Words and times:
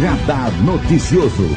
Radar 0.00 0.50
Noticioso. 0.62 1.48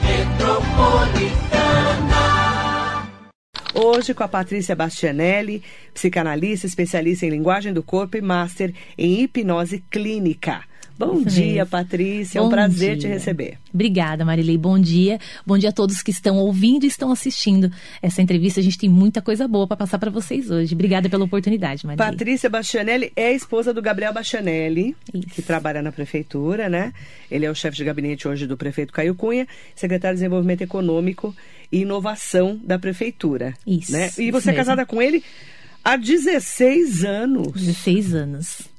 Hoje 3.74 4.14
com 4.14 4.24
a 4.24 4.28
Patrícia 4.28 4.76
Bastianelli, 4.76 5.64
psicanalista, 5.94 6.68
especialista 6.68 7.26
em 7.26 7.30
linguagem 7.30 7.72
do 7.72 7.82
corpo 7.82 8.18
e 8.18 8.22
master 8.22 8.74
em 8.98 9.22
hipnose 9.22 9.84
clínica. 9.90 10.64
Bom 10.98 11.18
Isso 11.20 11.30
dia, 11.30 11.54
mesmo. 11.56 11.66
Patrícia. 11.68 12.40
É 12.40 12.42
um 12.42 12.46
Bom 12.46 12.52
prazer 12.52 12.96
te 12.96 13.02
dia. 13.02 13.10
receber. 13.10 13.58
Obrigada, 13.74 14.24
Marilei. 14.24 14.58
Bom 14.58 14.80
dia. 14.80 15.20
Bom 15.46 15.58
dia 15.58 15.70
a 15.70 15.74
todos 15.74 16.02
que 16.02 16.10
estão 16.12 16.38
ouvindo 16.38 16.86
e 16.86 16.88
estão 16.88 17.12
assistindo 17.12 17.70
essa 18.02 18.22
entrevista. 18.22 18.60
A 18.62 18.64
gente 18.64 18.78
tem 18.78 18.88
muita 18.90 19.22
coisa 19.22 19.48
boa 19.48 19.68
para 19.68 19.76
passar 19.76 20.00
para 20.00 20.10
vocês 20.10 20.50
hoje. 20.50 20.74
Obrigada 20.74 21.10
pela 21.10 21.26
oportunidade, 21.26 21.86
Marilei. 21.86 22.12
Patrícia 22.12 22.50
Bastianelli 22.50 23.12
é 23.16 23.34
esposa 23.34 23.74
do 23.74 23.82
Gabriel 23.82 24.14
Bastianelli, 24.14 24.96
Isso. 25.14 25.28
que 25.28 25.42
trabalha 25.42 25.82
na 25.82 25.92
prefeitura, 25.92 26.70
né? 26.70 26.94
Ele 27.30 27.46
é 27.46 27.52
o 27.52 27.56
chefe 27.56 27.76
de 27.76 27.84
gabinete 27.84 28.28
hoje 28.28 28.48
do 28.48 28.56
prefeito 28.56 28.94
Caio 28.94 29.16
Cunha, 29.16 29.46
secretário 29.76 30.16
de 30.16 30.22
Desenvolvimento 30.22 30.62
Econômico 30.62 31.36
e 31.72 31.82
Inovação 31.82 32.58
da 32.64 32.80
prefeitura. 32.80 33.54
Isso, 33.68 33.92
Né? 33.92 34.10
E 34.18 34.32
você 34.32 34.52
é 34.52 34.54
casada 34.54 34.86
com 34.86 35.02
ele 35.02 35.22
há 35.84 35.98
16 35.98 37.04
anos. 37.04 37.52
16 37.54 38.16
anos. 38.16 38.75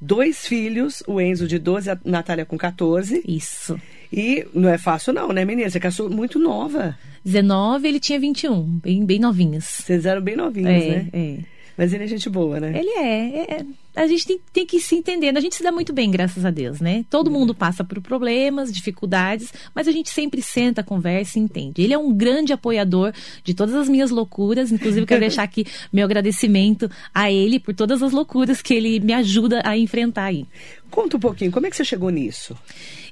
Dois 0.00 0.46
filhos, 0.46 1.02
o 1.06 1.20
Enzo 1.20 1.48
de 1.48 1.58
12, 1.58 1.90
a 1.90 1.98
Natália 2.04 2.44
com 2.44 2.56
14. 2.56 3.22
Isso. 3.26 3.78
E 4.12 4.46
não 4.54 4.68
é 4.68 4.78
fácil 4.78 5.12
não, 5.12 5.32
né, 5.32 5.44
menina? 5.44 5.68
Você 5.68 5.80
casou 5.80 6.08
muito 6.08 6.38
nova. 6.38 6.96
19, 7.24 7.88
ele 7.88 8.00
tinha 8.00 8.18
21, 8.18 8.62
bem, 8.78 9.04
bem 9.04 9.18
novinhos. 9.18 9.64
Vocês 9.64 10.06
eram 10.06 10.22
bem 10.22 10.36
novinhos, 10.36 10.70
É, 10.70 10.88
né? 10.88 11.08
é. 11.12 11.36
Mas 11.76 11.92
ele 11.92 12.04
é 12.04 12.06
gente 12.06 12.28
boa, 12.30 12.58
né? 12.58 12.72
Ele 12.78 12.88
é, 12.90 13.02
é- 13.40 13.54
é. 13.60 13.66
A 13.98 14.06
gente 14.06 14.26
tem, 14.26 14.40
tem 14.52 14.66
que 14.66 14.80
se 14.80 14.94
entender. 14.94 15.36
A 15.36 15.40
gente 15.40 15.56
se 15.56 15.62
dá 15.62 15.72
muito 15.72 15.92
bem, 15.92 16.10
graças 16.10 16.44
a 16.44 16.50
Deus, 16.50 16.80
né? 16.80 17.04
Todo 17.10 17.30
mundo 17.30 17.54
passa 17.54 17.82
por 17.82 18.00
problemas, 18.00 18.72
dificuldades, 18.72 19.52
mas 19.74 19.88
a 19.88 19.92
gente 19.92 20.08
sempre 20.10 20.40
senta, 20.40 20.82
conversa 20.84 21.38
e 21.38 21.42
entende. 21.42 21.82
Ele 21.82 21.92
é 21.92 21.98
um 21.98 22.12
grande 22.12 22.52
apoiador 22.52 23.12
de 23.42 23.54
todas 23.54 23.74
as 23.74 23.88
minhas 23.88 24.10
loucuras. 24.10 24.70
Inclusive, 24.70 25.04
quero 25.04 25.20
deixar 25.20 25.42
aqui 25.42 25.66
meu 25.92 26.04
agradecimento 26.04 26.90
a 27.12 27.30
ele 27.30 27.58
por 27.58 27.74
todas 27.74 28.02
as 28.02 28.12
loucuras 28.12 28.62
que 28.62 28.72
ele 28.72 29.00
me 29.00 29.12
ajuda 29.12 29.62
a 29.64 29.76
enfrentar 29.76 30.24
aí. 30.24 30.46
Conta 30.90 31.16
um 31.16 31.20
pouquinho, 31.20 31.50
como 31.50 31.66
é 31.66 31.70
que 31.70 31.76
você 31.76 31.84
chegou 31.84 32.10
nisso? 32.10 32.56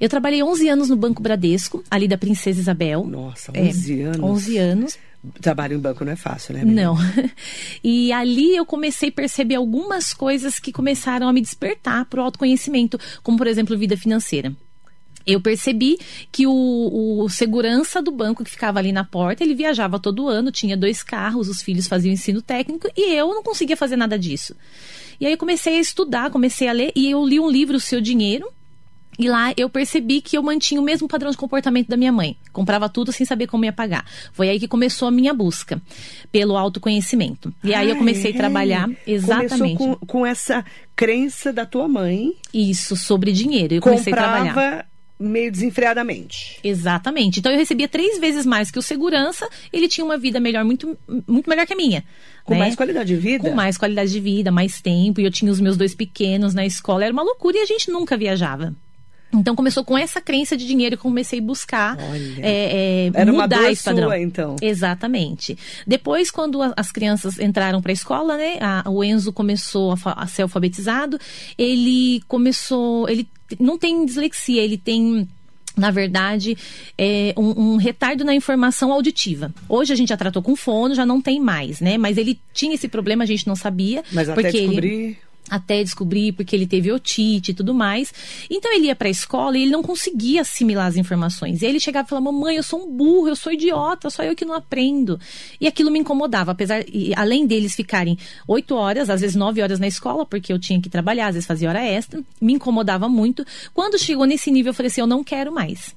Eu 0.01 0.09
trabalhei 0.09 0.43
11 0.43 0.69
anos 0.69 0.89
no 0.89 0.97
Banco 0.97 1.23
Bradesco, 1.23 1.85
ali 1.91 2.09
da 2.09 2.17
Princesa 2.17 2.61
Isabel. 2.61 3.07
Nossa, 3.07 3.53
É, 3.55 3.69
11 3.69 4.03
anos. 4.03 4.21
11 4.21 4.59
anos. 4.59 4.99
Trabalho 5.41 5.77
em 5.77 5.81
banco 5.81 6.05
não 6.05 6.13
é 6.13 6.17
fácil, 6.17 6.55
né? 6.55 6.65
menina? 6.65 6.83
Não. 6.83 6.97
E 7.83 8.13
ali 8.13 8.57
eu 8.57 8.65
comecei 8.65 9.09
a 9.09 9.13
perceber 9.13 9.57
algumas 9.57 10.13
coisas 10.13 10.59
que 10.59 10.73
começaram 10.73 11.29
a 11.29 11.33
me 11.33 11.41
despertar 11.41 12.05
para 12.07 12.21
o 12.21 12.25
autoconhecimento, 12.25 12.99
como 13.23 13.39
por 13.39 13.47
exemplo 13.47 13.77
vida 13.77 13.97
financeira. 13.97 14.53
Eu 15.27 15.41
percebi 15.41 15.99
que 16.31 16.47
o, 16.47 17.23
o 17.25 17.29
segurança 17.29 18.01
do 18.01 18.13
banco 18.13 18.45
que 18.45 18.51
ficava 18.51 18.79
ali 18.79 18.93
na 18.93 19.03
porta, 19.03 19.43
ele 19.43 19.57
viajava 19.57 19.99
todo 19.99 20.29
ano, 20.29 20.53
tinha 20.53 20.77
dois 20.77 21.03
carros, 21.03 21.49
os 21.49 21.61
filhos 21.61 21.89
faziam 21.89 22.13
ensino 22.13 22.41
técnico 22.41 22.89
e 22.97 23.13
eu 23.13 23.27
não 23.29 23.43
conseguia 23.43 23.77
fazer 23.77 23.97
nada 23.97 24.17
disso. 24.17 24.55
E 25.21 25.27
aí 25.27 25.33
eu 25.33 25.39
comecei 25.39 25.79
a 25.79 25.81
estudar, 25.81 26.31
comecei 26.31 26.69
a 26.69 26.73
ler 26.73 26.93
e 26.95 27.11
eu 27.11 27.27
li 27.27 27.41
um 27.41 27.51
livro, 27.51 27.77
O 27.77 27.81
Seu 27.81 28.01
Dinheiro, 28.01 28.49
e 29.19 29.29
lá 29.29 29.53
eu 29.57 29.69
percebi 29.71 30.21
que 30.21 30.37
eu 30.37 30.43
mantinha 30.43 30.81
o 30.81 30.85
mesmo 30.85 31.09
padrão 31.09 31.31
de 31.31 31.37
comportamento 31.37 31.89
da 31.89 31.97
minha 31.97 32.13
mãe. 32.13 32.37
Comprava 32.53 32.89
tudo 32.89 33.13
sem 33.13 33.25
saber 33.27 33.47
como 33.47 33.65
ia 33.65 33.73
pagar. 33.73 34.05
Foi 34.33 34.49
aí 34.49 34.59
que 34.61 34.69
começou 34.69 35.09
a 35.09 35.11
minha 35.11 35.33
busca 35.33 35.81
pelo 36.31 36.57
autoconhecimento. 36.57 37.53
E 37.65 37.75
aí 37.75 37.89
eu 37.89 37.95
Ah, 37.95 37.99
comecei 37.99 38.31
é? 38.33 38.35
a 38.35 38.37
trabalhar 38.37 38.91
exatamente 39.07 39.77
Começou 39.77 39.97
com, 39.99 40.07
com 40.07 40.27
essa 40.27 40.65
crença 40.95 41.53
da 41.53 41.65
tua 41.67 41.89
mãe. 41.89 42.35
isso 42.53 42.97
sobre 42.97 43.33
dinheiro. 43.33 43.75
Eu 43.75 43.81
comecei 43.83 44.13
a 44.13 44.17
trabalhar. 44.17 44.87
meio 45.19 45.51
desenfreadamente. 45.51 46.59
Exatamente. 46.63 47.41
Então 47.41 47.51
eu 47.51 47.59
recebia 47.59 47.89
três 47.89 48.19
vezes 48.19 48.45
mais 48.45 48.71
que 48.71 48.79
o 48.79 48.83
segurança, 48.83 49.49
ele 49.73 49.89
tinha 49.89 50.05
uma 50.05 50.19
vida 50.19 50.39
melhor, 50.39 50.65
muito, 50.65 50.97
muito 51.27 51.49
melhor 51.49 51.67
que 51.67 51.73
a 51.73 51.77
minha. 51.77 52.05
Com 52.45 52.53
né? 52.53 52.61
mais 52.61 52.77
qualidade 52.77 53.09
de 53.15 53.17
vida? 53.21 53.49
Com 53.49 53.55
mais 53.57 53.79
qualidade 53.79 54.11
de 54.13 54.21
vida, 54.21 54.53
mais 54.53 54.81
tempo. 54.81 55.21
E 55.21 55.25
eu 55.25 55.31
tinha 55.31 55.51
os 55.51 55.59
meus 55.61 55.77
dois 55.77 55.95
pequenos 55.95 56.55
na 56.55 56.67
escola. 56.67 57.05
Era 57.05 57.13
uma 57.13 57.23
loucura 57.23 57.57
e 57.57 57.61
a 57.61 57.67
gente 57.67 57.91
nunca 57.91 58.17
viajava. 58.17 58.75
Então 59.37 59.55
começou 59.55 59.85
com 59.85 59.97
essa 59.99 60.21
crença 60.21 60.57
de 60.57 60.67
dinheiro 60.67 60.97
que 60.97 61.01
eu 61.01 61.11
comecei 61.11 61.39
a 61.39 61.43
buscar 61.43 61.97
Olha. 62.01 62.41
é, 62.41 63.07
é, 63.07 63.11
Era 63.15 63.31
uma 63.33 63.43
mudar 63.43 63.59
dor 63.61 63.71
esse 63.71 63.85
padrão. 63.85 64.09
sua, 64.09 64.19
então. 64.19 64.57
Exatamente. 64.61 65.57
Depois, 65.87 66.31
quando 66.31 66.63
a- 66.63 66.73
as 66.77 66.91
crianças 66.91 67.39
entraram 67.39 67.81
para 67.83 67.93
a 67.93 67.95
escola, 67.95 68.37
né, 68.37 68.57
a- 68.61 68.85
o 68.89 69.03
Enzo 69.05 69.33
começou 69.33 69.93
a, 70.05 70.23
a 70.23 70.27
ser 70.27 70.43
alfabetizado. 70.43 71.19
Ele 71.59 72.23
começou, 72.29 73.09
ele 73.09 73.29
não 73.61 73.77
tem 73.79 74.05
dislexia, 74.07 74.63
ele 74.63 74.77
tem 74.79 75.29
na 75.77 75.91
verdade, 75.91 76.57
é 76.97 77.35
um, 77.37 77.75
um 77.75 77.77
retardo 77.77 78.25
na 78.25 78.35
informação 78.35 78.91
auditiva. 78.91 79.53
Hoje 79.69 79.93
a 79.93 79.97
gente 79.97 80.09
já 80.09 80.17
tratou 80.17 80.41
com 80.43 80.57
fono, 80.57 80.95
já 80.95 81.05
não 81.05 81.21
tem 81.21 81.39
mais, 81.39 81.83
né? 81.83 81.99
Mas 81.99 82.17
ele 82.17 82.41
tinha 82.55 82.75
esse 82.75 82.89
problema, 82.89 83.25
a 83.25 83.27
gente 83.27 83.47
não 83.47 83.55
sabia. 83.55 84.03
Mas 84.11 84.27
até 84.31 84.41
porque 84.41 84.57
ele- 84.57 84.67
descobrir... 84.69 85.19
até 85.51 85.83
descobrir 85.83 86.33
porque 86.33 86.55
ele 86.55 86.67
teve 86.67 86.91
otite 86.91 87.51
e 87.51 87.55
tudo 87.55 87.75
mais. 87.75 88.13
Então 88.51 88.73
ele 88.75 88.87
ia 88.87 88.97
para 88.97 89.09
a 89.09 89.11
escola 89.11 89.57
e 89.57 89.63
ele 89.63 89.71
não 89.71 89.83
conseguia 89.83 90.43
assimilar 90.43 90.87
as 90.87 90.97
informações. 90.97 91.63
E 91.63 91.67
aí 91.67 91.73
ele 91.73 91.81
chegava 91.81 92.07
e 92.07 92.09
falava: 92.09 92.33
"Mamãe, 92.33 92.57
eu 92.57 92.63
sou 92.63 92.87
um 92.87 92.91
burro, 92.91 93.29
eu 93.29 93.37
sou 93.37 93.53
idiota, 93.53 94.11
só 94.11 94.23
eu 94.23 94.35
que 94.35 94.45
não 94.45 94.55
aprendo". 94.55 95.19
E 95.61 95.67
aquilo 95.67 95.91
me 95.91 95.99
incomodava, 95.99 96.53
apesar 96.53 96.85
e, 96.89 97.13
além 97.15 97.47
deles 97.47 97.75
ficarem 97.75 98.19
oito 98.47 98.75
horas, 98.75 99.11
às 99.11 99.21
vezes 99.21 99.37
nove 99.37 99.63
horas 99.63 99.79
na 99.79 99.87
escola, 99.87 100.25
porque 100.27 100.53
eu 100.53 100.59
tinha 100.59 100.81
que 100.81 100.89
trabalhar, 100.89 101.29
às 101.29 101.35
vezes 101.35 101.47
fazia 101.47 101.69
hora 101.69 101.85
extra, 101.85 102.23
me 102.41 102.53
incomodava 102.53 103.09
muito. 103.09 103.45
Quando 103.73 103.99
chegou 103.99 104.27
nesse 104.27 104.51
nível, 104.51 104.71
eu 104.71 104.75
falei 104.75 104.89
assim: 104.89 105.01
"Eu 105.01 105.07
não 105.07 105.23
quero 105.23 105.53
mais". 105.53 105.95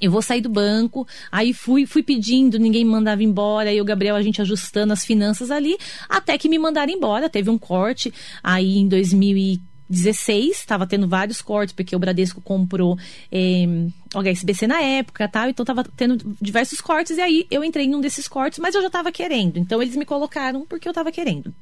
Eu 0.00 0.10
vou 0.10 0.22
sair 0.22 0.40
do 0.40 0.48
banco, 0.48 1.06
aí 1.30 1.52
fui, 1.52 1.86
fui 1.86 2.02
pedindo, 2.02 2.58
ninguém 2.58 2.84
me 2.84 2.90
mandava 2.90 3.22
embora, 3.22 3.70
aí 3.70 3.80
o 3.80 3.84
Gabriel, 3.84 4.16
a 4.16 4.22
gente 4.22 4.40
ajustando 4.40 4.92
as 4.92 5.04
finanças 5.04 5.50
ali, 5.50 5.76
até 6.08 6.38
que 6.38 6.48
me 6.48 6.58
mandaram 6.58 6.92
embora. 6.92 7.28
Teve 7.28 7.50
um 7.50 7.58
corte 7.58 8.12
aí 8.42 8.78
em 8.78 8.88
2016, 8.88 10.50
estava 10.50 10.86
tendo 10.86 11.06
vários 11.06 11.42
cortes, 11.42 11.74
porque 11.74 11.94
o 11.94 11.98
Bradesco 11.98 12.40
comprou 12.40 12.98
eh, 13.30 13.66
o 14.14 14.22
HSBC 14.22 14.66
na 14.66 14.80
época 14.80 15.28
tal, 15.28 15.48
então 15.48 15.62
estava 15.62 15.84
tendo 15.84 16.36
diversos 16.40 16.80
cortes, 16.80 17.18
e 17.18 17.20
aí 17.20 17.46
eu 17.50 17.62
entrei 17.62 17.86
em 17.86 17.94
um 17.94 18.00
desses 18.00 18.26
cortes, 18.26 18.58
mas 18.58 18.74
eu 18.74 18.80
já 18.80 18.86
estava 18.86 19.12
querendo. 19.12 19.58
Então 19.58 19.82
eles 19.82 19.96
me 19.96 20.04
colocaram 20.04 20.64
porque 20.66 20.88
eu 20.88 20.92
estava 20.92 21.12
querendo. 21.12 21.54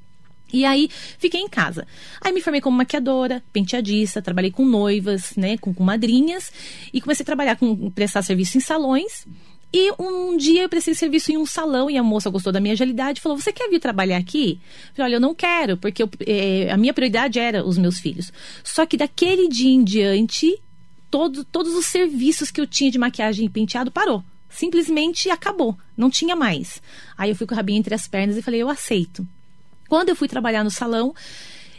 E 0.53 0.65
aí, 0.65 0.89
fiquei 1.19 1.41
em 1.41 1.49
casa. 1.49 1.87
Aí 2.21 2.33
me 2.33 2.41
formei 2.41 2.61
como 2.61 2.77
maquiadora, 2.77 3.43
penteadista, 3.53 4.23
trabalhei 4.23 4.51
com 4.51 4.65
noivas, 4.65 5.35
né, 5.37 5.59
com, 5.59 5.75
com 5.75 5.85
madrinhas, 5.85 6.51
e 6.93 7.01
comecei 7.01 7.23
a 7.23 7.27
trabalhar 7.27 7.57
com 7.57 7.91
prestar 7.91 8.23
serviço 8.23 8.57
em 8.57 8.61
salões. 8.61 9.27
E 9.73 9.93
um 9.99 10.37
dia 10.39 10.63
eu 10.63 10.69
prestei 10.69 10.95
serviço 10.95 11.31
em 11.31 11.37
um 11.37 11.45
salão 11.45 11.91
e 11.91 11.99
a 11.99 12.03
moça 12.03 12.31
gostou 12.31 12.51
da 12.51 12.59
minha 12.59 12.73
agilidade 12.73 13.19
e 13.19 13.23
falou: 13.23 13.37
Você 13.37 13.53
quer 13.53 13.69
vir 13.69 13.79
trabalhar 13.79 14.17
aqui? 14.17 14.59
Eu 14.89 14.95
falei: 14.95 15.11
Olha, 15.11 15.17
eu 15.17 15.21
não 15.21 15.35
quero, 15.35 15.77
porque 15.77 16.03
eu, 16.03 16.11
eh, 16.27 16.71
a 16.71 16.77
minha 16.79 16.95
prioridade 16.95 17.39
era 17.39 17.63
os 17.63 17.77
meus 17.77 17.99
filhos. 17.99 18.33
Só 18.65 18.87
que 18.87 18.97
daquele 18.97 19.47
dia 19.47 19.71
em 19.71 19.85
diante, 19.85 20.59
todo, 21.11 21.45
todos 21.45 21.75
os 21.75 21.85
serviços 21.85 22.51
que 22.51 22.61
eu 22.61 22.67
tinha 22.67 22.91
de 22.91 22.99
maquiagem 22.99 23.45
e 23.45 23.51
penteado 23.51 23.91
parou. 23.91 24.25
Simplesmente 24.49 25.29
acabou. 25.29 25.77
Não 25.95 26.09
tinha 26.09 26.35
mais. 26.35 26.81
Aí 27.17 27.29
eu 27.29 27.37
fui 27.37 27.47
com 27.47 27.53
o 27.53 27.57
rabinho 27.57 27.79
entre 27.79 27.95
as 27.95 28.09
pernas 28.09 28.39
e 28.39 28.43
falei: 28.43 28.63
Eu 28.63 28.71
aceito. 28.71 29.29
Quando 29.89 30.11
eu 30.11 30.17
fui 30.17 30.29
trabalhar 30.29 30.63
no 30.63 30.71
salão, 30.71 31.15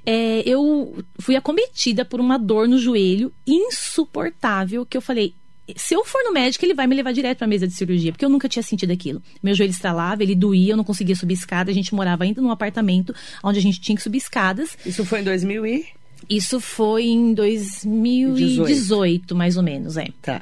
é, 0.06 0.42
eu 0.46 1.04
fui 1.20 1.36
acometida 1.36 2.04
por 2.04 2.20
uma 2.20 2.38
dor 2.38 2.68
no 2.68 2.78
joelho 2.78 3.32
insuportável 3.46 4.86
que 4.86 4.98
eu 4.98 5.02
falei. 5.02 5.34
Se 5.76 5.94
eu 5.94 6.04
for 6.04 6.24
no 6.24 6.34
médico, 6.34 6.66
ele 6.66 6.74
vai 6.74 6.88
me 6.88 6.96
levar 6.96 7.14
direto 7.14 7.38
para 7.38 7.46
a 7.46 7.48
mesa 7.48 7.68
de 7.68 7.74
cirurgia, 7.74 8.12
porque 8.12 8.26
eu 8.26 8.30
nunca 8.30 8.50
tinha 8.50 8.64
sentido 8.64 8.92
aquilo. 8.92 9.22
Meu 9.42 9.54
joelho 9.54 9.70
estralava, 9.70 10.24
ele 10.24 10.34
doía, 10.34 10.74
eu 10.74 10.78
não 10.78 10.84
conseguia 10.84 11.16
subir 11.16 11.36
escada. 11.36 11.70
A 11.70 11.74
gente 11.74 11.94
morava 11.94 12.24
ainda 12.24 12.42
num 12.42 12.50
apartamento 12.50 13.14
onde 13.44 13.60
a 13.60 13.62
gente 13.62 13.80
tinha 13.80 13.96
que 13.96 14.02
subir 14.02 14.18
escadas. 14.18 14.76
Isso 14.84 15.06
foi 15.06 15.22
em 15.22 15.24
2000 15.24 15.66
e... 15.68 15.86
Isso 16.28 16.60
foi 16.60 17.06
em 17.06 17.34
2018, 17.34 19.36
mais 19.36 19.58
ou 19.58 19.64
menos, 19.64 19.96
é. 19.96 20.08
Tá. 20.22 20.42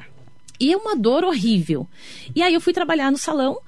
E 0.60 0.74
é 0.74 0.78
uma 0.78 0.96
dor 0.96 1.24
horrível. 1.24 1.88
E 2.36 2.42
aí 2.42 2.54
eu 2.54 2.62
fui 2.62 2.74
trabalhar 2.74 3.12
no 3.12 3.18
salão. 3.18 3.60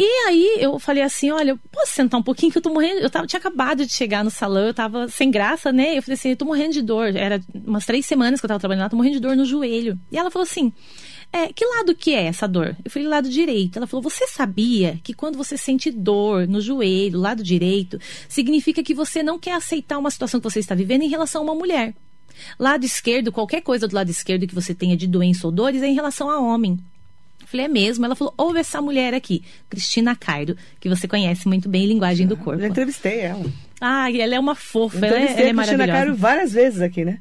E 0.00 0.04
aí 0.28 0.58
eu 0.60 0.78
falei 0.78 1.02
assim, 1.02 1.30
olha, 1.32 1.58
posso 1.72 1.92
sentar 1.92 2.20
um 2.20 2.22
pouquinho 2.22 2.52
que 2.52 2.58
eu 2.58 2.62
tô 2.62 2.70
morrendo. 2.70 3.00
Eu 3.00 3.10
tava, 3.10 3.26
tinha 3.26 3.40
acabado 3.40 3.84
de 3.84 3.92
chegar 3.92 4.22
no 4.22 4.30
salão, 4.30 4.68
eu 4.68 4.74
tava 4.74 5.08
sem 5.08 5.28
graça, 5.28 5.72
né? 5.72 5.98
Eu 5.98 6.02
falei 6.02 6.14
assim, 6.14 6.30
eu 6.30 6.36
tô 6.36 6.44
morrendo 6.44 6.74
de 6.74 6.82
dor. 6.82 7.16
Era 7.16 7.40
umas 7.52 7.84
três 7.84 8.06
semanas 8.06 8.38
que 8.38 8.46
eu 8.46 8.48
tava 8.48 8.60
trabalhando 8.60 8.84
lá, 8.84 8.88
tô 8.88 8.96
morrendo 8.96 9.14
de 9.14 9.20
dor 9.20 9.34
no 9.34 9.44
joelho. 9.44 9.98
E 10.12 10.16
ela 10.16 10.30
falou 10.30 10.44
assim, 10.44 10.72
é, 11.32 11.52
que 11.52 11.64
lado 11.66 11.96
que 11.96 12.14
é 12.14 12.26
essa 12.26 12.46
dor? 12.46 12.76
Eu 12.84 12.90
falei, 12.92 13.08
lado 13.08 13.28
direito. 13.28 13.76
Ela 13.76 13.88
falou, 13.88 14.00
você 14.00 14.24
sabia 14.28 15.00
que 15.02 15.12
quando 15.12 15.36
você 15.36 15.56
sente 15.58 15.90
dor 15.90 16.46
no 16.46 16.60
joelho, 16.60 17.18
lado 17.18 17.42
direito, 17.42 17.98
significa 18.28 18.84
que 18.84 18.94
você 18.94 19.20
não 19.20 19.36
quer 19.36 19.54
aceitar 19.54 19.98
uma 19.98 20.12
situação 20.12 20.38
que 20.38 20.48
você 20.48 20.60
está 20.60 20.76
vivendo 20.76 21.02
em 21.02 21.08
relação 21.08 21.42
a 21.42 21.44
uma 21.44 21.54
mulher. 21.56 21.92
Lado 22.56 22.84
esquerdo, 22.86 23.32
qualquer 23.32 23.62
coisa 23.62 23.88
do 23.88 23.96
lado 23.96 24.10
esquerdo 24.10 24.46
que 24.46 24.54
você 24.54 24.72
tenha 24.72 24.96
de 24.96 25.08
doença 25.08 25.44
ou 25.44 25.52
dores 25.52 25.82
é 25.82 25.88
em 25.88 25.94
relação 25.94 26.30
a 26.30 26.38
homem. 26.38 26.78
Falei, 27.50 27.64
é 27.64 27.68
mesmo? 27.68 28.04
Ela 28.04 28.14
falou, 28.14 28.34
ouve 28.36 28.58
essa 28.58 28.80
mulher 28.82 29.14
aqui, 29.14 29.42
Cristina 29.70 30.14
Cairo, 30.14 30.54
que 30.78 30.88
você 30.88 31.08
conhece 31.08 31.48
muito 31.48 31.66
bem 31.66 31.86
linguagem 31.86 32.26
do 32.26 32.36
corpo. 32.36 32.60
Já 32.60 32.68
entrevistei 32.68 33.20
ela. 33.20 33.46
Ah, 33.80 34.10
ela 34.12 34.34
é 34.34 34.38
uma 34.38 34.54
fofa, 34.54 34.98
Eu 34.98 35.04
ela 35.04 35.16
é, 35.16 35.22
entrevistei 35.22 35.44
ela 35.44 35.48
é 35.48 35.52
a 35.52 35.54
Cristina 35.54 35.78
maravilhosa. 35.78 36.04
Cairo 36.04 36.16
várias 36.16 36.52
vezes 36.52 36.82
aqui, 36.82 37.06
né? 37.06 37.20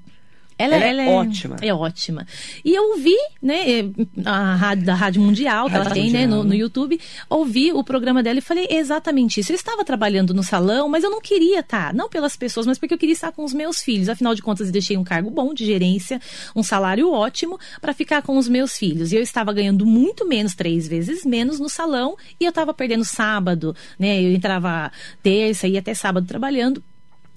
Ela, 0.57 0.75
ela 0.75 1.01
é, 1.03 1.09
ótima. 1.09 1.55
É 1.61 1.73
ótima. 1.73 2.25
E 2.65 2.73
eu 2.73 2.91
ouvi, 2.91 3.15
né, 3.41 3.91
a 4.25 4.55
rádio, 4.55 4.85
da 4.85 4.95
Rádio 4.95 5.21
Mundial, 5.21 5.69
que 5.69 5.75
ela 5.75 5.89
tem, 5.91 6.09
né, 6.09 6.25
no, 6.25 6.43
no, 6.43 6.53
YouTube, 6.53 6.99
ouvi 7.29 7.71
o 7.71 7.83
programa 7.83 8.23
dela 8.23 8.39
e 8.39 8.41
falei 8.41 8.67
exatamente 8.69 9.39
isso. 9.39 9.51
Eu 9.51 9.55
estava 9.55 9.85
trabalhando 9.85 10.33
no 10.33 10.41
salão, 10.41 10.89
mas 10.89 11.03
eu 11.03 11.11
não 11.11 11.21
queria 11.21 11.59
estar, 11.59 11.93
não 11.93 12.09
pelas 12.09 12.35
pessoas, 12.35 12.65
mas 12.65 12.79
porque 12.79 12.93
eu 12.93 12.97
queria 12.97 13.13
estar 13.13 13.31
com 13.31 13.43
os 13.43 13.53
meus 13.53 13.81
filhos. 13.81 14.09
Afinal 14.09 14.33
de 14.33 14.41
contas, 14.41 14.67
eu 14.67 14.73
deixei 14.73 14.97
um 14.97 15.03
cargo 15.03 15.29
bom 15.29 15.53
de 15.53 15.63
gerência, 15.63 16.19
um 16.55 16.63
salário 16.63 17.11
ótimo 17.11 17.59
para 17.79 17.93
ficar 17.93 18.23
com 18.23 18.37
os 18.37 18.49
meus 18.49 18.77
filhos. 18.77 19.11
E 19.11 19.15
eu 19.15 19.21
estava 19.21 19.53
ganhando 19.53 19.85
muito 19.85 20.27
menos, 20.27 20.55
três 20.55 20.87
vezes 20.87 21.23
menos 21.23 21.59
no 21.59 21.69
salão, 21.69 22.15
e 22.39 22.45
eu 22.45 22.49
estava 22.49 22.73
perdendo 22.73 23.05
sábado, 23.05 23.75
né? 23.99 24.21
Eu 24.21 24.31
entrava 24.31 24.91
terça 25.21 25.67
e 25.67 25.77
até 25.77 25.93
sábado 25.93 26.25
trabalhando 26.25 26.83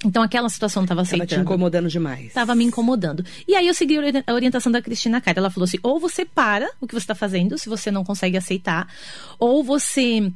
então 0.05 0.23
aquela 0.23 0.49
situação 0.49 0.83
estava 0.83 1.03
aceitando. 1.03 1.25
Estava 1.25 1.43
te 1.43 1.45
incomodando 1.45 1.89
demais. 1.89 2.27
Estava 2.27 2.55
me 2.55 2.65
incomodando. 2.65 3.25
E 3.47 3.55
aí 3.55 3.67
eu 3.67 3.75
segui 3.75 3.97
a 4.27 4.33
orientação 4.33 4.73
da 4.73 4.81
Cristina 4.81 5.21
Caira. 5.21 5.41
Ela 5.41 5.51
falou 5.51 5.65
assim: 5.65 5.79
ou 5.83 6.01
você 6.01 6.25
para 6.25 6.71
o 6.81 6.87
que 6.87 6.95
você 6.95 7.05
está 7.05 7.15
fazendo, 7.15 7.59
se 7.59 7.69
você 7.69 7.91
não 7.91 8.03
consegue 8.03 8.37
aceitar, 8.37 8.89
ou 9.39 9.63
você 9.63 10.33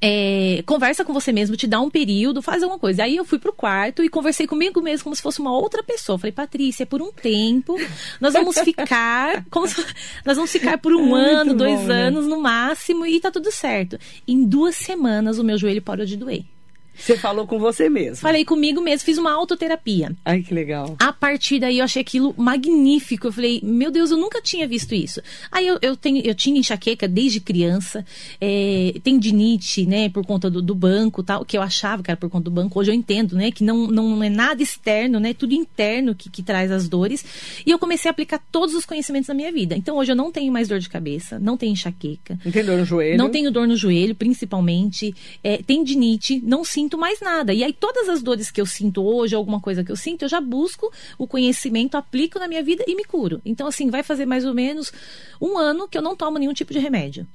é, 0.00 0.62
conversa 0.66 1.04
com 1.04 1.12
você 1.12 1.32
mesmo, 1.32 1.56
te 1.56 1.66
dá 1.66 1.80
um 1.80 1.88
período, 1.88 2.42
faz 2.42 2.62
alguma 2.62 2.78
coisa. 2.78 3.04
Aí 3.04 3.16
eu 3.16 3.24
fui 3.24 3.38
pro 3.38 3.52
quarto 3.52 4.02
e 4.02 4.08
conversei 4.08 4.46
comigo 4.46 4.80
mesmo 4.80 5.04
como 5.04 5.16
se 5.16 5.22
fosse 5.22 5.40
uma 5.40 5.52
outra 5.52 5.82
pessoa. 5.82 6.18
Falei, 6.18 6.32
Patrícia, 6.32 6.84
por 6.84 7.00
um 7.00 7.12
tempo, 7.12 7.76
nós 8.20 8.32
vamos 8.32 8.58
ficar. 8.58 9.44
Se, 9.66 9.86
nós 10.24 10.36
vamos 10.36 10.50
ficar 10.50 10.78
por 10.78 10.92
um 10.92 11.16
é 11.18 11.34
ano, 11.34 11.54
dois 11.54 11.80
bom, 11.80 11.86
né? 11.86 12.02
anos 12.02 12.24
né? 12.24 12.30
no 12.34 12.40
máximo, 12.40 13.06
e 13.06 13.20
tá 13.20 13.30
tudo 13.30 13.52
certo. 13.52 13.98
Em 14.26 14.44
duas 14.44 14.74
semanas 14.74 15.38
o 15.38 15.44
meu 15.44 15.56
joelho 15.56 15.82
parou 15.82 16.04
de 16.04 16.16
doer. 16.16 16.44
Você 16.94 17.16
falou 17.16 17.46
com 17.46 17.58
você 17.58 17.88
mesmo. 17.88 18.16
Falei 18.16 18.44
comigo 18.44 18.80
mesmo, 18.80 19.04
fiz 19.04 19.18
uma 19.18 19.32
autoterapia. 19.32 20.14
Ai, 20.24 20.42
que 20.42 20.54
legal. 20.54 20.94
A 20.98 21.12
partir 21.12 21.58
daí 21.58 21.78
eu 21.78 21.84
achei 21.84 22.02
aquilo 22.02 22.34
magnífico. 22.36 23.26
Eu 23.26 23.32
falei, 23.32 23.60
meu 23.62 23.90
Deus, 23.90 24.10
eu 24.10 24.16
nunca 24.16 24.40
tinha 24.40 24.68
visto 24.68 24.94
isso. 24.94 25.20
Aí 25.50 25.66
eu, 25.66 25.78
eu, 25.82 25.96
tenho, 25.96 26.24
eu 26.24 26.34
tinha 26.34 26.58
enxaqueca 26.58 27.08
desde 27.08 27.40
criança, 27.40 28.04
é, 28.40 28.94
tendinite, 29.02 29.84
né, 29.86 30.08
por 30.08 30.24
conta 30.24 30.48
do, 30.50 30.62
do, 30.62 30.74
banco 30.74 31.22
tal, 31.22 31.44
que 31.44 31.56
eu 31.56 31.62
achava 31.62 32.02
que 32.02 32.10
era 32.10 32.16
por 32.16 32.30
conta 32.30 32.44
do 32.44 32.50
banco. 32.50 32.78
Hoje 32.78 32.90
eu 32.90 32.94
entendo, 32.94 33.36
né, 33.36 33.50
que 33.50 33.64
não, 33.64 33.86
não 33.86 34.22
é 34.22 34.28
nada 34.28 34.62
externo, 34.62 35.18
né, 35.18 35.34
tudo 35.34 35.54
interno 35.54 36.14
que, 36.14 36.30
que 36.30 36.42
traz 36.42 36.70
as 36.70 36.88
dores. 36.88 37.24
E 37.66 37.70
eu 37.70 37.78
comecei 37.78 38.08
a 38.08 38.12
aplicar 38.12 38.38
todos 38.50 38.74
os 38.74 38.86
conhecimentos 38.86 39.28
na 39.28 39.34
minha 39.34 39.50
vida. 39.50 39.74
Então 39.76 39.96
hoje 39.96 40.12
eu 40.12 40.16
não 40.16 40.30
tenho 40.30 40.52
mais 40.52 40.68
dor 40.68 40.78
de 40.78 40.88
cabeça, 40.88 41.38
não 41.38 41.56
tenho 41.56 41.72
enxaqueca. 41.72 42.38
Não 42.44 42.52
tem 42.52 42.64
dor 42.64 42.78
no 42.78 42.84
joelho? 42.84 43.18
Não 43.18 43.30
tenho 43.30 43.50
dor 43.50 43.66
no 43.66 43.76
joelho, 43.76 44.14
principalmente. 44.14 45.14
É, 45.42 45.58
tendinite, 45.58 46.40
não 46.44 46.64
sinto 46.64 46.81
sinto 46.82 46.98
mais 46.98 47.20
nada. 47.20 47.54
E 47.54 47.62
aí, 47.62 47.72
todas 47.72 48.08
as 48.08 48.22
dores 48.22 48.50
que 48.50 48.60
eu 48.60 48.66
sinto 48.66 49.04
hoje, 49.04 49.34
alguma 49.34 49.60
coisa 49.60 49.84
que 49.84 49.92
eu 49.92 49.96
sinto, 49.96 50.22
eu 50.22 50.28
já 50.28 50.40
busco 50.40 50.92
o 51.16 51.26
conhecimento, 51.26 51.96
aplico 51.96 52.38
na 52.38 52.48
minha 52.48 52.62
vida 52.62 52.84
e 52.86 52.94
me 52.94 53.04
curo. 53.04 53.40
Então, 53.44 53.66
assim, 53.66 53.88
vai 53.88 54.02
fazer 54.02 54.26
mais 54.26 54.44
ou 54.44 54.54
menos 54.54 54.92
um 55.40 55.56
ano 55.56 55.88
que 55.88 55.96
eu 55.96 56.02
não 56.02 56.16
tomo 56.16 56.38
nenhum 56.38 56.52
tipo 56.52 56.72
de 56.72 56.78
remédio. 56.78 57.26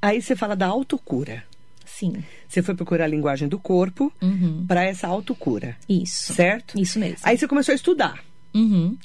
Aí 0.00 0.22
você 0.22 0.36
fala 0.36 0.54
da 0.54 0.66
autocura. 0.66 1.44
Sim. 1.84 2.22
Você 2.48 2.62
foi 2.62 2.74
procurar 2.74 3.04
a 3.04 3.08
linguagem 3.08 3.48
do 3.48 3.58
corpo 3.58 4.12
uhum. 4.22 4.64
para 4.66 4.84
essa 4.84 5.06
autocura. 5.08 5.76
Isso. 5.88 6.32
Certo? 6.32 6.78
Isso 6.80 6.98
mesmo. 6.98 7.18
Aí 7.22 7.36
você 7.36 7.46
começou 7.46 7.72
a 7.72 7.76
estudar. 7.76 8.24
Uhum. 8.54 8.96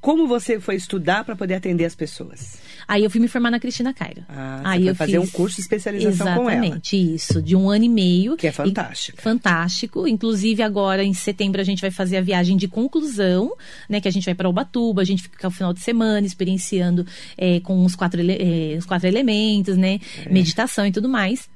Como 0.00 0.26
você 0.26 0.58
foi 0.58 0.76
estudar 0.76 1.24
para 1.24 1.36
poder 1.36 1.54
atender 1.54 1.84
as 1.84 1.94
pessoas? 1.94 2.58
Aí 2.88 3.04
eu 3.04 3.10
fui 3.10 3.20
me 3.20 3.28
formar 3.28 3.50
na 3.50 3.60
Cristina 3.60 3.92
Cairo. 3.92 4.24
Ah, 4.28 4.62
Aí 4.64 4.86
eu 4.86 4.94
fazer 4.94 5.20
fiz... 5.20 5.28
um 5.28 5.30
curso 5.30 5.56
de 5.56 5.62
especialização 5.62 6.26
Exatamente, 6.26 6.42
com 6.42 6.50
ela. 6.50 6.64
Exatamente, 6.64 7.14
isso, 7.14 7.42
de 7.42 7.54
um 7.54 7.68
ano 7.68 7.84
e 7.84 7.88
meio. 7.88 8.36
Que 8.36 8.46
é 8.46 8.52
fantástico. 8.52 9.18
E, 9.18 9.22
fantástico. 9.22 10.08
Inclusive 10.08 10.62
agora 10.62 11.04
em 11.04 11.12
setembro 11.12 11.60
a 11.60 11.64
gente 11.64 11.82
vai 11.82 11.90
fazer 11.90 12.16
a 12.16 12.22
viagem 12.22 12.56
de 12.56 12.66
conclusão, 12.66 13.52
né? 13.88 14.00
Que 14.00 14.08
a 14.08 14.10
gente 14.10 14.24
vai 14.24 14.34
para 14.34 14.48
Ubatuba, 14.48 15.02
a 15.02 15.04
gente 15.04 15.22
fica 15.22 15.48
o 15.48 15.50
final 15.50 15.72
de 15.74 15.80
semana 15.80 16.26
experienciando 16.26 17.06
é, 17.36 17.60
com 17.60 17.84
os 17.84 17.94
quatro, 17.94 18.20
é, 18.22 18.76
os 18.78 18.86
quatro 18.86 19.06
elementos, 19.06 19.76
né? 19.76 20.00
É. 20.24 20.32
Meditação 20.32 20.86
e 20.86 20.92
tudo 20.92 21.08
mais. 21.08 21.48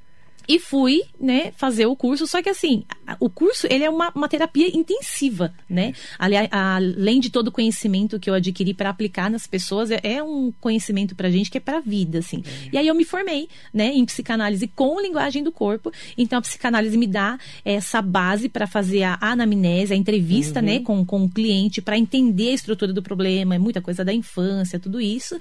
E 0.49 0.59
fui, 0.59 1.03
né, 1.21 1.53
fazer 1.57 1.87
o 1.87 1.97
curso, 1.97 2.27
só 2.27 2.43
que 2.43 2.49
assim, 2.49 2.85
o 3.19 3.31
curso, 3.31 3.67
ele 3.71 3.85
é 3.85 3.91
uma, 3.91 4.11
uma 4.15 4.29
terapia 4.29 4.69
intensiva, 4.77 5.53
né? 5.69 5.93
Aliás, 6.19 6.49
além 6.51 7.21
de 7.21 7.31
todo 7.31 7.49
o 7.49 7.53
conhecimento 7.53 8.19
que 8.19 8.29
eu 8.29 8.35
adquiri 8.35 8.75
para 8.75 8.91
aplicar 8.91 9.31
nas 9.31 9.47
pessoas, 9.47 9.91
é, 9.91 10.01
é 10.03 10.23
um 10.23 10.53
conhecimento 10.61 11.15
pra 11.15 11.31
gente 11.31 11.51
que 11.51 11.59
é 11.59 11.61
pra 11.61 11.81
vida, 11.81 12.19
assim. 12.19 12.43
É. 12.67 12.69
E 12.73 12.79
aí 12.79 12.87
eu 12.87 12.95
me 12.95 13.05
formei, 13.05 13.49
né, 13.73 13.89
em 13.89 14.05
psicanálise 14.05 14.67
com 14.69 15.01
linguagem 15.01 15.43
do 15.43 15.53
corpo. 15.53 15.93
Então 16.17 16.39
a 16.39 16.43
psicanálise 16.43 16.97
me 16.97 17.07
dá 17.07 17.39
essa 17.65 18.01
base 18.03 18.49
para 18.49 18.67
fazer 18.67 19.03
a 19.03 19.19
anamnese, 19.21 19.93
a 19.93 19.97
entrevista, 19.97 20.61
né, 20.61 20.73
uhum. 20.73 20.79
né, 20.79 20.85
com, 20.85 21.05
com 21.05 21.25
o 21.25 21.31
cliente, 21.31 21.81
para 21.81 21.99
entender 21.99 22.51
a 22.51 22.55
estrutura 22.55 22.93
do 22.93 23.03
problema, 23.03 23.55
é 23.55 23.59
muita 23.59 23.81
coisa 23.81 24.05
da 24.05 24.13
infância, 24.13 24.79
tudo 24.79 25.01
isso. 25.01 25.39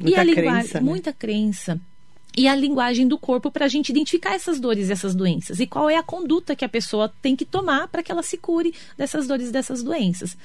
Muita 0.00 0.16
e 0.16 0.20
a 0.20 0.24
linguagem, 0.24 0.74
né? 0.74 0.80
muita 0.80 1.12
crença 1.12 1.80
e 2.36 2.46
a 2.46 2.54
linguagem 2.54 3.08
do 3.08 3.16
corpo 3.16 3.50
para 3.50 3.64
a 3.64 3.68
gente 3.68 3.88
identificar 3.88 4.34
essas 4.34 4.60
dores 4.60 4.88
e 4.88 4.92
essas 4.92 5.14
doenças 5.14 5.58
e 5.58 5.66
qual 5.66 5.88
é 5.88 5.96
a 5.96 6.02
conduta 6.02 6.54
que 6.54 6.64
a 6.64 6.68
pessoa 6.68 7.12
tem 7.22 7.34
que 7.34 7.44
tomar 7.44 7.88
para 7.88 8.02
que 8.02 8.12
ela 8.12 8.22
se 8.22 8.36
cure 8.36 8.74
dessas 8.96 9.26
dores 9.26 9.48
e 9.48 9.52
dessas 9.52 9.82
doenças. 9.82 10.36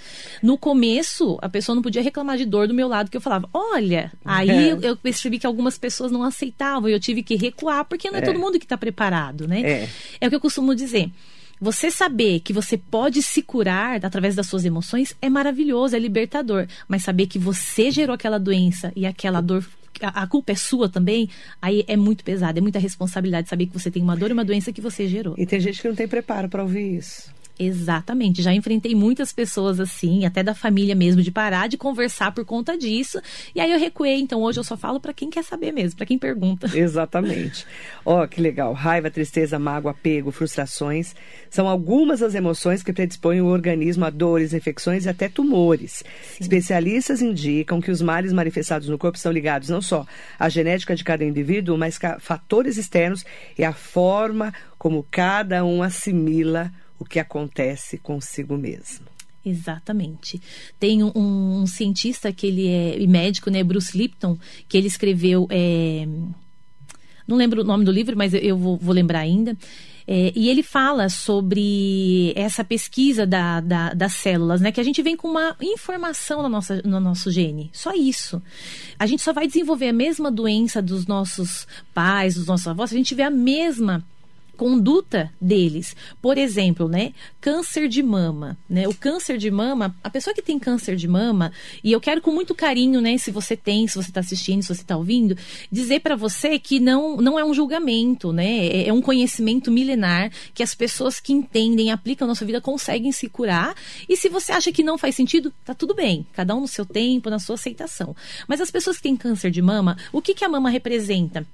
No 0.41 0.57
começo, 0.57 1.37
a 1.41 1.49
pessoa 1.49 1.75
não 1.75 1.81
podia 1.81 2.01
reclamar 2.01 2.37
de 2.37 2.45
dor 2.45 2.67
do 2.67 2.73
meu 2.73 2.87
lado, 2.87 3.11
que 3.11 3.17
eu 3.17 3.21
falava, 3.21 3.49
olha, 3.53 4.11
aí 4.23 4.69
é. 4.69 4.77
eu 4.81 4.95
percebi 4.95 5.37
que 5.37 5.45
algumas 5.45 5.77
pessoas 5.77 6.11
não 6.11 6.23
aceitavam 6.23 6.89
e 6.89 6.93
eu 6.93 6.99
tive 6.99 7.23
que 7.23 7.35
recuar, 7.35 7.83
porque 7.85 8.09
não 8.09 8.19
é, 8.19 8.21
é. 8.21 8.25
todo 8.25 8.39
mundo 8.39 8.57
que 8.57 8.65
está 8.65 8.77
preparado, 8.77 9.47
né? 9.47 9.61
É. 9.61 9.89
é 10.21 10.27
o 10.27 10.29
que 10.29 10.35
eu 10.35 10.41
costumo 10.41 10.73
dizer. 10.73 11.11
Você 11.59 11.91
saber 11.91 12.39
que 12.39 12.53
você 12.53 12.75
pode 12.75 13.21
se 13.21 13.43
curar 13.43 14.03
através 14.03 14.33
das 14.33 14.47
suas 14.47 14.65
emoções 14.65 15.15
é 15.21 15.29
maravilhoso, 15.29 15.95
é 15.95 15.99
libertador. 15.99 16.65
Mas 16.87 17.03
saber 17.03 17.27
que 17.27 17.37
você 17.37 17.91
gerou 17.91 18.15
aquela 18.15 18.39
doença 18.39 18.91
e 18.95 19.05
aquela 19.05 19.41
dor 19.41 19.63
a, 20.07 20.27
culpa 20.27 20.51
é 20.51 20.55
sua 20.55 20.89
também, 20.89 21.29
aí 21.61 21.83
é 21.87 21.95
muito 21.95 22.23
pesado, 22.23 22.57
é 22.57 22.61
muita 22.61 22.79
responsabilidade 22.79 23.49
saber 23.49 23.67
que 23.67 23.73
você 23.73 23.91
tem 23.91 24.01
uma 24.01 24.15
dor 24.15 24.29
e 24.29 24.33
uma 24.33 24.45
doença 24.45 24.71
que 24.71 24.81
você 24.81 25.07
gerou. 25.07 25.35
E 25.37 25.45
tem 25.45 25.59
gente 25.59 25.81
que 25.81 25.87
não 25.87 25.95
tem 25.95 26.07
preparo 26.07 26.49
para 26.49 26.63
ouvir 26.63 26.97
isso. 26.97 27.31
Exatamente. 27.59 28.41
Já 28.41 28.53
enfrentei 28.53 28.95
muitas 28.95 29.31
pessoas 29.31 29.79
assim, 29.79 30.25
até 30.25 30.41
da 30.43 30.55
família 30.55 30.95
mesmo, 30.95 31.21
de 31.21 31.31
parar 31.31 31.67
de 31.67 31.77
conversar 31.77 32.31
por 32.31 32.45
conta 32.45 32.77
disso. 32.77 33.21
E 33.53 33.59
aí 33.59 33.71
eu 33.71 33.79
recuei. 33.79 34.19
Então 34.19 34.41
hoje 34.41 34.59
eu 34.59 34.63
só 34.63 34.75
falo 34.75 34.99
para 34.99 35.13
quem 35.13 35.29
quer 35.29 35.43
saber 35.43 35.71
mesmo, 35.71 35.97
para 35.97 36.05
quem 36.05 36.17
pergunta. 36.17 36.69
Exatamente. 36.77 37.65
Ó, 38.05 38.23
oh, 38.23 38.27
que 38.27 38.41
legal. 38.41 38.73
Raiva, 38.73 39.09
tristeza, 39.11 39.59
mágoa, 39.59 39.91
apego, 39.91 40.31
frustrações 40.31 41.15
são 41.49 41.67
algumas 41.67 42.21
das 42.21 42.33
emoções 42.33 42.81
que 42.81 42.93
predispõem 42.93 43.41
o 43.41 43.47
organismo 43.47 44.05
a 44.05 44.09
dores, 44.09 44.53
infecções 44.53 45.05
e 45.05 45.09
até 45.09 45.27
tumores. 45.29 46.03
Sim. 46.23 46.37
Especialistas 46.41 47.21
indicam 47.21 47.81
que 47.81 47.91
os 47.91 48.01
males 48.01 48.33
manifestados 48.33 48.87
no 48.87 48.97
corpo 48.97 49.17
estão 49.17 49.31
ligados 49.31 49.69
não 49.69 49.81
só 49.81 50.05
à 50.39 50.49
genética 50.49 50.95
de 50.95 51.03
cada 51.03 51.23
indivíduo, 51.23 51.77
mas 51.77 51.99
a 52.03 52.19
fatores 52.19 52.77
externos 52.77 53.25
e 53.57 53.63
a 53.63 53.73
forma 53.73 54.53
como 54.77 55.05
cada 55.11 55.63
um 55.63 55.83
assimila 55.83 56.71
o 57.01 57.05
que 57.05 57.17
acontece 57.17 57.97
consigo 57.97 58.55
mesmo. 58.55 59.07
Exatamente. 59.43 60.39
Tem 60.79 61.03
um, 61.03 61.11
um, 61.15 61.65
cientista 61.65 62.31
que 62.31 62.45
ele 62.45 62.67
é 62.67 63.07
médico, 63.07 63.49
né, 63.49 63.63
Bruce 63.63 63.97
Lipton, 63.97 64.37
que 64.69 64.77
ele 64.77 64.85
escreveu, 64.85 65.47
é, 65.49 66.07
não 67.27 67.35
lembro 67.35 67.61
o 67.61 67.63
nome 67.63 67.83
do 67.83 67.91
livro, 67.91 68.15
mas 68.15 68.35
eu 68.35 68.55
vou, 68.55 68.77
vou 68.77 68.93
lembrar 68.93 69.19
ainda. 69.19 69.57
É, 70.07 70.31
e 70.35 70.47
ele 70.47 70.61
fala 70.61 71.09
sobre 71.09 72.33
essa 72.35 72.63
pesquisa 72.63 73.25
da, 73.25 73.61
da, 73.61 73.93
das 73.95 74.13
células, 74.13 74.61
né? 74.61 74.71
Que 74.71 74.79
a 74.79 74.83
gente 74.83 75.01
vem 75.01 75.15
com 75.15 75.27
uma 75.27 75.55
informação 75.59 76.43
na 76.43 76.49
nossa, 76.49 76.81
no 76.83 76.99
nosso 76.99 77.31
gene. 77.31 77.71
Só 77.73 77.93
isso. 77.93 78.41
A 78.99 79.07
gente 79.07 79.23
só 79.23 79.33
vai 79.33 79.47
desenvolver 79.47 79.87
a 79.87 79.93
mesma 79.93 80.29
doença 80.29 80.83
dos 80.83 81.07
nossos 81.07 81.67
pais, 81.95 82.35
dos 82.35 82.45
nossos 82.45 82.67
avós, 82.67 82.91
se 82.91 82.95
a 82.95 82.99
gente 82.99 83.07
tiver 83.07 83.23
a 83.23 83.31
mesma 83.31 84.05
conduta 84.61 85.33
deles. 85.41 85.95
Por 86.21 86.37
exemplo, 86.37 86.87
né, 86.87 87.13
câncer 87.39 87.87
de 87.87 88.03
mama, 88.03 88.55
né? 88.69 88.87
O 88.87 88.93
câncer 88.93 89.35
de 89.39 89.49
mama, 89.49 89.95
a 90.03 90.09
pessoa 90.09 90.35
que 90.35 90.41
tem 90.43 90.59
câncer 90.59 90.95
de 90.95 91.07
mama, 91.07 91.51
e 91.83 91.91
eu 91.91 91.99
quero 91.99 92.21
com 92.21 92.31
muito 92.31 92.53
carinho, 92.53 93.01
né, 93.01 93.17
se 93.17 93.31
você 93.31 93.57
tem, 93.57 93.87
se 93.87 93.95
você 93.95 94.11
está 94.11 94.19
assistindo, 94.19 94.61
se 94.61 94.67
você 94.67 94.83
está 94.83 94.95
ouvindo, 94.95 95.35
dizer 95.71 96.01
para 96.01 96.15
você 96.15 96.59
que 96.59 96.79
não 96.79 97.17
não 97.17 97.39
é 97.39 97.43
um 97.43 97.55
julgamento, 97.55 98.31
né? 98.31 98.67
É, 98.67 98.89
é 98.89 98.93
um 98.93 99.01
conhecimento 99.01 99.71
milenar 99.71 100.31
que 100.53 100.61
as 100.61 100.75
pessoas 100.75 101.19
que 101.19 101.33
entendem, 101.33 101.89
aplicam 101.89 102.27
na 102.27 102.35
sua 102.35 102.45
vida 102.45 102.61
conseguem 102.61 103.11
se 103.11 103.27
curar. 103.27 103.75
E 104.07 104.15
se 104.15 104.29
você 104.29 104.51
acha 104.51 104.71
que 104.71 104.83
não 104.83 104.95
faz 104.95 105.15
sentido, 105.15 105.51
tá 105.65 105.73
tudo 105.73 105.95
bem. 105.95 106.23
Cada 106.33 106.53
um 106.53 106.61
no 106.61 106.67
seu 106.67 106.85
tempo, 106.85 107.31
na 107.31 107.39
sua 107.39 107.55
aceitação. 107.55 108.15
Mas 108.47 108.61
as 108.61 108.69
pessoas 108.69 108.97
que 108.97 109.03
têm 109.03 109.17
câncer 109.17 109.49
de 109.49 109.61
mama, 109.61 109.97
o 110.13 110.21
que 110.21 110.35
que 110.35 110.45
a 110.45 110.49
mama 110.49 110.69
representa? 110.69 111.47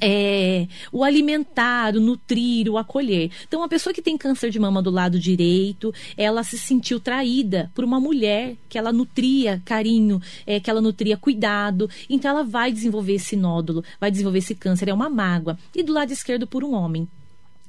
É, 0.00 0.66
o 0.92 1.04
alimentar, 1.04 1.94
o 1.96 2.00
nutrir, 2.00 2.68
o 2.68 2.78
acolher. 2.78 3.30
Então, 3.46 3.60
uma 3.60 3.68
pessoa 3.68 3.92
que 3.92 4.02
tem 4.02 4.16
câncer 4.16 4.50
de 4.50 4.58
mama 4.58 4.82
do 4.82 4.90
lado 4.90 5.18
direito, 5.18 5.92
ela 6.16 6.42
se 6.42 6.58
sentiu 6.58 7.00
traída 7.00 7.70
por 7.74 7.84
uma 7.84 8.00
mulher 8.00 8.56
que 8.68 8.78
ela 8.78 8.92
nutria 8.92 9.62
carinho, 9.64 10.20
é, 10.46 10.60
que 10.60 10.70
ela 10.70 10.80
nutria 10.80 11.16
cuidado. 11.16 11.88
Então, 12.08 12.30
ela 12.30 12.44
vai 12.44 12.72
desenvolver 12.72 13.14
esse 13.14 13.36
nódulo, 13.36 13.84
vai 14.00 14.10
desenvolver 14.10 14.38
esse 14.38 14.54
câncer, 14.54 14.88
é 14.88 14.94
uma 14.94 15.08
mágoa. 15.08 15.58
E 15.74 15.82
do 15.82 15.92
lado 15.92 16.12
esquerdo, 16.12 16.46
por 16.46 16.64
um 16.64 16.74
homem 16.74 17.08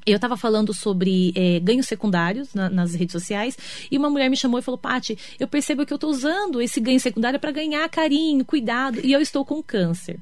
Eu 0.06 0.16
estava 0.16 0.38
falando 0.38 0.74
sobre 0.74 1.32
é, 1.36 1.60
ganhos 1.60 1.88
secundários 1.88 2.54
na, 2.54 2.70
nas 2.70 2.96
redes 2.96 3.12
sociais 3.12 3.58
e 3.92 3.98
uma 3.98 4.10
mulher 4.10 4.30
me 4.30 4.38
chamou 4.38 4.60
e 4.60 4.64
falou: 4.64 4.78
Pati, 4.78 5.18
eu 5.40 5.48
percebo 5.48 5.86
que 5.86 5.94
eu 5.94 5.96
estou 5.96 6.10
usando 6.10 6.62
esse 6.62 6.80
ganho 6.80 7.00
secundário 7.00 7.40
para 7.40 7.52
ganhar 7.52 7.88
carinho, 7.90 8.44
cuidado 8.46 9.00
e 9.04 9.12
eu 9.12 9.22
estou 9.22 9.46
com 9.46 9.62
câncer. 9.62 10.20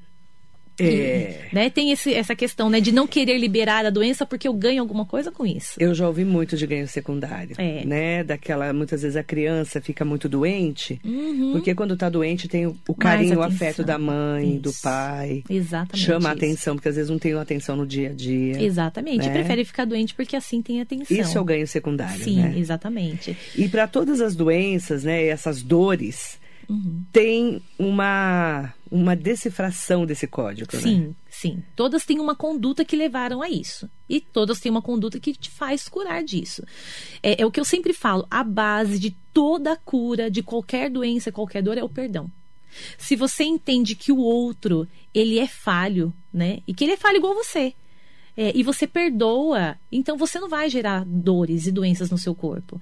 É. 0.79 1.47
Né? 1.51 1.69
Tem 1.69 1.91
esse, 1.91 2.13
essa 2.13 2.35
questão 2.35 2.69
né, 2.69 2.79
de 2.79 2.91
não 2.91 3.07
querer 3.07 3.37
liberar 3.37 3.85
a 3.85 3.89
doença 3.89 4.25
porque 4.25 4.47
eu 4.47 4.53
ganho 4.53 4.81
alguma 4.81 5.05
coisa 5.05 5.31
com 5.31 5.45
isso. 5.45 5.73
Eu 5.79 5.93
já 5.93 6.07
ouvi 6.07 6.23
muito 6.25 6.55
de 6.57 6.65
ganho 6.67 6.87
secundário, 6.87 7.55
É. 7.57 7.83
né? 7.85 8.23
Daquela, 8.23 8.71
muitas 8.73 9.01
vezes 9.01 9.15
a 9.17 9.23
criança 9.23 9.81
fica 9.81 10.03
muito 10.05 10.27
doente, 10.29 10.99
Uhum. 11.03 11.51
porque 11.53 11.73
quando 11.73 11.93
está 11.93 12.09
doente 12.09 12.47
tem 12.47 12.65
o, 12.67 12.75
o 12.87 12.93
carinho, 12.93 13.39
o 13.39 13.43
afeto 13.43 13.83
da 13.83 13.97
mãe, 13.97 14.57
do 14.57 14.69
Isso. 14.69 14.81
pai. 14.83 15.43
Exatamente. 15.49 16.05
Chama 16.05 16.29
a 16.29 16.31
atenção, 16.33 16.75
porque 16.75 16.89
às 16.89 16.95
vezes 16.95 17.09
não 17.09 17.19
tem 17.19 17.33
atenção 17.33 17.75
no 17.75 17.85
dia 17.85 18.09
a 18.09 18.13
dia. 18.13 18.61
Exatamente. 18.61 19.27
né? 19.27 19.33
Prefere 19.33 19.63
ficar 19.65 19.85
doente 19.85 20.13
porque 20.13 20.35
assim 20.35 20.61
tem 20.61 20.81
atenção. 20.81 21.15
Isso 21.17 21.37
é 21.37 21.41
o 21.41 21.45
ganho 21.45 21.67
secundário, 21.67 22.23
Sim, 22.23 22.41
né? 22.41 22.53
exatamente. 22.57 23.35
E 23.55 23.67
para 23.67 23.87
todas 23.87 24.21
as 24.21 24.35
doenças, 24.35 25.03
né, 25.03 25.25
essas 25.27 25.61
dores, 25.61 26.39
Uhum. 26.69 27.05
tem 27.13 27.61
uma, 27.79 28.73
uma 28.91 29.15
decifração 29.15 30.05
desse 30.05 30.27
código, 30.27 30.75
né? 30.75 30.81
Sim, 30.81 31.15
sim. 31.29 31.63
Todas 31.75 32.05
têm 32.05 32.19
uma 32.19 32.35
conduta 32.35 32.83
que 32.83 32.95
levaram 32.95 33.41
a 33.41 33.49
isso. 33.49 33.89
E 34.09 34.19
todas 34.19 34.59
têm 34.59 34.69
uma 34.69 34.81
conduta 34.81 35.19
que 35.19 35.33
te 35.33 35.49
faz 35.49 35.87
curar 35.87 36.23
disso. 36.23 36.63
É, 37.23 37.41
é 37.41 37.45
o 37.45 37.51
que 37.51 37.59
eu 37.59 37.65
sempre 37.65 37.93
falo: 37.93 38.27
a 38.29 38.43
base 38.43 38.99
de 38.99 39.11
toda 39.33 39.77
cura, 39.77 40.29
de 40.29 40.43
qualquer 40.43 40.89
doença, 40.89 41.31
qualquer 41.31 41.63
dor, 41.63 41.77
é 41.77 41.83
o 41.83 41.89
perdão. 41.89 42.29
Se 42.97 43.15
você 43.15 43.43
entende 43.43 43.95
que 43.95 44.11
o 44.11 44.17
outro, 44.17 44.87
ele 45.13 45.39
é 45.39 45.47
falho, 45.47 46.13
né? 46.33 46.59
E 46.67 46.73
que 46.73 46.83
ele 46.83 46.93
é 46.93 46.97
falho 46.97 47.17
igual 47.17 47.33
você. 47.33 47.73
É, 48.37 48.51
e 48.55 48.61
você 48.61 48.85
perdoa, 48.85 49.75
então 49.91 50.15
você 50.15 50.39
não 50.39 50.47
vai 50.47 50.69
gerar 50.69 51.03
dores 51.03 51.65
e 51.65 51.71
doenças 51.71 52.09
no 52.11 52.17
seu 52.17 52.35
corpo. 52.35 52.79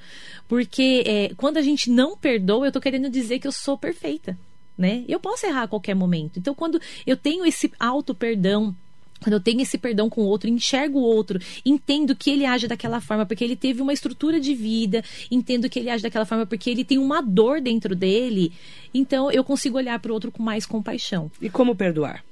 Porque 0.47 1.03
é, 1.07 1.31
quando 1.35 1.57
a 1.57 1.61
gente 1.61 1.89
não 1.89 2.17
perdoa, 2.17 2.67
eu 2.67 2.71
tô 2.71 2.81
querendo 2.81 3.09
dizer 3.09 3.39
que 3.39 3.47
eu 3.47 3.51
sou 3.51 3.77
perfeita 3.77 4.37
né? 4.77 5.03
Eu 5.07 5.19
posso 5.19 5.45
errar 5.45 5.63
a 5.63 5.67
qualquer 5.67 5.95
momento. 5.95 6.37
Então, 6.39 6.53
quando 6.53 6.79
eu 7.05 7.15
tenho 7.15 7.45
esse 7.45 7.71
auto 7.79 8.13
perdão, 8.13 8.75
quando 9.21 9.33
eu 9.33 9.39
tenho 9.39 9.61
esse 9.61 9.77
perdão 9.77 10.09
com 10.09 10.21
o 10.21 10.25
outro, 10.25 10.49
enxergo 10.49 10.99
o 10.99 11.03
outro, 11.03 11.39
entendo 11.65 12.15
que 12.15 12.29
ele 12.29 12.45
age 12.45 12.67
daquela 12.67 12.99
forma 12.99 13.25
porque 13.25 13.43
ele 13.43 13.55
teve 13.55 13.81
uma 13.81 13.93
estrutura 13.93 14.39
de 14.39 14.53
vida, 14.53 15.03
entendo 15.31 15.69
que 15.69 15.79
ele 15.79 15.89
age 15.89 16.03
daquela 16.03 16.25
forma 16.25 16.45
porque 16.45 16.69
ele 16.69 16.83
tem 16.83 16.97
uma 16.97 17.21
dor 17.21 17.61
dentro 17.61 17.95
dele, 17.95 18.51
então 18.93 19.31
eu 19.31 19.43
consigo 19.43 19.77
olhar 19.77 19.97
para 19.99 20.11
o 20.11 20.13
outro 20.13 20.31
com 20.31 20.43
mais 20.43 20.65
compaixão. 20.65 21.31
E 21.41 21.49
como 21.49 21.75
perdoar? 21.75 22.23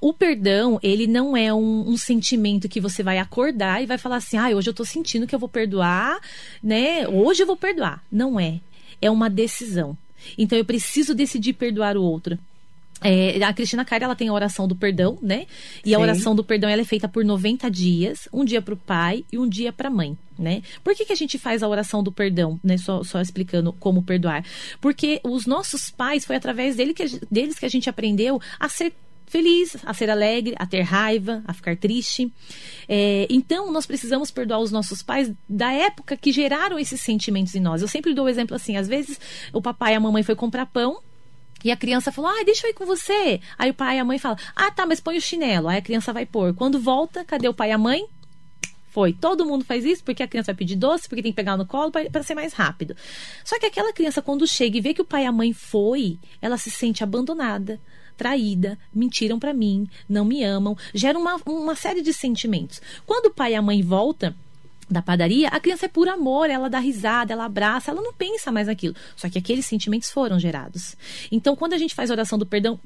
O 0.00 0.12
perdão, 0.12 0.78
ele 0.82 1.06
não 1.06 1.36
é 1.36 1.52
um, 1.52 1.88
um 1.88 1.96
sentimento 1.96 2.68
que 2.68 2.80
você 2.80 3.02
vai 3.02 3.18
acordar 3.18 3.82
e 3.82 3.86
vai 3.86 3.98
falar 3.98 4.16
assim, 4.16 4.36
ah, 4.36 4.48
hoje 4.48 4.70
eu 4.70 4.74
tô 4.74 4.84
sentindo 4.84 5.26
que 5.26 5.34
eu 5.34 5.38
vou 5.38 5.48
perdoar, 5.48 6.20
né? 6.62 7.06
Hoje 7.08 7.42
eu 7.42 7.46
vou 7.46 7.56
perdoar. 7.56 8.02
Não 8.10 8.38
é. 8.38 8.60
É 9.00 9.10
uma 9.10 9.28
decisão. 9.28 9.96
Então 10.38 10.56
eu 10.56 10.64
preciso 10.64 11.14
decidir 11.14 11.54
perdoar 11.54 11.96
o 11.96 12.02
outro. 12.02 12.38
É, 13.04 13.42
a 13.42 13.52
Cristina 13.52 13.84
Cara, 13.84 14.04
ela 14.04 14.14
tem 14.14 14.28
a 14.28 14.32
oração 14.32 14.68
do 14.68 14.76
perdão, 14.76 15.18
né? 15.20 15.46
E 15.84 15.94
a 15.94 15.98
Sim. 15.98 16.02
oração 16.02 16.34
do 16.34 16.44
perdão 16.44 16.70
ela 16.70 16.82
é 16.82 16.84
feita 16.84 17.08
por 17.08 17.24
90 17.24 17.68
dias, 17.70 18.28
um 18.32 18.44
dia 18.44 18.62
para 18.62 18.74
o 18.74 18.76
pai 18.76 19.24
e 19.32 19.38
um 19.38 19.48
dia 19.48 19.72
para 19.72 19.88
a 19.88 19.90
mãe, 19.90 20.16
né? 20.38 20.62
Por 20.84 20.94
que, 20.94 21.04
que 21.04 21.12
a 21.12 21.16
gente 21.16 21.36
faz 21.36 21.62
a 21.62 21.68
oração 21.68 22.02
do 22.02 22.12
perdão, 22.12 22.60
né? 22.62 22.76
Só, 22.78 23.02
só 23.02 23.20
explicando 23.20 23.72
como 23.72 24.02
perdoar. 24.02 24.44
Porque 24.80 25.20
os 25.24 25.46
nossos 25.46 25.90
pais, 25.90 26.24
foi 26.24 26.36
através 26.36 26.76
dele 26.76 26.94
que 26.94 27.02
a 27.02 27.06
deles 27.30 27.58
que 27.58 27.66
a 27.66 27.68
gente 27.68 27.90
aprendeu 27.90 28.40
a 28.58 28.68
ser 28.68 28.92
feliz, 29.32 29.76
a 29.86 29.94
ser 29.94 30.10
alegre, 30.10 30.54
a 30.58 30.66
ter 30.66 30.82
raiva, 30.82 31.42
a 31.46 31.54
ficar 31.54 31.74
triste. 31.74 32.30
É, 32.86 33.26
então, 33.30 33.72
nós 33.72 33.86
precisamos 33.86 34.30
perdoar 34.30 34.60
os 34.60 34.70
nossos 34.70 35.02
pais 35.02 35.32
da 35.48 35.72
época 35.72 36.18
que 36.18 36.30
geraram 36.30 36.78
esses 36.78 37.00
sentimentos 37.00 37.54
em 37.54 37.60
nós. 37.60 37.80
Eu 37.80 37.88
sempre 37.88 38.12
dou 38.12 38.26
o 38.26 38.28
exemplo 38.28 38.54
assim: 38.54 38.76
às 38.76 38.86
vezes 38.86 39.18
o 39.50 39.62
papai 39.62 39.94
e 39.94 39.96
a 39.96 40.00
mamãe 40.00 40.22
foi 40.22 40.36
comprar 40.36 40.66
pão. 40.66 41.00
E 41.64 41.70
a 41.70 41.76
criança 41.76 42.10
falou, 42.10 42.28
ah, 42.28 42.42
deixa 42.44 42.66
eu 42.66 42.70
ir 42.72 42.74
com 42.74 42.84
você. 42.84 43.40
Aí 43.56 43.70
o 43.70 43.74
pai 43.74 43.96
e 43.96 44.00
a 44.00 44.04
mãe 44.04 44.18
falam, 44.18 44.36
ah, 44.56 44.68
tá, 44.72 44.84
mas 44.84 44.98
põe 44.98 45.16
o 45.16 45.20
chinelo. 45.20 45.68
Aí 45.68 45.78
a 45.78 45.82
criança 45.82 46.12
vai 46.12 46.26
pôr. 46.26 46.52
Quando 46.54 46.80
volta, 46.80 47.24
cadê 47.24 47.48
o 47.48 47.54
pai 47.54 47.68
e 47.68 47.72
a 47.72 47.78
mãe? 47.78 48.04
Foi. 48.90 49.12
Todo 49.12 49.46
mundo 49.46 49.64
faz 49.64 49.84
isso 49.84 50.02
porque 50.02 50.24
a 50.24 50.28
criança 50.28 50.52
vai 50.52 50.58
pedir 50.58 50.74
doce, 50.74 51.08
porque 51.08 51.22
tem 51.22 51.30
que 51.30 51.36
pegar 51.36 51.56
no 51.56 51.64
colo 51.64 51.92
para 51.92 52.22
ser 52.24 52.34
mais 52.34 52.52
rápido. 52.52 52.96
Só 53.44 53.60
que 53.60 53.66
aquela 53.66 53.92
criança, 53.92 54.20
quando 54.20 54.44
chega 54.44 54.76
e 54.76 54.80
vê 54.80 54.92
que 54.92 55.00
o 55.00 55.04
pai 55.04 55.22
e 55.22 55.26
a 55.26 55.32
mãe 55.32 55.52
foi, 55.52 56.18
ela 56.40 56.58
se 56.58 56.68
sente 56.68 57.04
abandonada, 57.04 57.80
traída, 58.22 58.78
mentiram 58.94 59.36
para 59.36 59.52
mim, 59.52 59.88
não 60.08 60.24
me 60.24 60.44
amam. 60.44 60.76
Gera 60.94 61.18
uma, 61.18 61.40
uma 61.44 61.74
série 61.74 62.02
de 62.02 62.12
sentimentos. 62.12 62.80
Quando 63.04 63.26
o 63.26 63.34
pai 63.34 63.52
e 63.52 63.54
a 63.56 63.62
mãe 63.62 63.82
voltam 63.82 64.32
da 64.88 65.02
padaria, 65.02 65.48
a 65.48 65.58
criança 65.58 65.86
é 65.86 65.88
por 65.88 66.08
amor, 66.08 66.48
ela 66.48 66.70
dá 66.70 66.78
risada, 66.78 67.32
ela 67.32 67.46
abraça, 67.46 67.90
ela 67.90 68.00
não 68.00 68.12
pensa 68.12 68.52
mais 68.52 68.68
naquilo. 68.68 68.94
Só 69.16 69.28
que 69.28 69.38
aqueles 69.38 69.66
sentimentos 69.66 70.08
foram 70.08 70.38
gerados. 70.38 70.96
Então, 71.32 71.56
quando 71.56 71.72
a 71.72 71.78
gente 71.78 71.96
faz 71.96 72.10
oração 72.10 72.38
do 72.38 72.46
perdão, 72.46 72.78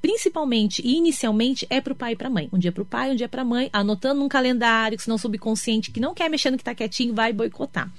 principalmente 0.00 0.80
e 0.84 0.96
inicialmente 0.96 1.66
é 1.70 1.80
para 1.80 1.92
o 1.92 1.96
pai 1.96 2.12
e 2.12 2.16
para 2.16 2.28
a 2.28 2.30
mãe. 2.30 2.48
Um 2.52 2.58
dia 2.58 2.72
para 2.72 2.82
o 2.82 2.86
pai, 2.86 3.10
um 3.10 3.16
dia 3.16 3.28
para 3.28 3.42
a 3.42 3.44
mãe, 3.44 3.68
anotando 3.72 4.20
num 4.20 4.28
calendário, 4.28 4.96
que 4.96 5.04
senão 5.04 5.16
o 5.16 5.18
subconsciente 5.18 5.90
que 5.90 6.00
não 6.00 6.14
quer 6.14 6.28
mexer 6.28 6.50
no 6.50 6.56
que 6.56 6.62
está 6.62 6.74
quietinho 6.74 7.14
vai 7.14 7.32
boicotar. 7.32 7.92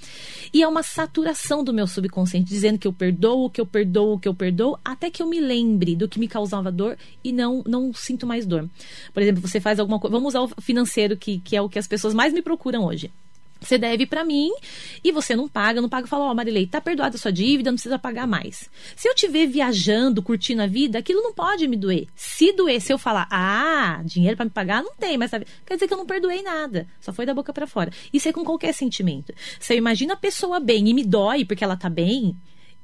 E 0.53 0.63
é 0.63 0.67
uma 0.67 0.83
saturação 0.83 1.63
do 1.63 1.73
meu 1.73 1.87
subconsciente, 1.87 2.49
dizendo 2.49 2.79
que 2.79 2.87
eu 2.87 2.93
perdoo, 2.93 3.49
que 3.49 3.61
eu 3.61 3.65
perdoo, 3.65 4.19
que 4.19 4.27
eu 4.27 4.33
perdoo, 4.33 4.77
até 4.83 5.09
que 5.09 5.21
eu 5.21 5.27
me 5.27 5.39
lembre 5.39 5.95
do 5.95 6.07
que 6.07 6.19
me 6.19 6.27
causava 6.27 6.71
dor 6.71 6.97
e 7.23 7.31
não 7.31 7.63
não 7.65 7.93
sinto 7.93 8.25
mais 8.25 8.45
dor. 8.45 8.69
Por 9.13 9.21
exemplo, 9.21 9.41
você 9.41 9.59
faz 9.59 9.79
alguma 9.79 9.99
coisa, 9.99 10.11
vamos 10.11 10.35
usar 10.35 10.41
o 10.41 10.61
financeiro 10.61 11.17
que, 11.17 11.39
que 11.39 11.55
é 11.55 11.61
o 11.61 11.69
que 11.69 11.79
as 11.79 11.87
pessoas 11.87 12.13
mais 12.13 12.33
me 12.33 12.41
procuram 12.41 12.85
hoje. 12.85 13.11
Você 13.59 13.77
deve 13.77 14.05
para 14.05 14.23
mim 14.23 14.51
e 15.03 15.11
você 15.11 15.35
não 15.35 15.47
paga, 15.47 15.81
não 15.81 15.89
paga, 15.89 16.07
fala, 16.07 16.25
ó, 16.25 16.33
Marilei, 16.33 16.65
tá 16.65 16.79
perdoada 16.79 17.15
a 17.15 17.19
sua 17.19 17.31
dívida, 17.31 17.69
não 17.69 17.75
precisa 17.75 17.99
pagar 17.99 18.25
mais. 18.25 18.69
Se 18.95 19.07
eu 19.07 19.13
te 19.13 19.27
ver 19.27 19.47
viajando, 19.47 20.23
curtindo 20.23 20.61
a 20.61 20.67
vida, 20.67 20.99
aquilo 20.99 21.21
não 21.21 21.33
pode 21.33 21.67
me 21.67 21.75
doer. 21.75 22.07
Se 22.15 22.53
doer, 22.53 22.79
se 22.79 22.93
eu 22.93 22.97
falar, 22.97 23.27
ah, 23.29 24.01
dinheiro 24.05 24.37
para 24.37 24.45
me 24.45 24.51
pagar, 24.51 24.81
não 24.81 24.95
tem, 24.95 25.17
mas 25.17 25.31
sabe, 25.31 25.45
quer 25.65 25.73
dizer 25.73 25.87
que 25.87 25.93
eu 25.93 25.97
não 25.97 26.05
perdoei 26.05 26.41
nada, 26.41 26.87
só 27.01 27.11
foi 27.11 27.25
da 27.25 27.33
boca 27.33 27.51
para 27.51 27.67
fora. 27.67 27.91
Isso 28.13 28.29
é 28.29 28.33
com 28.33 28.45
qualquer 28.45 28.73
sentimento. 28.73 29.33
Se 29.59 29.73
eu 29.73 29.77
imagino 29.77 30.13
a 30.13 30.17
pessoa 30.17 30.59
bem 30.59 30.87
e 30.87 30.93
me 30.93 31.03
dói 31.03 31.43
porque 31.43 31.63
ela 31.63 31.75
tá 31.75 31.89
bem, 31.89 32.35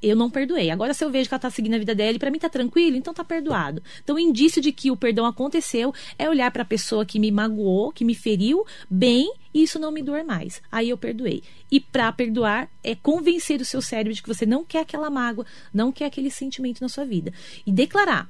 eu 0.02 0.16
não 0.16 0.30
perdoei. 0.30 0.70
Agora, 0.70 0.94
se 0.94 1.04
eu 1.04 1.10
vejo 1.10 1.28
que 1.28 1.34
ela 1.34 1.40
tá 1.42 1.50
seguindo 1.50 1.76
a 1.76 1.80
vida 1.80 1.96
dela 1.96 2.16
e 2.16 2.20
pra 2.20 2.32
mim 2.32 2.40
tá 2.40 2.50
tranquilo, 2.50 2.96
então 2.96 3.14
tá 3.14 3.24
perdoado. 3.24 3.82
Então, 4.04 4.16
o 4.16 4.20
indício 4.20 4.62
de 4.62 4.72
que 4.72 4.92
o 4.92 4.98
perdão 4.98 5.26
aconteceu 5.26 5.94
é 6.18 6.30
olhar 6.30 6.52
pra 6.52 6.66
pessoa 6.66 7.06
que 7.06 7.20
me 7.20 7.32
magoou, 7.32 7.92
que 7.92 8.06
me 8.06 8.16
feriu 8.16 8.66
bem 8.90 9.32
e 9.54 9.64
isso 9.64 9.80
não 9.80 9.92
me 9.92 10.04
doer 10.04 10.26
mais. 10.26 10.62
Aí 10.72 10.90
eu 10.90 10.98
perdoei. 10.98 11.42
E 11.72 11.80
pra 11.80 12.12
perdoar 12.12 12.70
é 12.84 12.94
convencer 12.94 13.62
o 13.62 13.66
seu 13.66 13.82
cérebro 13.82 14.14
de 14.14 14.22
que 14.22 14.28
você 14.28 14.46
não 14.46 14.64
quer 14.64 14.80
aquela 14.80 15.10
mágoa, 15.10 15.46
não 15.74 15.92
quer 15.92 16.06
aquele 16.06 16.30
sentimento 16.30 16.82
na 16.82 16.90
sua 16.90 17.06
vida. 17.06 17.34
E 17.66 17.72
declarar. 17.72 18.30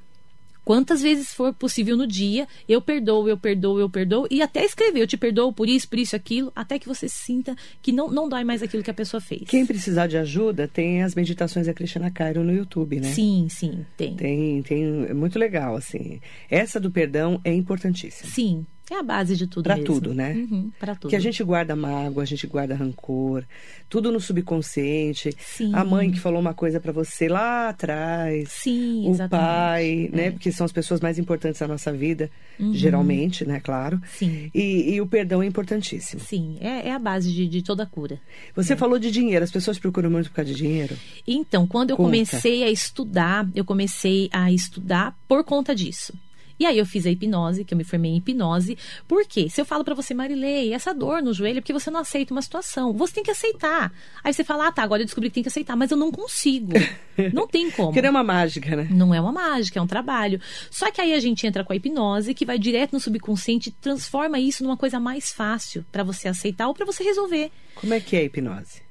Quantas 0.66 1.00
vezes 1.00 1.32
for 1.32 1.54
possível 1.54 1.96
no 1.96 2.08
dia, 2.08 2.48
eu 2.68 2.82
perdoo, 2.82 3.28
eu 3.28 3.38
perdoo, 3.38 3.78
eu 3.78 3.88
perdoo, 3.88 4.26
e 4.28 4.42
até 4.42 4.64
escrever, 4.64 5.00
eu 5.00 5.06
te 5.06 5.16
perdoo 5.16 5.52
por 5.52 5.68
isso, 5.68 5.88
por 5.88 5.96
isso, 5.96 6.16
aquilo, 6.16 6.50
até 6.56 6.76
que 6.76 6.88
você 6.88 7.08
sinta 7.08 7.54
que 7.80 7.92
não, 7.92 8.10
não 8.10 8.28
dói 8.28 8.42
mais 8.42 8.64
aquilo 8.64 8.82
que 8.82 8.90
a 8.90 8.94
pessoa 8.94 9.20
fez. 9.20 9.42
Quem 9.46 9.64
precisar 9.64 10.08
de 10.08 10.18
ajuda, 10.18 10.66
tem 10.66 11.04
as 11.04 11.14
meditações 11.14 11.68
da 11.68 11.72
Cristina 11.72 12.10
Cairo 12.10 12.42
no 12.42 12.52
YouTube, 12.52 12.98
né? 12.98 13.12
Sim, 13.12 13.46
sim, 13.48 13.86
tem. 13.96 14.16
Tem, 14.16 14.60
tem, 14.64 15.04
é 15.04 15.14
muito 15.14 15.38
legal, 15.38 15.76
assim. 15.76 16.20
Essa 16.50 16.80
do 16.80 16.90
perdão 16.90 17.40
é 17.44 17.54
importantíssima. 17.54 18.28
Sim, 18.28 18.66
é 18.90 18.94
a 18.98 19.02
base 19.02 19.36
de 19.36 19.46
tudo 19.46 19.64
Pra 19.64 19.76
mesmo. 19.76 19.94
tudo, 19.94 20.14
né? 20.14 20.32
Uhum, 20.34 20.70
pra 20.78 20.94
tudo. 20.94 21.10
Que 21.10 21.16
a 21.16 21.20
gente 21.20 21.42
guarda 21.42 21.74
mágoa, 21.74 22.22
a 22.22 22.26
gente 22.26 22.46
guarda 22.46 22.74
rancor, 22.74 23.44
tudo 23.88 24.12
no 24.12 24.20
subconsciente. 24.20 25.34
Sim. 25.38 25.72
A 25.74 25.84
mãe 25.84 26.10
que 26.10 26.20
falou 26.20 26.40
uma 26.40 26.54
coisa 26.54 26.80
pra 26.80 26.92
você 26.92 27.28
lá 27.28 27.68
atrás. 27.68 28.48
Sim, 28.50 29.06
o 29.08 29.10
exatamente. 29.10 29.46
pai, 29.46 30.10
né? 30.12 30.26
É. 30.26 30.30
Porque 30.30 30.52
são 30.52 30.64
as 30.64 30.72
pessoas 30.72 31.00
mais 31.00 31.18
importantes 31.18 31.60
da 31.60 31.68
nossa 31.68 31.92
vida, 31.92 32.30
Uhum. 32.58 32.72
geralmente, 32.74 33.44
né? 33.44 33.60
Claro. 33.60 34.00
Sim. 34.08 34.50
E, 34.54 34.94
e 34.94 35.00
o 35.00 35.06
perdão 35.06 35.42
é 35.42 35.46
importantíssimo. 35.46 36.20
Sim, 36.22 36.56
é, 36.60 36.88
é 36.88 36.92
a 36.92 36.98
base 36.98 37.32
de, 37.32 37.46
de 37.48 37.62
toda 37.62 37.82
a 37.82 37.86
cura. 37.86 38.20
Você 38.54 38.72
É. 38.72 38.76
falou 38.76 38.98
de 38.98 39.10
dinheiro, 39.10 39.44
as 39.44 39.50
pessoas 39.50 39.78
procuram 39.78 40.10
muito 40.10 40.30
por 40.30 40.36
causa 40.36 40.50
de 40.52 40.56
dinheiro. 40.56 40.96
Então, 41.26 41.66
quando 41.66 41.90
eu 41.90 41.96
Conta. 41.96 42.08
comecei 42.08 42.62
a 42.62 42.70
estudar, 42.70 43.48
eu 43.54 43.64
comecei 43.64 44.28
a 44.32 44.50
estudar 44.50 45.16
por 45.28 45.44
conta 45.44 45.74
disso. 45.74 46.12
E 46.58 46.64
aí 46.64 46.78
eu 46.78 46.86
fiz 46.86 47.06
a 47.06 47.10
hipnose, 47.10 47.64
que 47.64 47.74
eu 47.74 47.78
me 47.78 47.84
formei 47.84 48.12
em 48.12 48.16
hipnose. 48.16 48.78
Por 49.06 49.26
quê? 49.26 49.48
Se 49.48 49.60
eu 49.60 49.64
falo 49.64 49.84
pra 49.84 49.94
você, 49.94 50.14
Marilei, 50.14 50.72
essa 50.72 50.94
dor 50.94 51.22
no 51.22 51.32
joelho 51.32 51.58
é 51.58 51.60
porque 51.60 51.72
você 51.72 51.90
não 51.90 52.00
aceita 52.00 52.32
uma 52.32 52.42
situação. 52.42 52.92
Você 52.94 53.14
tem 53.14 53.24
que 53.24 53.30
aceitar. 53.30 53.92
Aí 54.24 54.32
você 54.32 54.42
fala, 54.42 54.68
ah, 54.68 54.72
tá, 54.72 54.82
agora 54.82 55.02
eu 55.02 55.06
descobri 55.06 55.28
que 55.28 55.34
tem 55.34 55.42
que 55.42 55.48
aceitar, 55.48 55.76
mas 55.76 55.90
eu 55.90 55.96
não 55.96 56.10
consigo. 56.10 56.72
não 57.32 57.46
tem 57.46 57.70
como. 57.70 57.88
Porque 57.88 58.02
não 58.02 58.08
é 58.08 58.10
uma 58.10 58.24
mágica, 58.24 58.74
né? 58.74 58.88
Não 58.90 59.14
é 59.14 59.20
uma 59.20 59.32
mágica, 59.32 59.78
é 59.78 59.82
um 59.82 59.86
trabalho. 59.86 60.40
Só 60.70 60.90
que 60.90 61.00
aí 61.00 61.12
a 61.12 61.20
gente 61.20 61.46
entra 61.46 61.64
com 61.64 61.72
a 61.72 61.76
hipnose, 61.76 62.34
que 62.34 62.46
vai 62.46 62.58
direto 62.58 62.92
no 62.92 63.00
subconsciente 63.00 63.68
e 63.68 63.72
transforma 63.72 64.38
isso 64.38 64.62
numa 64.62 64.76
coisa 64.76 64.98
mais 64.98 65.32
fácil 65.32 65.84
pra 65.92 66.02
você 66.02 66.28
aceitar 66.28 66.68
ou 66.68 66.74
pra 66.74 66.86
você 66.86 67.04
resolver. 67.04 67.50
Como 67.74 67.92
é 67.92 68.00
que 68.00 68.16
é 68.16 68.20
a 68.20 68.22
hipnose? 68.24 68.86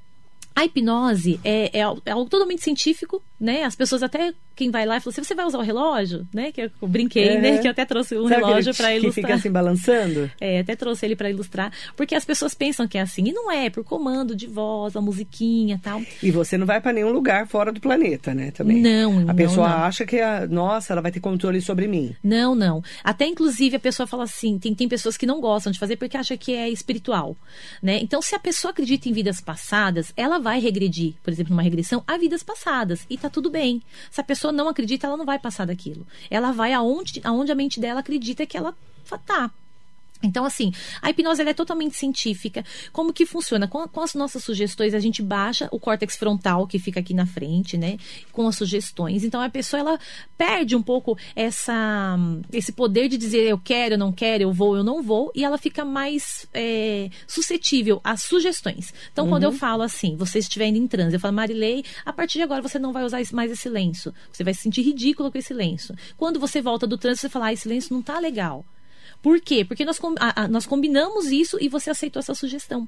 A 0.56 0.64
hipnose 0.64 1.38
é, 1.44 1.80
é, 1.80 1.82
é 2.06 2.12
algo 2.12 2.30
totalmente 2.30 2.64
científico, 2.64 3.22
né? 3.40 3.64
As 3.64 3.76
pessoas 3.76 4.02
até 4.04 4.34
quem 4.56 4.72
vai 4.72 4.86
lá 4.86 4.98
e 4.98 5.00
fala 5.02 5.12
assim, 5.12 5.24
você 5.24 5.36
vai 5.36 5.46
usar 5.46 5.58
o 5.58 5.62
relógio, 5.62 6.26
né? 6.34 6.52
Que 6.52 6.62
eu 6.82 6.88
brinquei, 6.88 7.36
Uhum. 7.36 7.42
né? 7.42 7.58
Que 7.58 7.68
eu 7.68 7.72
até 7.72 7.84
trouxe 7.86 8.18
um 8.18 8.28
Sabe 8.30 8.42
relógio 8.44 8.74
para 8.74 8.88
que 8.90 8.94
ilustrar. 8.98 9.14
fica 9.14 9.34
assim 9.36 9.52
balançando? 9.52 10.32
É, 10.40 10.60
até 10.60 10.76
trouxe 10.76 11.06
ele 11.06 11.16
para 11.16 11.30
ilustrar, 11.30 11.72
porque 11.96 12.16
as 12.16 12.24
pessoas 12.24 12.54
pensam 12.54 12.88
que 12.88 12.98
é 12.98 13.02
assim, 13.02 13.28
e 13.28 13.34
não 13.34 13.52
é, 13.52 13.70
por 13.70 13.84
comando 13.84 14.36
de 14.36 14.48
voz, 14.48 14.96
a 14.96 15.02
musiquinha, 15.02 15.80
tal. 15.84 16.02
E 16.24 16.32
você 16.32 16.58
não 16.58 16.66
vai 16.66 16.80
para 16.80 16.94
nenhum 16.94 17.12
lugar 17.12 17.48
fora 17.48 17.72
do 17.72 17.82
planeta, 17.82 18.34
né? 18.34 18.52
Também. 18.52 18.82
Não, 18.82 19.18
A 19.20 19.24
não, 19.26 19.36
pessoa 19.36 19.68
não. 19.68 19.78
acha 19.84 20.06
que, 20.06 20.20
a, 20.20 20.48
nossa, 20.48 20.94
ela 20.94 21.02
vai 21.02 21.12
ter 21.12 21.20
controle 21.20 21.60
sobre 21.62 21.88
mim. 21.88 22.16
Não, 22.24 22.56
não. 22.56 22.82
Até 23.04 23.26
inclusive 23.26 23.76
a 23.76 23.80
pessoa 23.80 24.08
fala 24.08 24.24
assim, 24.24 24.58
tem, 24.58 24.74
tem 24.74 24.88
pessoas 24.88 25.18
que 25.18 25.26
não 25.26 25.42
gostam 25.42 25.72
de 25.72 25.80
fazer 25.80 25.98
porque 25.98 26.16
acha 26.18 26.38
que 26.38 26.54
é 26.54 26.70
espiritual, 26.70 27.36
né? 27.82 28.00
Então, 28.02 28.22
se 28.22 28.34
a 28.36 28.40
pessoa 28.40 28.72
acredita 28.72 29.10
em 29.10 29.14
vidas 29.14 29.42
passadas, 29.42 30.14
ela 30.16 30.40
vai 30.40 30.60
regredir, 30.60 31.16
por 31.24 31.32
exemplo, 31.32 31.52
numa 31.54 31.62
regressão, 31.64 32.04
a 32.08 32.18
vidas 32.18 32.42
passadas 32.44 33.06
e 33.10 33.18
tá 33.26 33.34
tudo 33.34 33.50
bem. 33.50 33.82
Se 34.12 34.22
a 34.22 34.24
pessoa 34.24 34.52
não 34.52 34.70
acredita, 34.70 35.08
ela 35.08 35.18
não 35.18 35.26
vai 35.26 35.40
passar 35.40 35.66
daquilo. 35.66 36.06
Ela 36.30 36.52
vai 36.52 36.74
aonde, 36.74 37.22
aonde 37.24 37.52
a 37.52 37.56
mente 37.56 37.80
dela 37.80 38.00
acredita 38.00 38.46
que 38.46 38.58
ela 38.58 38.76
tá. 39.26 39.52
Então, 40.24 40.46
assim, 40.46 40.72
a 41.02 41.10
hipnose 41.10 41.42
é 41.42 41.54
totalmente 41.54 41.96
científica. 41.96 42.64
Como 42.92 43.14
que 43.14 43.26
funciona? 43.26 43.68
Com, 43.68 43.88
com 43.88 44.02
as 44.02 44.14
nossas 44.14 44.44
sugestões, 44.44 44.94
a 44.94 45.00
gente 45.00 45.22
baixa 45.22 45.68
o 45.72 45.80
córtex 45.80 46.16
frontal, 46.16 46.66
que 46.66 46.80
fica 46.80 47.00
aqui 47.00 47.14
na 47.14 47.26
frente, 47.26 47.78
né? 47.78 47.98
Com 48.32 48.48
as 48.48 48.56
sugestões. 48.56 49.24
Então, 49.24 49.42
a 49.42 49.50
pessoa, 49.50 49.80
ela 49.80 50.00
perde 50.38 50.76
um 50.76 50.82
pouco 50.82 51.18
essa, 51.36 52.18
esse 52.52 52.72
poder 52.72 53.08
de 53.10 53.18
dizer 53.18 53.42
eu 53.42 53.58
quero, 53.58 53.96
eu 53.96 54.00
não 54.00 54.12
quero, 54.12 54.44
eu 54.44 54.54
vou, 54.54 54.76
eu 54.76 54.84
não 54.84 55.04
vou. 55.04 55.32
E 55.36 55.44
ela 55.44 55.58
fica 55.58 55.84
mais 55.84 56.48
é, 56.54 57.10
suscetível 57.28 58.00
às 58.04 58.24
sugestões. 58.24 58.94
Então, 59.12 59.28
quando 59.28 59.44
eu 59.44 59.52
falo 59.52 59.84
assim, 59.84 60.16
você 60.16 60.40
estiver 60.40 60.68
indo 60.68 60.78
em 60.78 60.88
transe, 60.88 61.16
eu 61.16 61.20
falo, 61.20 61.34
Marilei, 61.34 61.84
a 62.06 62.14
partir 62.14 62.40
de 62.40 62.44
agora 62.44 62.62
você 62.62 62.80
não 62.80 62.94
vai 62.94 63.04
usar 63.04 63.22
mais 63.34 63.52
esse 63.52 63.70
lenço. 63.70 64.14
Você 64.32 64.44
vai 64.44 64.54
se 64.54 64.62
sentir 64.62 64.82
ridículo 64.82 65.32
com 65.32 65.38
esse 65.38 65.54
lenço. 65.54 65.94
Quando 66.18 66.40
você 66.40 66.62
volta 66.62 66.88
do 66.88 66.98
transe, 66.98 67.22
você 67.22 67.30
fala, 67.30 67.48
ah, 67.48 67.54
esse 67.54 67.68
lenço 67.68 67.94
não 67.94 68.02
tá 68.02 68.20
legal. 68.20 68.66
Por 69.26 69.42
quê? 69.42 69.66
Porque 69.66 69.84
nós, 69.84 70.00
a- 70.20 70.44
a- 70.44 70.48
nós 70.48 70.68
combinamos 70.68 71.32
isso 71.32 71.58
e 71.60 71.68
você 71.68 71.90
aceitou 71.90 72.20
essa 72.20 72.36
sugestão. 72.36 72.88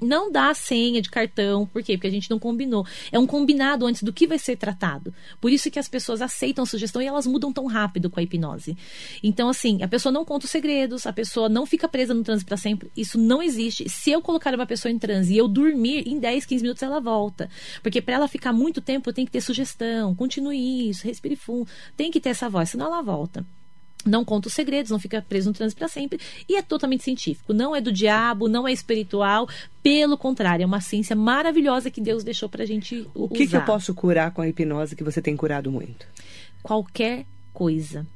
Não 0.00 0.32
dá 0.32 0.54
senha 0.54 1.02
de 1.02 1.10
cartão, 1.10 1.66
por 1.66 1.82
quê? 1.82 1.98
Porque 1.98 2.06
a 2.06 2.10
gente 2.10 2.30
não 2.30 2.38
combinou. 2.38 2.86
É 3.12 3.18
um 3.18 3.26
combinado 3.26 3.84
antes 3.84 4.02
do 4.02 4.10
que 4.10 4.26
vai 4.26 4.38
ser 4.38 4.56
tratado. 4.56 5.12
Por 5.38 5.52
isso 5.52 5.70
que 5.70 5.78
as 5.78 5.86
pessoas 5.86 6.22
aceitam 6.22 6.62
a 6.62 6.66
sugestão 6.66 7.02
e 7.02 7.06
elas 7.06 7.26
mudam 7.26 7.52
tão 7.52 7.66
rápido 7.66 8.08
com 8.08 8.18
a 8.18 8.22
hipnose. 8.22 8.74
Então, 9.22 9.50
assim, 9.50 9.82
a 9.82 9.88
pessoa 9.88 10.10
não 10.10 10.24
conta 10.24 10.46
os 10.46 10.50
segredos, 10.50 11.06
a 11.06 11.12
pessoa 11.12 11.46
não 11.46 11.66
fica 11.66 11.86
presa 11.86 12.14
no 12.14 12.24
transe 12.24 12.42
para 12.42 12.56
sempre. 12.56 12.90
Isso 12.96 13.18
não 13.18 13.42
existe. 13.42 13.86
Se 13.86 14.10
eu 14.10 14.22
colocar 14.22 14.54
uma 14.54 14.64
pessoa 14.66 14.90
em 14.90 14.98
transe 14.98 15.34
e 15.34 15.36
eu 15.36 15.46
dormir, 15.46 16.08
em 16.08 16.18
10, 16.18 16.46
15 16.46 16.62
minutos 16.62 16.82
ela 16.82 17.00
volta. 17.02 17.50
Porque 17.82 18.00
para 18.00 18.14
ela 18.14 18.28
ficar 18.28 18.54
muito 18.54 18.80
tempo, 18.80 19.12
tem 19.12 19.26
que 19.26 19.32
ter 19.32 19.42
sugestão, 19.42 20.14
continue 20.14 20.88
isso, 20.88 21.06
respire 21.06 21.36
fundo. 21.36 21.68
Tem 21.94 22.10
que 22.10 22.18
ter 22.18 22.30
essa 22.30 22.48
voz, 22.48 22.70
senão 22.70 22.86
ela 22.86 23.02
volta 23.02 23.44
não 24.04 24.24
conta 24.24 24.48
os 24.48 24.54
segredos, 24.54 24.90
não 24.90 24.98
fica 24.98 25.20
preso 25.20 25.48
no 25.48 25.54
trânsito 25.54 25.78
para 25.78 25.88
sempre. 25.88 26.20
E 26.48 26.56
é 26.56 26.62
totalmente 26.62 27.02
científico. 27.02 27.52
Não 27.52 27.74
é 27.74 27.80
do 27.80 27.90
diabo, 27.92 28.48
não 28.48 28.66
é 28.66 28.72
espiritual. 28.72 29.48
Pelo 29.82 30.16
contrário, 30.16 30.62
é 30.62 30.66
uma 30.66 30.80
ciência 30.80 31.16
maravilhosa 31.16 31.90
que 31.90 32.00
Deus 32.00 32.22
deixou 32.22 32.48
pra 32.48 32.64
gente 32.64 33.06
O 33.14 33.28
que, 33.28 33.46
que 33.46 33.56
eu 33.56 33.60
usar. 33.60 33.66
posso 33.66 33.94
curar 33.94 34.30
com 34.32 34.42
a 34.42 34.48
hipnose 34.48 34.94
que 34.94 35.02
você 35.04 35.20
tem 35.20 35.36
curado 35.36 35.70
muito? 35.72 36.06
Qualquer 36.62 37.26
coisa. 37.52 38.06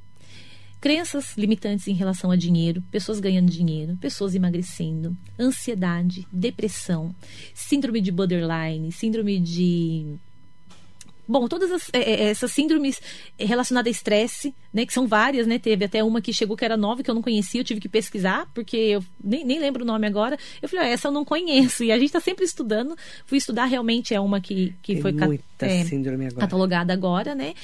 Crenças 0.80 1.36
limitantes 1.36 1.86
em 1.88 1.92
relação 1.92 2.30
a 2.30 2.36
dinheiro, 2.36 2.82
pessoas 2.90 3.20
ganhando 3.20 3.50
dinheiro, 3.50 3.98
pessoas 4.00 4.34
emagrecendo, 4.34 5.14
ansiedade, 5.38 6.26
depressão, 6.32 7.14
síndrome 7.54 8.00
de 8.00 8.10
borderline, 8.10 8.90
síndrome 8.90 9.38
de 9.38 10.14
Bom, 11.30 11.46
todas 11.46 11.70
as- 11.70 11.88
é, 11.92 11.98
é, 11.98 12.22
essas 12.30 12.50
síndromes 12.50 13.00
relacionadas 13.38 13.88
a 13.88 13.92
estresse, 13.92 14.52
né, 14.74 14.84
que 14.84 14.92
são 14.92 15.06
várias, 15.06 15.46
né? 15.46 15.60
Teve 15.60 15.84
até 15.84 16.02
uma 16.02 16.20
que 16.20 16.32
chegou 16.32 16.56
que 16.56 16.64
era 16.64 16.76
nova, 16.76 17.04
que 17.04 17.10
eu 17.10 17.14
não 17.14 17.22
conhecia, 17.22 17.60
eu 17.60 17.64
tive 17.64 17.78
que 17.80 17.88
pesquisar, 17.88 18.50
porque 18.52 18.76
eu 18.76 19.04
nem, 19.22 19.44
nem 19.44 19.60
lembro 19.60 19.84
o 19.84 19.86
nome 19.86 20.08
agora. 20.08 20.36
Eu 20.60 20.68
falei, 20.68 20.86
ah, 20.86 20.88
essa 20.88 21.06
eu 21.06 21.12
não 21.12 21.24
conheço. 21.24 21.84
E 21.90 21.92
a 21.92 21.96
gente 21.96 22.06
está 22.06 22.18
sempre 22.20 22.44
estudando. 22.44 22.96
Fui 23.26 23.38
estudar, 23.38 23.66
realmente 23.66 24.12
é 24.12 24.18
uma 24.20 24.40
que, 24.40 24.74
que 24.82 24.94
Tem 24.94 25.02
foi 25.02 25.12
muita 25.12 25.66
é, 25.66 25.84
síndrome 25.84 26.26
agora. 26.26 26.40
catalogada 26.40 26.92
agora, 26.92 27.32
né? 27.34 27.54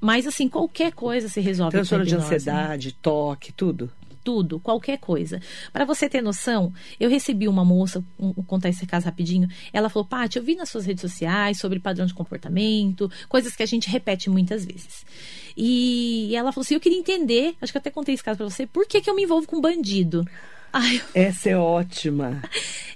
Mas, 0.00 0.24
assim, 0.26 0.48
qualquer 0.48 0.92
coisa 0.92 1.28
se 1.28 1.40
resolve 1.40 1.72
Transtorno 1.72 2.04
de 2.04 2.10
hipnose, 2.14 2.30
né? 2.30 2.36
ansiedade, 2.36 2.92
toque, 2.92 3.52
tudo. 3.52 3.90
Tudo, 4.26 4.58
qualquer 4.58 4.98
coisa. 4.98 5.40
Para 5.72 5.84
você 5.84 6.08
ter 6.08 6.20
noção, 6.20 6.72
eu 6.98 7.08
recebi 7.08 7.46
uma 7.46 7.64
moça, 7.64 8.04
um, 8.18 8.32
vou 8.32 8.44
contar 8.44 8.68
esse 8.68 8.84
caso 8.84 9.06
rapidinho. 9.06 9.46
Ela 9.72 9.88
falou: 9.88 10.04
Paty, 10.04 10.36
eu 10.36 10.42
vi 10.42 10.56
nas 10.56 10.68
suas 10.68 10.84
redes 10.84 11.00
sociais 11.00 11.60
sobre 11.60 11.78
padrão 11.78 12.04
de 12.04 12.12
comportamento, 12.12 13.08
coisas 13.28 13.54
que 13.54 13.62
a 13.62 13.66
gente 13.66 13.88
repete 13.88 14.28
muitas 14.28 14.64
vezes. 14.64 15.06
E 15.56 16.34
ela 16.34 16.50
falou 16.50 16.64
assim: 16.64 16.74
eu 16.74 16.80
queria 16.80 16.98
entender, 16.98 17.54
acho 17.62 17.72
que 17.72 17.78
eu 17.78 17.80
até 17.80 17.90
contei 17.90 18.16
esse 18.16 18.24
caso 18.24 18.38
para 18.38 18.50
você, 18.50 18.66
por 18.66 18.84
que, 18.84 19.00
que 19.00 19.08
eu 19.08 19.14
me 19.14 19.22
envolvo 19.22 19.46
com 19.46 19.60
bandido? 19.60 20.26
Ai, 20.78 21.00
Essa 21.14 21.50
é 21.50 21.56
ótima. 21.56 22.42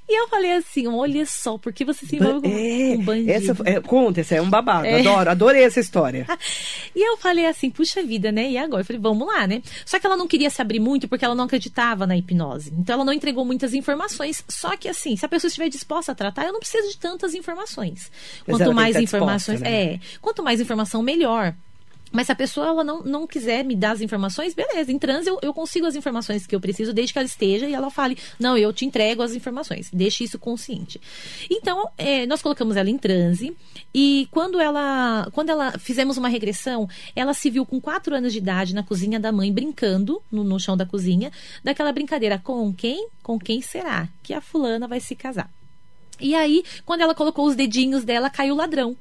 e 0.09 0.21
eu 0.21 0.29
falei 0.29 0.53
assim: 0.53 0.87
olha 0.87 1.25
só, 1.25 1.57
por 1.57 1.73
que 1.73 1.85
você 1.85 2.05
se 2.05 2.17
envolve 2.17 2.43
com, 2.43 2.49
É, 2.57 2.97
com 2.97 3.05
bandido? 3.05 3.31
essa, 3.31 3.57
é, 3.65 3.81
conta, 3.81 4.21
essa 4.21 4.35
é 4.35 4.43
um 4.43 4.51
babado. 4.51 4.87
É. 4.87 5.01
Adoro, 5.01 5.31
adorei 5.31 5.63
essa 5.65 5.81
história. 5.81 6.27
E 6.93 7.09
eu 7.09 7.17
falei 7.19 7.47
assim, 7.47 7.71
puxa 7.71 8.03
vida, 8.03 8.33
né? 8.33 8.51
E 8.51 8.59
agora? 8.59 8.81
Eu 8.83 8.85
falei, 8.85 9.01
vamos 9.01 9.25
lá, 9.27 9.47
né? 9.47 9.63
Só 9.87 9.99
que 10.01 10.05
ela 10.07 10.17
não 10.17 10.27
queria 10.27 10.51
se 10.51 10.61
abrir 10.61 10.81
muito 10.81 11.07
porque 11.07 11.25
ela 11.25 11.37
não 11.37 11.45
acreditava 11.45 12.05
na 12.05 12.17
hipnose. 12.17 12.73
Então 12.77 12.95
ela 12.95 13.05
não 13.05 13.13
entregou 13.13 13.45
muitas 13.45 13.73
informações. 13.75 14.45
Só 14.49 14.77
que 14.77 14.89
assim, 14.89 15.15
se 15.17 15.25
a 15.25 15.29
pessoa 15.29 15.47
estiver 15.49 15.69
disposta 15.69 16.11
a 16.11 16.15
tratar, 16.17 16.47
eu 16.47 16.53
não 16.53 16.59
preciso 16.59 16.89
de 16.91 16.99
tantas 16.99 17.33
informações. 17.33 18.11
Mas 18.45 18.57
quanto 18.57 18.75
mais 18.75 18.97
informações. 18.97 19.61
né? 19.61 19.93
É. 19.95 20.01
Quanto 20.21 20.43
mais 20.43 20.61
informação, 20.61 21.01
melhor. 21.01 21.55
Mas 22.13 22.27
se 22.27 22.33
a 22.33 22.35
pessoa 22.35 22.67
ela 22.67 22.85
não, 22.85 23.03
não 23.03 23.27
quiser 23.27 23.65
me 23.65 23.77
dar 23.77 23.93
as 23.93 24.01
informações, 24.01 24.55
beleza. 24.55 24.91
Em 24.91 24.99
transe 24.99 25.29
eu, 25.29 25.39
eu 25.43 25.55
consigo 25.55 25.87
as 25.87 25.95
informações 25.95 26.47
que 26.47 26.55
eu 26.55 26.61
preciso, 26.61 26.93
desde 26.93 27.13
que 27.13 27.19
ela 27.19 27.27
esteja 27.27 27.69
e 27.69 27.75
ela 27.75 27.91
fale, 27.91 28.19
não, 28.39 28.57
eu 28.57 28.73
te 28.73 28.85
entrego 28.85 29.23
as 29.23 29.35
informações. 29.35 29.89
Deixe 29.93 30.25
isso 30.25 30.39
consciente. 30.39 31.01
Então, 31.49 31.89
é, 31.97 32.27
nós 32.27 32.43
colocamos 32.43 32.77
ela 32.77 32.91
em 32.91 32.99
transe 32.99 33.57
e 33.95 34.29
quando 34.31 34.61
ela, 34.61 35.29
quando 35.33 35.51
ela 35.51 35.73
fizemos 35.79 36.17
uma 36.17 36.29
regressão, 36.29 36.89
ela 37.15 37.33
se 37.33 37.49
viu 37.49 37.65
com 37.65 37.81
quatro 37.81 38.15
anos 38.15 38.33
de 38.33 38.39
idade 38.39 38.75
na 38.75 38.83
cozinha 38.83 39.21
da 39.21 39.31
mãe, 39.31 39.53
brincando 39.53 40.21
no, 40.31 40.43
no 40.43 40.59
chão 40.59 40.77
da 40.77 40.87
cozinha, 40.87 41.31
daquela 41.63 41.93
brincadeira, 41.93 42.39
com 42.39 42.73
quem? 42.73 43.09
Com 43.23 43.39
quem 43.39 43.63
será 43.63 44.09
que 44.23 44.35
a 44.35 44.41
fulana 44.41 44.89
vai 44.89 45.01
se 45.01 45.15
casar? 45.15 45.51
E 46.21 46.35
aí, 46.35 46.63
quando 46.85 47.01
ela 47.01 47.15
colocou 47.15 47.47
os 47.47 47.57
dedinhos 47.57 48.05
dela, 48.05 48.29
caiu 48.29 48.55
o 48.55 48.59
ladrão. 48.59 48.97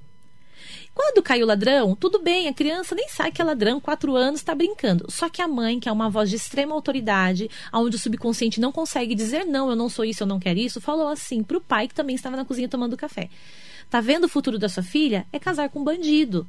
Quando 1.01 1.23
caiu 1.23 1.45
o 1.45 1.47
ladrão, 1.47 1.95
tudo 1.95 2.19
bem, 2.19 2.49
a 2.49 2.53
criança 2.53 2.93
nem 2.93 3.07
sabe 3.07 3.31
que 3.31 3.41
é 3.41 3.45
ladrão, 3.45 3.79
quatro 3.79 4.17
anos, 4.17 4.41
está 4.41 4.53
brincando. 4.53 5.05
Só 5.09 5.29
que 5.29 5.41
a 5.41 5.47
mãe, 5.47 5.79
que 5.79 5.87
é 5.87 5.91
uma 5.93 6.09
voz 6.09 6.29
de 6.29 6.35
extrema 6.35 6.75
autoridade, 6.75 7.49
onde 7.71 7.95
o 7.95 7.99
subconsciente 7.99 8.59
não 8.59 8.69
consegue 8.69 9.15
dizer 9.15 9.45
não, 9.45 9.69
eu 9.69 9.77
não 9.77 9.87
sou 9.87 10.03
isso, 10.03 10.23
eu 10.23 10.27
não 10.27 10.41
quero 10.41 10.59
isso, 10.59 10.81
falou 10.81 11.07
assim 11.07 11.41
pro 11.41 11.61
pai 11.61 11.87
que 11.87 11.95
também 11.95 12.17
estava 12.17 12.35
na 12.35 12.43
cozinha 12.43 12.67
tomando 12.67 12.97
café. 12.97 13.29
Tá 13.89 14.01
vendo 14.01 14.25
o 14.25 14.29
futuro 14.29 14.59
da 14.59 14.67
sua 14.67 14.83
filha? 14.83 15.25
É 15.31 15.39
casar 15.39 15.69
com 15.69 15.79
um 15.79 15.85
bandido. 15.85 16.45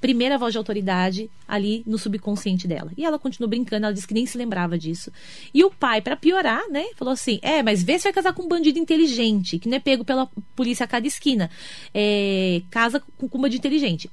Primeira 0.00 0.38
voz 0.38 0.52
de 0.52 0.58
autoridade 0.58 1.30
ali 1.46 1.82
no 1.86 1.98
subconsciente 1.98 2.66
dela. 2.66 2.90
E 2.96 3.04
ela 3.04 3.18
continuou 3.18 3.48
brincando, 3.48 3.86
ela 3.86 3.94
disse 3.94 4.06
que 4.06 4.14
nem 4.14 4.26
se 4.26 4.38
lembrava 4.38 4.78
disso. 4.78 5.12
E 5.52 5.62
o 5.64 5.70
pai, 5.70 6.00
para 6.00 6.16
piorar, 6.16 6.68
né, 6.70 6.84
falou 6.96 7.12
assim: 7.12 7.38
é, 7.42 7.62
mas 7.62 7.82
vê 7.82 7.98
se 7.98 8.04
vai 8.04 8.12
casar 8.12 8.32
com 8.32 8.42
um 8.42 8.48
bandido 8.48 8.78
inteligente, 8.78 9.58
que 9.58 9.68
não 9.68 9.76
é 9.76 9.80
pego 9.80 10.04
pela 10.04 10.28
polícia 10.54 10.84
a 10.84 10.86
cada 10.86 11.06
esquina. 11.06 11.50
É, 11.94 12.62
casa 12.70 13.00
com 13.18 13.28
com 13.28 13.38
um 13.38 13.42
bandido 13.42 13.60
inteligente. 13.60 14.10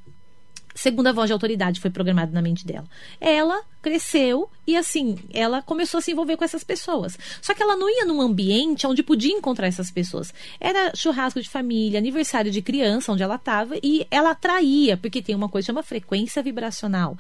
Segunda 0.73 1.13
voz 1.13 1.27
de 1.27 1.33
autoridade 1.33 1.79
foi 1.79 1.91
programada 1.91 2.31
na 2.31 2.41
mente 2.41 2.65
dela. 2.65 2.85
Ela 3.19 3.61
cresceu 3.81 4.49
e, 4.65 4.77
assim, 4.77 5.19
ela 5.33 5.61
começou 5.61 5.97
a 5.97 6.01
se 6.01 6.11
envolver 6.11 6.37
com 6.37 6.43
essas 6.45 6.63
pessoas. 6.63 7.17
Só 7.41 7.53
que 7.53 7.61
ela 7.61 7.75
não 7.75 7.89
ia 7.89 8.05
num 8.05 8.21
ambiente 8.21 8.87
onde 8.87 9.03
podia 9.03 9.31
encontrar 9.33 9.67
essas 9.67 9.91
pessoas. 9.91 10.33
Era 10.59 10.95
churrasco 10.95 11.41
de 11.41 11.49
família, 11.49 11.99
aniversário 11.99 12.49
de 12.49 12.61
criança, 12.61 13.11
onde 13.11 13.21
ela 13.21 13.35
estava, 13.35 13.75
e 13.83 14.07
ela 14.09 14.31
atraía, 14.31 14.95
porque 14.95 15.21
tem 15.21 15.35
uma 15.35 15.49
coisa 15.49 15.65
que 15.65 15.67
chama 15.67 15.83
frequência 15.83 16.41
vibracional. 16.41 17.17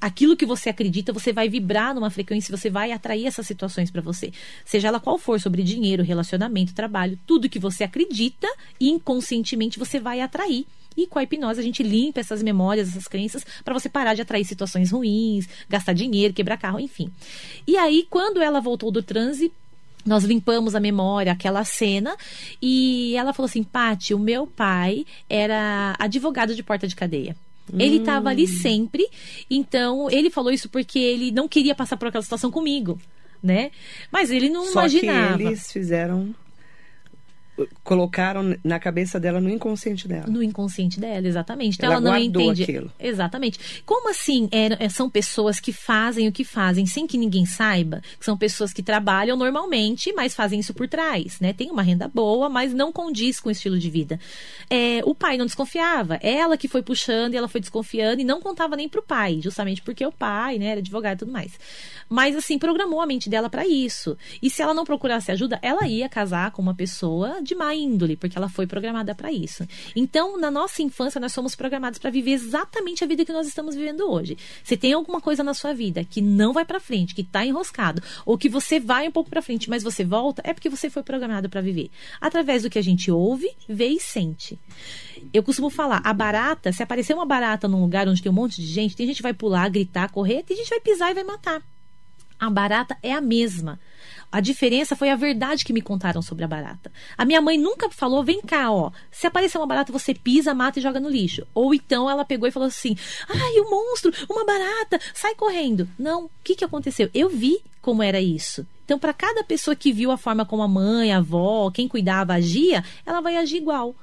Aquilo 0.00 0.36
que 0.36 0.46
você 0.46 0.70
acredita, 0.70 1.12
você 1.12 1.32
vai 1.32 1.48
vibrar 1.48 1.94
numa 1.94 2.10
frequência, 2.10 2.56
você 2.56 2.70
vai 2.70 2.92
atrair 2.92 3.26
essas 3.26 3.46
situações 3.46 3.90
para 3.90 4.00
você. 4.00 4.32
Seja 4.64 4.88
ela 4.88 5.00
qual 5.00 5.18
for, 5.18 5.40
sobre 5.40 5.62
dinheiro, 5.62 6.04
relacionamento, 6.04 6.74
trabalho, 6.74 7.18
tudo 7.26 7.48
que 7.48 7.58
você 7.58 7.82
acredita, 7.82 8.48
inconscientemente 8.80 9.78
você 9.78 9.98
vai 9.98 10.20
atrair. 10.20 10.64
E 10.96 11.06
com 11.06 11.18
a 11.18 11.22
hipnose 11.22 11.60
a 11.60 11.62
gente 11.62 11.82
limpa 11.82 12.20
essas 12.20 12.42
memórias, 12.42 12.88
essas 12.88 13.08
crenças, 13.08 13.44
para 13.64 13.74
você 13.74 13.88
parar 13.88 14.14
de 14.14 14.22
atrair 14.22 14.44
situações 14.44 14.90
ruins, 14.90 15.48
gastar 15.68 15.92
dinheiro, 15.92 16.32
quebrar 16.34 16.56
carro, 16.56 16.78
enfim. 16.78 17.10
E 17.66 17.76
aí, 17.76 18.06
quando 18.08 18.40
ela 18.40 18.60
voltou 18.60 18.90
do 18.90 19.02
transe, 19.02 19.52
nós 20.06 20.24
limpamos 20.24 20.74
a 20.74 20.80
memória, 20.80 21.32
aquela 21.32 21.64
cena, 21.64 22.16
e 22.60 23.16
ela 23.16 23.32
falou 23.32 23.46
assim: 23.46 23.62
Pati, 23.62 24.14
o 24.14 24.18
meu 24.18 24.46
pai 24.46 25.06
era 25.28 25.96
advogado 25.98 26.54
de 26.54 26.62
porta 26.62 26.86
de 26.86 26.94
cadeia. 26.94 27.36
Ele 27.78 27.96
estava 27.96 28.28
ali 28.28 28.46
sempre, 28.46 29.08
então 29.50 30.10
ele 30.10 30.28
falou 30.28 30.52
isso 30.52 30.68
porque 30.68 30.98
ele 30.98 31.30
não 31.30 31.48
queria 31.48 31.74
passar 31.74 31.96
por 31.96 32.08
aquela 32.08 32.22
situação 32.22 32.50
comigo, 32.50 33.00
né? 33.42 33.70
Mas 34.12 34.30
ele 34.30 34.50
não 34.50 34.66
Só 34.66 34.80
imaginava. 34.80 35.38
que 35.38 35.44
eles 35.44 35.72
fizeram 35.72 36.34
colocaram 37.82 38.56
na 38.64 38.78
cabeça 38.78 39.20
dela, 39.20 39.40
no 39.40 39.48
inconsciente 39.48 40.08
dela. 40.08 40.26
No 40.26 40.42
inconsciente 40.42 40.98
dela, 40.98 41.26
exatamente. 41.26 41.76
Então 41.76 41.92
ela, 41.92 42.00
ela, 42.00 42.10
não 42.10 42.16
entende. 42.18 42.64
Aquilo. 42.64 42.90
Exatamente. 42.98 43.82
Como 43.86 44.10
assim 44.10 44.48
é, 44.50 44.88
são 44.88 45.08
pessoas 45.08 45.60
que 45.60 45.72
fazem 45.72 46.26
o 46.26 46.32
que 46.32 46.44
fazem 46.44 46.84
sem 46.86 47.06
que 47.06 47.16
ninguém 47.16 47.46
saiba? 47.46 48.02
São 48.18 48.36
pessoas 48.36 48.72
que 48.72 48.82
trabalham 48.82 49.36
normalmente, 49.36 50.12
mas 50.12 50.34
fazem 50.34 50.58
isso 50.58 50.74
por 50.74 50.88
trás, 50.88 51.38
né? 51.40 51.52
Tem 51.52 51.70
uma 51.70 51.82
renda 51.82 52.08
boa, 52.08 52.48
mas 52.48 52.74
não 52.74 52.90
condiz 52.90 53.38
com 53.38 53.48
o 53.48 53.52
estilo 53.52 53.78
de 53.78 53.88
vida. 53.88 54.18
É, 54.68 55.00
o 55.04 55.14
pai 55.14 55.36
não 55.36 55.46
desconfiava. 55.46 56.16
Ela 56.16 56.56
que 56.56 56.66
foi 56.66 56.82
puxando 56.82 57.34
e 57.34 57.36
ela 57.36 57.48
foi 57.48 57.60
desconfiando 57.60 58.20
e 58.20 58.24
não 58.24 58.40
contava 58.40 58.74
nem 58.74 58.88
pro 58.88 59.02
pai, 59.02 59.40
justamente 59.40 59.80
porque 59.82 60.04
o 60.04 60.12
pai, 60.12 60.58
né, 60.58 60.66
era 60.66 60.80
advogado 60.80 61.16
e 61.16 61.18
tudo 61.20 61.32
mais. 61.32 61.52
Mas 62.08 62.34
assim, 62.36 62.58
programou 62.58 63.00
a 63.00 63.06
mente 63.06 63.30
dela 63.30 63.48
para 63.48 63.66
isso. 63.66 64.16
E 64.42 64.50
se 64.50 64.60
ela 64.60 64.74
não 64.74 64.84
procurasse 64.84 65.30
ajuda, 65.30 65.58
ela 65.62 65.86
ia 65.86 66.08
casar 66.08 66.50
com 66.50 66.60
uma 66.60 66.74
pessoa 66.74 67.43
de 67.44 67.54
má 67.54 67.74
índole, 67.74 68.16
porque 68.16 68.36
ela 68.36 68.48
foi 68.48 68.66
programada 68.66 69.14
para 69.14 69.30
isso. 69.30 69.66
Então, 69.94 70.38
na 70.38 70.50
nossa 70.50 70.82
infância, 70.82 71.20
nós 71.20 71.32
somos 71.32 71.54
programados 71.54 71.98
para 71.98 72.10
viver 72.10 72.32
exatamente 72.32 73.04
a 73.04 73.06
vida 73.06 73.24
que 73.24 73.32
nós 73.32 73.46
estamos 73.46 73.74
vivendo 73.74 74.10
hoje. 74.10 74.36
Se 74.62 74.76
tem 74.76 74.92
alguma 74.92 75.20
coisa 75.20 75.44
na 75.44 75.54
sua 75.54 75.72
vida 75.72 76.04
que 76.04 76.20
não 76.20 76.52
vai 76.52 76.64
para 76.64 76.80
frente, 76.80 77.14
que 77.14 77.20
está 77.20 77.44
enroscado, 77.44 78.02
ou 78.24 78.36
que 78.36 78.48
você 78.48 78.80
vai 78.80 79.06
um 79.06 79.12
pouco 79.12 79.30
para 79.30 79.42
frente, 79.42 79.70
mas 79.70 79.82
você 79.82 80.04
volta, 80.04 80.42
é 80.44 80.52
porque 80.52 80.68
você 80.68 80.90
foi 80.90 81.02
programado 81.02 81.48
para 81.48 81.60
viver. 81.60 81.90
Através 82.20 82.62
do 82.62 82.70
que 82.70 82.78
a 82.78 82.82
gente 82.82 83.10
ouve, 83.10 83.50
vê 83.68 83.88
e 83.88 84.00
sente. 84.00 84.58
Eu 85.32 85.42
costumo 85.42 85.70
falar, 85.70 86.00
a 86.04 86.12
barata, 86.12 86.72
se 86.72 86.82
aparecer 86.82 87.14
uma 87.14 87.26
barata 87.26 87.68
num 87.68 87.80
lugar 87.80 88.08
onde 88.08 88.22
tem 88.22 88.30
um 88.30 88.34
monte 88.34 88.60
de 88.60 88.66
gente, 88.66 88.96
tem 88.96 89.06
gente 89.06 89.16
que 89.16 89.22
vai 89.22 89.34
pular, 89.34 89.68
gritar, 89.68 90.10
correr, 90.10 90.42
tem 90.42 90.56
gente 90.56 90.68
que 90.68 90.74
vai 90.74 90.80
pisar 90.80 91.10
e 91.10 91.14
vai 91.14 91.24
matar. 91.24 91.62
A 92.38 92.50
barata 92.50 92.96
é 93.02 93.12
a 93.12 93.20
mesma. 93.20 93.78
A 94.34 94.40
diferença 94.40 94.96
foi 94.96 95.10
a 95.10 95.14
verdade 95.14 95.64
que 95.64 95.72
me 95.72 95.80
contaram 95.80 96.20
sobre 96.20 96.42
a 96.42 96.48
barata. 96.48 96.90
A 97.16 97.24
minha 97.24 97.40
mãe 97.40 97.56
nunca 97.56 97.88
falou: 97.88 98.24
vem 98.24 98.40
cá, 98.40 98.68
ó. 98.68 98.90
Se 99.08 99.28
aparecer 99.28 99.58
uma 99.58 99.66
barata, 99.66 99.92
você 99.92 100.12
pisa, 100.12 100.52
mata 100.52 100.80
e 100.80 100.82
joga 100.82 100.98
no 100.98 101.08
lixo. 101.08 101.46
Ou 101.54 101.72
então 101.72 102.10
ela 102.10 102.24
pegou 102.24 102.48
e 102.48 102.50
falou 102.50 102.66
assim: 102.66 102.96
ai, 103.28 103.60
o 103.60 103.68
um 103.68 103.70
monstro, 103.70 104.12
uma 104.28 104.44
barata, 104.44 105.00
sai 105.14 105.36
correndo. 105.36 105.88
Não. 105.96 106.24
O 106.24 106.30
que, 106.42 106.56
que 106.56 106.64
aconteceu? 106.64 107.08
Eu 107.14 107.28
vi 107.28 107.60
como 107.80 108.02
era 108.02 108.20
isso. 108.20 108.66
Então, 108.84 108.98
para 108.98 109.12
cada 109.12 109.44
pessoa 109.44 109.76
que 109.76 109.92
viu 109.92 110.10
a 110.10 110.18
forma 110.18 110.44
como 110.44 110.64
a 110.64 110.68
mãe, 110.68 111.12
a 111.12 111.18
avó, 111.18 111.70
quem 111.70 111.86
cuidava 111.86 112.34
agia, 112.34 112.82
ela 113.06 113.20
vai 113.20 113.36
agir 113.36 113.58
igual 113.58 113.94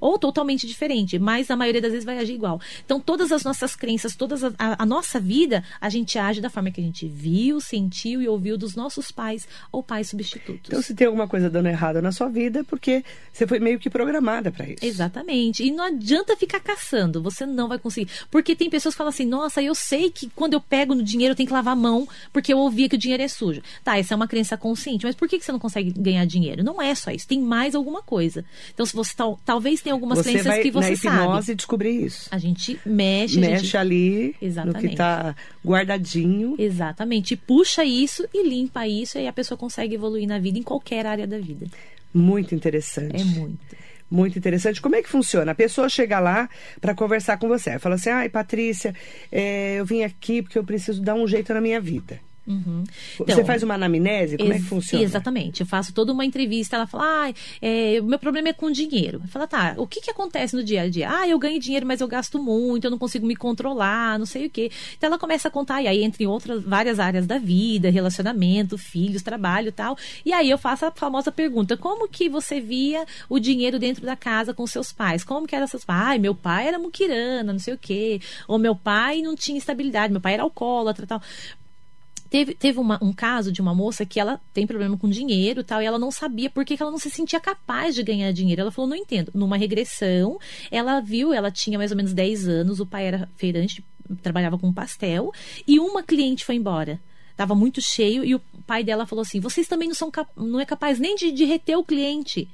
ou 0.00 0.18
totalmente 0.18 0.66
diferente, 0.66 1.18
mas 1.18 1.50
a 1.50 1.56
maioria 1.56 1.80
das 1.80 1.92
vezes 1.92 2.04
vai 2.04 2.18
agir 2.18 2.34
igual. 2.34 2.60
Então, 2.84 2.98
todas 2.98 3.30
as 3.30 3.44
nossas 3.44 3.76
crenças, 3.76 4.16
toda 4.16 4.34
a, 4.58 4.82
a, 4.82 4.86
nossa 4.86 5.20
vida, 5.20 5.62
a 5.80 5.88
gente 5.88 6.18
age 6.18 6.40
da 6.40 6.50
forma 6.50 6.70
que 6.70 6.80
a 6.80 6.84
gente 6.84 7.06
viu, 7.06 7.60
sentiu 7.60 8.22
e 8.22 8.28
ouviu 8.28 8.56
dos 8.56 8.74
nossos 8.74 9.10
pais 9.10 9.46
ou 9.70 9.82
pais 9.82 10.08
substitutos. 10.08 10.68
Então, 10.68 10.82
se 10.82 10.94
tem 10.94 11.06
alguma 11.06 11.28
coisa 11.28 11.50
dando 11.50 11.68
errado 11.68 12.00
na 12.00 12.12
sua 12.12 12.28
vida, 12.28 12.60
é 12.60 12.62
porque 12.62 13.04
você 13.32 13.46
foi 13.46 13.58
meio 13.58 13.78
que 13.78 13.90
programada 13.90 14.50
para 14.50 14.66
isso. 14.66 14.84
Exatamente. 14.84 15.62
E 15.64 15.70
não 15.70 15.84
adianta 15.84 16.36
ficar 16.36 16.60
caçando, 16.60 17.22
você 17.22 17.44
não 17.44 17.68
vai 17.68 17.78
conseguir. 17.78 18.10
Porque 18.30 18.56
tem 18.56 18.70
pessoas 18.70 18.94
que 18.94 18.98
falam 18.98 19.10
assim: 19.10 19.26
nossa, 19.26 19.62
eu 19.62 19.74
sei 19.74 20.10
que 20.10 20.30
quando 20.34 20.54
eu 20.54 20.60
pego 20.60 20.94
no 20.94 21.02
dinheiro 21.02 21.32
eu 21.32 21.36
tenho 21.36 21.46
que 21.46 21.52
lavar 21.52 21.72
a 21.72 21.76
mão 21.76 22.08
porque 22.32 22.52
eu 22.52 22.58
ouvia 22.58 22.88
que 22.88 22.96
o 22.96 22.98
dinheiro 22.98 23.22
é 23.22 23.28
sujo. 23.28 23.62
Tá, 23.84 23.98
essa 23.98 24.14
é 24.14 24.16
uma 24.16 24.28
crença 24.28 24.56
consciente, 24.56 25.04
mas 25.04 25.14
por 25.14 25.28
que 25.28 25.40
você 25.40 25.52
não 25.52 25.58
consegue 25.58 25.90
ganhar 25.90 26.24
dinheiro? 26.24 26.64
Não 26.64 26.80
é 26.80 26.94
só 26.94 27.10
isso, 27.10 27.26
tem 27.26 27.40
mais 27.40 27.74
alguma 27.74 28.02
coisa. 28.02 28.44
Então, 28.72 28.84
se 28.84 28.94
você 28.94 29.14
tal, 29.14 29.38
talvez 29.44 29.80
tenha 29.80 29.89
tem 29.90 29.92
algumas 29.92 30.18
você 30.18 30.32
crenças 30.32 30.58
que 30.58 30.70
você 30.70 30.88
na 30.88 30.94
hipnose 30.94 31.46
sabe. 31.46 31.56
descobrir 31.56 32.04
isso. 32.04 32.28
A 32.30 32.38
gente 32.38 32.78
mexe, 32.86 33.40
mexe 33.40 33.64
gente... 33.64 33.76
ali 33.76 34.36
Exatamente. 34.40 34.74
no 34.74 34.80
que 34.80 34.86
está 34.94 35.34
guardadinho. 35.66 36.54
Exatamente. 36.58 37.36
Puxa 37.36 37.84
isso 37.84 38.26
e 38.32 38.48
limpa 38.48 38.86
isso 38.86 39.18
e 39.18 39.26
a 39.26 39.32
pessoa 39.32 39.58
consegue 39.58 39.96
evoluir 39.96 40.28
na 40.28 40.38
vida 40.38 40.58
em 40.58 40.62
qualquer 40.62 41.06
área 41.06 41.26
da 41.26 41.38
vida. 41.38 41.66
Muito 42.14 42.54
interessante. 42.54 43.20
É 43.20 43.24
muito. 43.24 43.58
Muito 44.08 44.38
interessante. 44.38 44.80
Como 44.80 44.96
é 44.96 45.02
que 45.02 45.08
funciona? 45.08 45.52
A 45.52 45.54
pessoa 45.54 45.88
chega 45.88 46.18
lá 46.18 46.48
para 46.80 46.94
conversar 46.94 47.38
com 47.38 47.48
você. 47.48 47.78
Fala 47.78 47.94
assim: 47.94 48.10
ai, 48.10 48.28
Patrícia, 48.28 48.94
é, 49.30 49.76
eu 49.78 49.84
vim 49.84 50.02
aqui 50.02 50.42
porque 50.42 50.58
eu 50.58 50.64
preciso 50.64 51.00
dar 51.00 51.14
um 51.14 51.26
jeito 51.26 51.54
na 51.54 51.60
minha 51.60 51.80
vida. 51.80 52.20
Uhum. 52.50 52.82
Então, 53.20 53.36
você 53.36 53.44
faz 53.44 53.62
uma 53.62 53.74
anamnese? 53.74 54.36
Como 54.36 54.52
é 54.52 54.56
que 54.56 54.64
funciona? 54.64 55.04
Exatamente. 55.04 55.60
Eu 55.60 55.66
faço 55.66 55.92
toda 55.92 56.12
uma 56.12 56.24
entrevista. 56.24 56.74
Ela 56.74 56.86
fala: 56.86 57.04
ah, 57.04 57.32
é, 57.62 58.00
o 58.00 58.04
meu 58.04 58.18
problema 58.18 58.48
é 58.48 58.52
com 58.52 58.70
dinheiro. 58.70 59.22
Fala, 59.28 59.46
tá, 59.46 59.74
o 59.76 59.86
que, 59.86 60.00
que 60.00 60.10
acontece 60.10 60.56
no 60.56 60.64
dia 60.64 60.82
a 60.82 60.88
dia? 60.88 61.08
Ah, 61.10 61.28
eu 61.28 61.38
ganho 61.38 61.60
dinheiro, 61.60 61.86
mas 61.86 62.00
eu 62.00 62.08
gasto 62.08 62.42
muito, 62.42 62.84
eu 62.84 62.90
não 62.90 62.98
consigo 62.98 63.24
me 63.26 63.36
controlar, 63.36 64.18
não 64.18 64.26
sei 64.26 64.46
o 64.46 64.50
quê. 64.50 64.70
Então 64.96 65.06
ela 65.06 65.18
começa 65.18 65.46
a 65.46 65.50
contar, 65.50 65.80
e 65.82 65.86
aí, 65.86 66.02
entre 66.02 66.26
outras 66.26 66.62
várias 66.64 66.98
áreas 66.98 67.26
da 67.26 67.38
vida, 67.38 67.88
relacionamento, 67.90 68.76
filhos, 68.76 69.22
trabalho 69.22 69.68
e 69.68 69.72
tal. 69.72 69.96
E 70.24 70.32
aí 70.32 70.50
eu 70.50 70.58
faço 70.58 70.86
a 70.86 70.90
famosa 70.90 71.30
pergunta: 71.30 71.76
como 71.76 72.08
que 72.08 72.28
você 72.28 72.60
via 72.60 73.04
o 73.28 73.38
dinheiro 73.38 73.78
dentro 73.78 74.04
da 74.04 74.16
casa 74.16 74.52
com 74.52 74.66
seus 74.66 74.92
pais? 74.92 75.22
Como 75.22 75.46
que 75.46 75.54
era 75.54 75.66
seus 75.68 75.84
pais? 75.84 76.16
Ah, 76.16 76.18
meu 76.18 76.34
pai 76.34 76.66
era 76.66 76.78
muquirana, 76.78 77.52
não 77.52 77.60
sei 77.60 77.74
o 77.74 77.78
quê. 77.78 78.20
Ou 78.48 78.58
meu 78.58 78.74
pai 78.74 79.22
não 79.22 79.36
tinha 79.36 79.58
estabilidade, 79.58 80.12
meu 80.12 80.20
pai 80.20 80.34
era 80.34 80.42
alcoólatra 80.42 81.06
tal. 81.06 81.22
Teve, 82.30 82.54
teve 82.54 82.78
uma, 82.78 82.96
um 83.02 83.12
caso 83.12 83.50
de 83.50 83.60
uma 83.60 83.74
moça 83.74 84.06
que 84.06 84.20
ela 84.20 84.40
tem 84.54 84.64
problema 84.64 84.96
com 84.96 85.08
dinheiro 85.08 85.64
tal, 85.64 85.82
e 85.82 85.84
ela 85.84 85.98
não 85.98 86.12
sabia 86.12 86.48
por 86.48 86.64
que, 86.64 86.76
que 86.76 86.82
ela 86.82 86.92
não 86.92 86.98
se 86.98 87.10
sentia 87.10 87.40
capaz 87.40 87.92
de 87.92 88.04
ganhar 88.04 88.32
dinheiro. 88.32 88.62
Ela 88.62 88.70
falou, 88.70 88.88
não 88.88 88.96
entendo. 88.96 89.32
Numa 89.34 89.56
regressão, 89.56 90.38
ela 90.70 91.00
viu, 91.00 91.32
ela 91.32 91.50
tinha 91.50 91.76
mais 91.76 91.90
ou 91.90 91.96
menos 91.96 92.14
10 92.14 92.46
anos, 92.46 92.78
o 92.78 92.86
pai 92.86 93.06
era 93.06 93.28
feirante, 93.36 93.84
trabalhava 94.22 94.56
com 94.56 94.72
pastel, 94.72 95.32
e 95.66 95.80
uma 95.80 96.04
cliente 96.04 96.44
foi 96.44 96.54
embora. 96.54 97.00
Tava 97.36 97.56
muito 97.56 97.80
cheio, 97.80 98.24
e 98.24 98.32
o 98.32 98.40
pai 98.64 98.84
dela 98.84 99.06
falou 99.06 99.22
assim: 99.22 99.40
vocês 99.40 99.66
também 99.66 99.88
não 99.88 99.94
são 99.94 100.12
não 100.36 100.60
é 100.60 100.64
capaz 100.64 101.00
nem 101.00 101.16
de, 101.16 101.32
de 101.32 101.44
reter 101.44 101.76
o 101.76 101.84
cliente. 101.84 102.48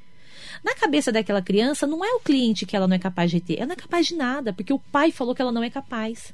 Na 0.65 0.75
cabeça 0.75 1.13
daquela 1.13 1.43
criança, 1.43 1.87
não 1.87 2.03
é 2.03 2.15
o 2.15 2.21
cliente 2.21 2.65
que 2.65 2.75
ela 2.75 2.89
não 2.89 2.97
é 2.97 2.99
capaz 2.99 3.31
de 3.31 3.37
reter, 3.37 3.59
ela 3.59 3.67
não 3.67 3.75
é 3.75 3.77
capaz 3.77 4.07
de 4.07 4.15
nada, 4.15 4.55
porque 4.55 4.73
o 4.73 4.79
pai 4.79 5.13
falou 5.13 5.35
que 5.35 5.43
ela 5.43 5.53
não 5.53 5.63
é 5.63 5.69
capaz. 5.69 6.33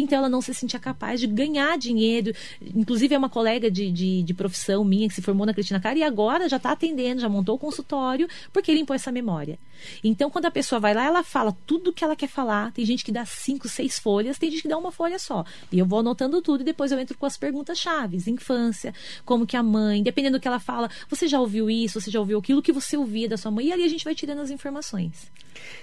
Então 0.00 0.18
ela 0.18 0.28
não 0.28 0.40
se 0.40 0.52
sentia 0.54 0.80
capaz 0.80 1.20
de 1.20 1.26
ganhar 1.26 1.76
dinheiro. 1.78 2.32
Inclusive, 2.74 3.14
é 3.14 3.18
uma 3.18 3.28
colega 3.28 3.70
de, 3.70 3.90
de, 3.90 4.22
de 4.22 4.34
profissão 4.34 4.84
minha 4.84 5.08
que 5.08 5.14
se 5.14 5.22
formou 5.22 5.46
na 5.46 5.54
Cristina 5.54 5.80
Cara 5.80 5.98
e 5.98 6.02
agora 6.02 6.48
já 6.48 6.56
está 6.56 6.72
atendendo, 6.72 7.20
já 7.20 7.28
montou 7.28 7.56
o 7.56 7.58
consultório, 7.58 8.28
porque 8.52 8.72
limpou 8.72 8.94
essa 8.94 9.12
memória. 9.12 9.58
Então, 10.02 10.30
quando 10.30 10.46
a 10.46 10.50
pessoa 10.50 10.78
vai 10.78 10.94
lá, 10.94 11.04
ela 11.04 11.22
fala 11.22 11.56
tudo 11.66 11.90
o 11.90 11.92
que 11.92 12.04
ela 12.04 12.16
quer 12.16 12.28
falar. 12.28 12.72
Tem 12.72 12.84
gente 12.84 13.04
que 13.04 13.12
dá 13.12 13.24
cinco, 13.24 13.68
seis 13.68 13.98
folhas, 13.98 14.38
tem 14.38 14.50
gente 14.50 14.62
que 14.62 14.68
dá 14.68 14.76
uma 14.76 14.92
folha 14.92 15.18
só. 15.18 15.44
E 15.72 15.78
eu 15.78 15.86
vou 15.86 16.00
anotando 16.00 16.40
tudo 16.42 16.62
e 16.62 16.64
depois 16.64 16.92
eu 16.92 16.98
entro 16.98 17.16
com 17.16 17.26
as 17.26 17.36
perguntas 17.36 17.78
chaves. 17.78 18.26
Infância, 18.26 18.94
como 19.24 19.46
que 19.46 19.56
a 19.56 19.62
mãe, 19.62 20.02
dependendo 20.02 20.38
do 20.38 20.40
que 20.40 20.48
ela 20.48 20.60
fala, 20.60 20.90
você 21.08 21.26
já 21.26 21.40
ouviu 21.40 21.70
isso, 21.70 22.00
você 22.00 22.10
já 22.10 22.20
ouviu 22.20 22.38
aquilo 22.38 22.62
que 22.62 22.72
você 22.72 22.96
ouvia 22.96 23.28
da 23.28 23.36
sua 23.36 23.50
mãe? 23.50 23.66
E 23.66 23.72
ali 23.72 23.84
a 23.84 23.88
gente 23.88 24.04
vai 24.04 24.14
tirando 24.14 24.40
as 24.40 24.50
informações. 24.50 25.30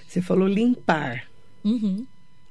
Você 0.07 0.21
falou 0.21 0.47
limpar. 0.47 1.27
Uhum. 1.63 2.05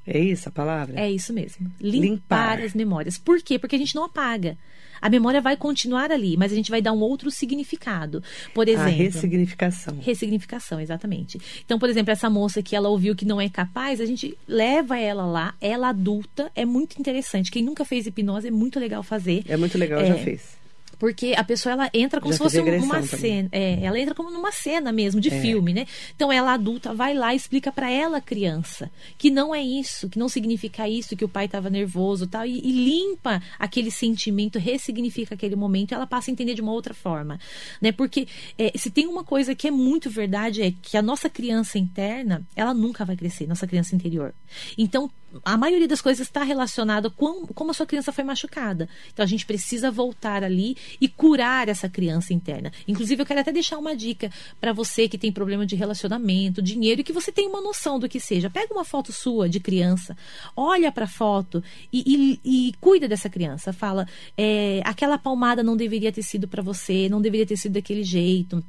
É 0.07 0.19
isso 0.19 0.49
a 0.49 0.53
palavra? 0.53 1.01
É 1.01 1.11
isso 1.11 1.33
mesmo. 1.33 1.71
Limpar, 1.81 2.01
Limpar, 2.01 2.61
as 2.63 2.75
memórias. 2.75 3.19
Por 3.19 3.43
quê? 3.43 3.59
Porque 3.59 3.77
a 3.77 3.79
gente 3.79 3.95
não 3.95 4.05
apaga. 4.05 4.57
A 5.01 5.09
memória 5.09 5.41
vai 5.41 5.57
continuar 5.57 6.11
ali, 6.11 6.37
mas 6.37 6.53
a 6.53 6.55
gente 6.55 6.71
vai 6.71 6.81
dar 6.81 6.93
um 6.93 7.01
outro 7.01 7.31
significado. 7.31 8.23
Por 8.55 8.69
exemplo. 8.69 8.89
A 8.89 8.95
ressignificação. 8.95 9.99
Ressignificação, 10.01 10.81
exatamente. 10.81 11.39
Então, 11.65 11.79
por 11.79 11.89
exemplo, 11.89 12.13
essa 12.13 12.31
moça 12.31 12.63
que 12.63 12.75
ela 12.75 12.89
ouviu 12.89 13.15
que 13.15 13.25
não 13.25 13.41
é 13.41 13.49
capaz, 13.49 14.01
a 14.01 14.07
gente 14.07 14.37
leva 14.49 14.99
ela 14.99 15.27
lá, 15.27 15.55
ela 15.61 15.89
adulta, 15.89 16.51
é 16.55 16.65
muito 16.65 16.99
interessante. 16.99 17.51
Quem 17.51 17.63
nunca 17.63 17.85
fez 17.85 18.07
hipnose 18.07 18.49
é 18.49 18.51
muito 18.51 18.79
legal 18.79 19.03
fazer. 19.03 19.45
É 19.49 19.57
muito 19.57 19.77
legal, 19.77 20.01
é, 20.01 20.07
já 20.07 20.15
fez. 20.17 20.56
Porque 20.99 21.35
a 21.37 21.45
pessoa 21.45 21.73
ela 21.73 21.91
entra 21.93 22.21
como 22.21 22.33
Já 22.33 22.39
se 22.39 22.43
fosse 22.43 22.61
uma 22.61 23.03
cena. 23.03 23.49
É, 23.53 23.83
ela 23.83 23.99
entra 23.99 24.15
como 24.15 24.31
numa 24.31 24.53
cena 24.53 24.93
mesmo, 24.93 25.21
de 25.21 25.33
é. 25.33 25.41
filme, 25.41 25.73
né? 25.73 25.87
Então 26.15 26.33
ela 26.33 26.55
adulta 26.55 26.95
vai 26.95 27.15
lá 27.15 27.35
e 27.35 27.37
explica 27.37 27.71
para 27.71 27.91
ela, 27.91 28.21
criança, 28.21 28.91
que 29.19 29.31
não 29.31 29.55
é 29.55 29.63
isso, 29.63 30.09
que 30.09 30.19
não 30.19 30.29
significa 30.29 30.89
isso, 30.89 31.17
que 31.17 31.25
o 31.25 31.29
pai 31.29 31.47
estava 31.47 31.69
nervoso 31.69 32.27
tal, 32.27 32.47
e, 32.47 32.59
e 32.59 32.73
limpa 32.73 33.43
aquele 33.59 33.91
sentimento, 33.91 34.59
ressignifica 34.59 35.35
aquele 35.35 35.57
momento 35.57 35.93
e 35.93 35.95
ela 35.95 36.07
passa 36.07 36.31
a 36.31 36.33
entender 36.33 36.55
de 36.55 36.61
uma 36.61 36.73
outra 36.73 36.95
forma. 36.95 37.39
Né? 37.81 37.93
Porque 37.93 38.27
é, 38.59 38.73
se 38.77 38.91
tem 38.91 39.07
uma 39.07 39.25
coisa 39.25 39.55
que 39.55 39.69
é 39.69 39.71
muito 39.71 40.09
verdade, 40.09 40.63
é 40.63 40.73
que 40.83 40.97
a 40.97 41.03
nossa 41.03 41.29
criança 41.29 41.79
interna, 41.79 42.47
ela 42.55 42.73
nunca 42.73 43.05
vai 43.05 43.17
crescer, 43.17 43.47
nossa 43.47 43.67
criança 43.67 43.95
interior. 43.95 44.35
Então, 44.79 45.11
a 45.45 45.57
maioria 45.57 45.89
das 45.89 46.01
coisas 46.01 46.27
está 46.27 46.43
relacionada 46.43 47.11
com 47.11 47.47
como 47.49 47.71
a 47.71 47.75
sua 47.75 47.87
criança 47.87 48.13
foi 48.13 48.25
machucada. 48.25 48.89
Então 49.13 49.25
a 49.25 49.27
gente 49.27 49.47
precisa 49.47 49.91
voltar 49.91 50.45
ali 50.45 50.77
e 51.01 51.09
curar 51.09 51.69
essa 51.69 51.89
criança 51.89 52.33
interna. 52.33 52.73
Inclusive, 52.87 53.23
eu 53.23 53.27
quero 53.27 53.41
até 53.41 53.53
deixar 53.53 53.79
uma 53.79 53.97
dica 53.97 54.31
para 54.61 54.73
você 54.73 55.09
que 55.09 55.19
tem 55.19 55.33
problema 55.33 55.67
de 55.67 55.77
relacionamento, 55.77 56.63
dinheiro 56.63 57.01
e 57.01 57.05
que 57.05 57.13
você 57.13 57.31
tem 57.31 57.47
uma 57.47 57.61
noção 57.61 57.99
do 57.99 58.09
que 58.09 58.21
seja. 58.21 58.51
Pega 58.51 58.73
uma 58.73 58.85
foto 58.85 59.13
sua 59.13 59.49
de 59.49 59.61
criança, 59.61 60.17
olha 60.57 60.91
para 60.93 61.05
a 61.05 61.09
foto 61.09 61.63
e, 61.93 62.39
e, 62.45 62.69
e, 62.69 62.73
cuida 62.81 63.09
dessa 63.09 63.29
criança. 63.29 63.73
Fala, 63.73 64.07
é, 64.37 64.81
aquela 64.85 65.19
palmada 65.19 65.63
não 65.63 65.77
deveria 65.77 66.13
ter 66.13 66.23
sido 66.23 66.49
para 66.49 66.63
você, 66.63 67.09
não 67.09 67.21
deveria 67.21 67.47
ter 67.47 67.57
sido 67.57 67.73
daquele 67.73 68.03
jeito 68.03 68.65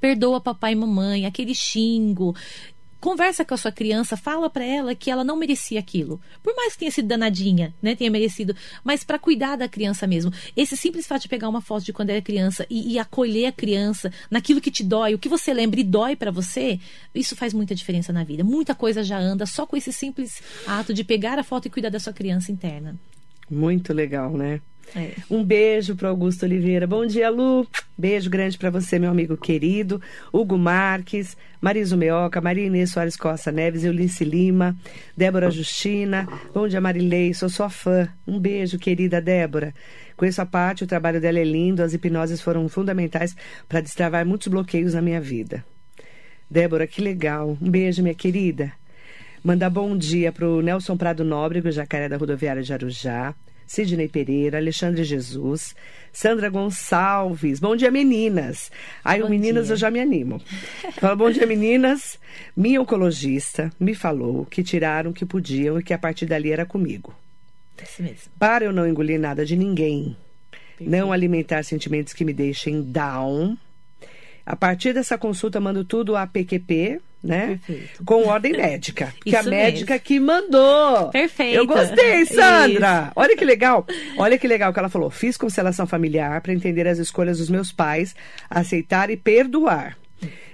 perdoa 0.00 0.40
papai 0.40 0.72
e 0.72 0.76
mamãe, 0.76 1.26
aquele 1.26 1.54
xingo, 1.54 2.34
Conversa 3.00 3.44
com 3.44 3.54
a 3.54 3.56
sua 3.56 3.70
criança, 3.70 4.16
fala 4.16 4.50
para 4.50 4.64
ela 4.64 4.94
que 4.94 5.08
ela 5.08 5.22
não 5.22 5.36
merecia 5.36 5.78
aquilo. 5.78 6.20
Por 6.42 6.54
mais 6.56 6.72
que 6.72 6.80
tenha 6.80 6.90
sido 6.90 7.06
danadinha, 7.06 7.72
né, 7.80 7.94
tenha 7.94 8.10
merecido, 8.10 8.56
mas 8.82 9.04
para 9.04 9.18
cuidar 9.20 9.56
da 9.56 9.68
criança 9.68 10.04
mesmo. 10.04 10.32
Esse 10.56 10.76
simples 10.76 11.06
fato 11.06 11.22
de 11.22 11.28
pegar 11.28 11.48
uma 11.48 11.60
foto 11.60 11.84
de 11.84 11.92
quando 11.92 12.10
era 12.10 12.20
criança 12.20 12.66
e, 12.68 12.94
e 12.94 12.98
acolher 12.98 13.46
a 13.46 13.52
criança 13.52 14.12
naquilo 14.28 14.60
que 14.60 14.70
te 14.70 14.82
dói, 14.82 15.14
o 15.14 15.18
que 15.18 15.28
você 15.28 15.54
lembra 15.54 15.78
e 15.78 15.84
dói 15.84 16.16
para 16.16 16.32
você, 16.32 16.80
isso 17.14 17.36
faz 17.36 17.54
muita 17.54 17.74
diferença 17.74 18.12
na 18.12 18.24
vida. 18.24 18.42
Muita 18.42 18.74
coisa 18.74 19.04
já 19.04 19.18
anda 19.18 19.46
só 19.46 19.64
com 19.64 19.76
esse 19.76 19.92
simples 19.92 20.42
ato 20.66 20.92
de 20.92 21.04
pegar 21.04 21.38
a 21.38 21.44
foto 21.44 21.66
e 21.66 21.70
cuidar 21.70 21.90
da 21.90 22.00
sua 22.00 22.12
criança 22.12 22.50
interna. 22.50 22.96
Muito 23.48 23.92
legal, 23.92 24.36
né? 24.36 24.60
É. 24.96 25.12
Um 25.30 25.44
beijo 25.44 25.94
para 25.94 26.08
Augusto 26.08 26.44
Oliveira. 26.44 26.86
Bom 26.86 27.06
dia, 27.06 27.28
Lu. 27.28 27.66
Beijo 27.96 28.30
grande 28.30 28.56
para 28.56 28.70
você, 28.70 28.98
meu 28.98 29.10
amigo 29.10 29.36
querido. 29.36 30.00
Hugo 30.32 30.56
Marques, 30.56 31.36
Mariso 31.60 31.96
Meoca, 31.96 32.40
Maria 32.40 32.66
Inês 32.66 32.90
Soares 32.90 33.16
Costa 33.16 33.52
Neves, 33.52 33.84
Eunice 33.84 34.24
Lima, 34.24 34.76
Débora 35.16 35.50
Justina. 35.50 36.26
Bom 36.54 36.66
dia, 36.66 36.80
Marilei. 36.80 37.34
Sou 37.34 37.48
sua 37.48 37.68
fã. 37.68 38.08
Um 38.26 38.38
beijo, 38.38 38.78
querida 38.78 39.20
Débora. 39.20 39.74
Conheço 40.16 40.40
a 40.42 40.46
parte, 40.46 40.84
o 40.84 40.86
trabalho 40.86 41.20
dela 41.20 41.38
é 41.38 41.44
lindo. 41.44 41.82
As 41.82 41.92
hipnoses 41.92 42.40
foram 42.40 42.68
fundamentais 42.68 43.36
para 43.68 43.80
destravar 43.80 44.24
muitos 44.24 44.48
bloqueios 44.48 44.94
na 44.94 45.02
minha 45.02 45.20
vida. 45.20 45.64
Débora, 46.50 46.86
que 46.86 47.02
legal. 47.02 47.58
Um 47.60 47.70
beijo, 47.70 48.02
minha 48.02 48.14
querida. 48.14 48.72
Mandar 49.44 49.70
bom 49.70 49.96
dia 49.96 50.32
para 50.32 50.48
o 50.48 50.60
Nelson 50.60 50.96
Prado 50.96 51.24
Nóbrego, 51.24 51.70
Jacaré 51.70 52.08
da 52.08 52.16
Rodoviária 52.16 52.62
de 52.62 52.72
Arujá. 52.72 53.34
Sidney 53.68 54.08
Pereira, 54.08 54.56
Alexandre 54.56 55.04
Jesus, 55.04 55.76
Sandra 56.10 56.48
Gonçalves. 56.48 57.60
Bom 57.60 57.76
dia, 57.76 57.90
meninas. 57.90 58.72
Aí, 59.04 59.22
o 59.22 59.28
meninas 59.28 59.66
dia. 59.66 59.74
eu 59.74 59.76
já 59.76 59.90
me 59.90 60.00
animo. 60.00 60.40
Fala, 60.94 61.14
bom 61.14 61.30
dia, 61.30 61.46
meninas. 61.46 62.18
Minha 62.56 62.80
oncologista 62.80 63.70
me 63.78 63.94
falou 63.94 64.46
que 64.46 64.64
tiraram 64.64 65.10
o 65.10 65.14
que 65.14 65.26
podiam 65.26 65.78
e 65.78 65.82
que 65.82 65.92
a 65.92 65.98
partir 65.98 66.24
dali 66.24 66.50
era 66.50 66.64
comigo. 66.64 67.14
Isso 67.82 68.02
mesmo. 68.02 68.32
Para 68.38 68.64
eu 68.64 68.72
não 68.72 68.88
engolir 68.88 69.20
nada 69.20 69.44
de 69.44 69.54
ninguém, 69.54 70.16
não 70.80 71.12
alimentar 71.12 71.62
sentimentos 71.62 72.14
que 72.14 72.24
me 72.24 72.32
deixem 72.32 72.82
down. 72.82 73.54
A 74.46 74.56
partir 74.56 74.94
dessa 74.94 75.18
consulta, 75.18 75.60
mando 75.60 75.84
tudo 75.84 76.16
a 76.16 76.26
PQP, 76.26 77.02
né? 77.22 77.58
Perfeito. 77.66 78.04
Com 78.04 78.26
ordem 78.26 78.52
médica. 78.52 79.12
Que 79.24 79.34
a 79.34 79.40
Isso 79.40 79.50
médica 79.50 79.94
mesmo. 79.94 80.04
que 80.04 80.20
mandou. 80.20 81.10
Perfeito. 81.10 81.56
Eu 81.56 81.66
gostei, 81.66 82.24
Sandra. 82.26 83.12
Olha 83.16 83.36
que 83.36 83.44
legal. 83.44 83.86
Olha 84.16 84.38
que 84.38 84.46
legal 84.46 84.72
que 84.72 84.78
ela 84.78 84.88
falou. 84.88 85.10
Fiz 85.10 85.36
constelação 85.36 85.86
familiar 85.86 86.40
para 86.40 86.52
entender 86.52 86.86
as 86.86 86.98
escolhas 86.98 87.38
dos 87.38 87.50
meus 87.50 87.72
pais, 87.72 88.14
aceitar 88.48 89.10
e 89.10 89.16
perdoar. 89.16 89.98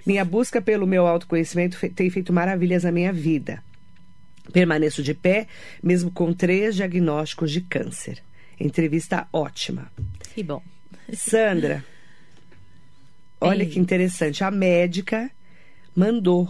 Minha 0.07 0.24
busca 0.24 0.61
pelo 0.61 0.87
meu 0.87 1.07
autoconhecimento 1.07 1.79
tem 1.90 2.11
feito 2.11 2.33
maravilhas 2.33 2.85
na 2.85 2.92
minha 2.92 3.12
vida. 3.12 3.62
Permaneço 4.53 5.03
de 5.03 5.14
pé, 5.14 5.46
mesmo 5.83 6.11
com 6.11 6.33
três 6.33 6.77
diagnósticos 6.77 7.50
de 7.50 7.62
câncer. 7.62 8.22
Entrevista 8.61 9.27
ótima. 9.33 9.90
Que 10.35 10.42
bom. 10.42 10.62
Sandra, 11.12 11.85
olha 13.40 13.62
Ei. 13.62 13.68
que 13.68 13.79
interessante. 13.79 14.44
A 14.44 14.50
médica 14.50 15.31
mandou. 15.94 16.48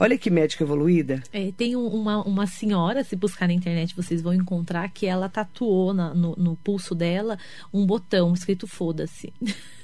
Olha 0.00 0.16
que 0.16 0.30
médica 0.30 0.62
evoluída. 0.62 1.20
É, 1.32 1.50
tem 1.56 1.74
um- 1.74 1.88
uma, 1.88 2.22
uma 2.22 2.46
senhora, 2.46 3.02
se 3.02 3.16
buscar 3.16 3.48
na 3.48 3.52
internet 3.52 3.96
vocês 3.96 4.22
vão 4.22 4.32
encontrar, 4.32 4.88
que 4.90 5.06
ela 5.06 5.28
tatuou 5.28 5.92
na- 5.92 6.14
no, 6.14 6.36
no 6.36 6.54
pulso 6.54 6.94
dela 6.94 7.36
um 7.74 7.84
botão 7.84 8.32
escrito 8.32 8.68
foda-se. 8.68 9.32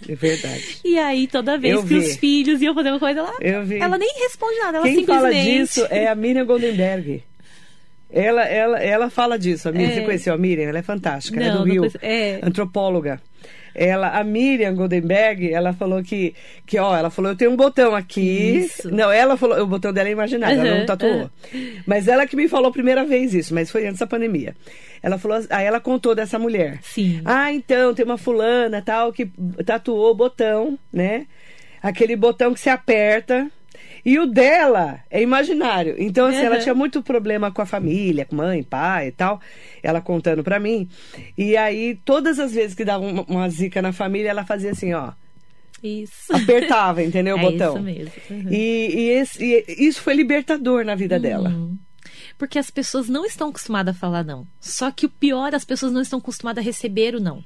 É 0.09 0.15
verdade. 0.15 0.79
E 0.85 0.97
aí, 0.99 1.27
toda 1.27 1.59
vez 1.59 1.75
Eu 1.75 1.83
que 1.83 1.89
vi. 1.89 1.97
os 1.99 2.15
filhos 2.17 2.63
iam 2.63 2.75
fazer 2.75 2.91
uma 2.91 3.01
coisa, 3.01 3.19
ela, 3.21 3.35
ela 3.43 3.99
nem 3.99 4.09
responde 4.21 4.57
nada, 4.61 4.77
ela 4.79 4.87
Quem 4.87 4.99
simplesmente. 5.01 5.33
fala 5.35 5.45
disso 5.45 5.85
é 5.91 6.07
a 6.07 6.15
Miriam 6.15 6.47
Goldenberg. 6.47 7.25
Ela, 8.15 8.45
ela, 8.45 8.79
ela 8.79 9.11
fala 9.11 9.37
disso. 9.37 9.69
A 9.69 9.73
Miriam, 9.73 9.91
É. 9.91 9.95
Você 9.97 10.01
conheceu 10.03 10.35
a 10.35 10.39
Miriam? 10.39 10.69
Ela 10.69 10.79
é 10.79 10.83
fantástica. 10.83 11.41
ela 11.41 11.47
é 11.47 11.51
Não, 11.53 11.63
do 11.63 11.67
não 11.67 11.83
Rio. 11.83 11.93
É. 12.01 12.39
Antropóloga. 12.43 13.21
Ela, 13.75 14.11
a 14.17 14.23
Miriam 14.23 14.73
Goldenberg, 14.73 15.53
ela 15.53 15.73
falou 15.73 16.01
que, 16.01 16.33
que, 16.65 16.79
ó, 16.79 16.97
ela 16.97 17.11
falou, 17.11 17.33
eu 17.33 17.37
tenho 17.37 17.51
um 17.51 17.57
botão 17.57 17.93
aqui. 17.93 18.21
Isso. 18.59 18.89
Não, 18.89 19.11
ela 19.11 19.37
falou, 19.37 19.61
o 19.61 19.67
botão 19.67 19.93
dela 19.93 20.09
é 20.09 20.13
imaginário, 20.13 20.61
ela 20.61 20.71
não 20.71 20.79
Uhum, 20.83 20.87
tatuou. 20.87 21.31
Mas 21.85 22.07
ela 22.07 22.25
que 22.25 22.37
me 22.37 22.47
falou 22.47 22.69
a 22.69 22.73
primeira 22.73 23.05
vez 23.05 23.35
isso, 23.35 23.53
mas 23.53 23.73
foi 23.73 23.85
antes 23.85 23.99
da 23.99 24.07
pandemia. 24.07 24.55
Ela 25.03 25.19
falou, 25.19 25.45
aí 25.51 25.67
ela 25.67 25.81
contou 25.81 26.15
dessa 26.15 26.39
mulher. 26.39 26.79
Sim. 26.83 27.21
Ah, 27.25 27.53
então, 27.53 27.93
tem 27.93 28.05
uma 28.05 28.17
fulana 28.17 28.81
tal 28.81 29.13
que 29.13 29.27
tatuou 29.67 30.13
o 30.13 30.15
botão, 30.15 30.79
né? 30.93 31.27
Aquele 31.83 32.15
botão 32.15 32.55
que 32.55 32.61
se 32.61 32.71
aperta. 32.71 33.51
E 34.05 34.19
o 34.19 34.27
dela 34.27 35.01
é 35.11 35.23
imaginário. 35.23 35.95
Então, 35.99 36.27
assim, 36.27 36.39
ela 36.45 36.57
Uhum. 36.57 36.63
tinha 36.63 36.75
muito 36.75 37.03
problema 37.03 37.51
com 37.51 37.63
a 37.63 37.67
família, 37.67 38.25
com 38.27 38.37
mãe, 38.37 38.63
pai 38.63 39.09
e 39.09 39.13
tal. 39.13 39.41
Ela 39.83 40.01
contando 40.01 40.45
pra 40.45 40.61
mim. 40.61 40.89
E 41.39 41.57
aí, 41.57 41.95
todas 42.05 42.39
as 42.39 42.53
vezes 42.53 42.75
que 42.75 42.85
dava 42.85 43.05
uma, 43.05 43.23
uma 43.23 43.49
zica 43.49 43.81
na 43.81 43.93
família, 43.93 44.29
ela 44.31 44.45
fazia 44.45 44.73
assim, 44.73 44.93
ó. 44.93 45.13
Isso. 45.83 46.35
Apertava, 46.35 47.03
entendeu? 47.03 47.37
O 47.37 47.41
É 47.41 47.43
botão. 47.43 47.75
isso 47.75 47.83
mesmo. 47.83 48.13
Uhum. 48.31 48.45
E, 48.51 48.91
e 48.95 49.09
esse- 49.11 49.43
e 49.45 49.87
isso 49.89 50.01
foi 50.03 50.15
libertador 50.15 50.85
na 50.85 50.95
vida 50.95 51.19
dela. 51.19 51.49
Uhum. 51.51 51.77
Porque 52.37 52.59
as 52.59 52.71
pessoas 52.71 53.09
não 53.09 53.25
estão 53.25 53.49
acostumadas 53.49 53.95
a 53.95 53.99
falar 53.99 54.25
não. 54.25 54.47
Só 54.61 54.91
que 54.91 55.07
o 55.07 55.11
pior, 55.11 55.55
as 55.55 55.65
pessoas 55.65 55.93
não 55.93 56.01
estão 56.03 56.19
acostumadas 56.19 56.63
a 56.63 56.67
receber 56.67 57.15
o 57.15 57.21
não. 57.21 57.43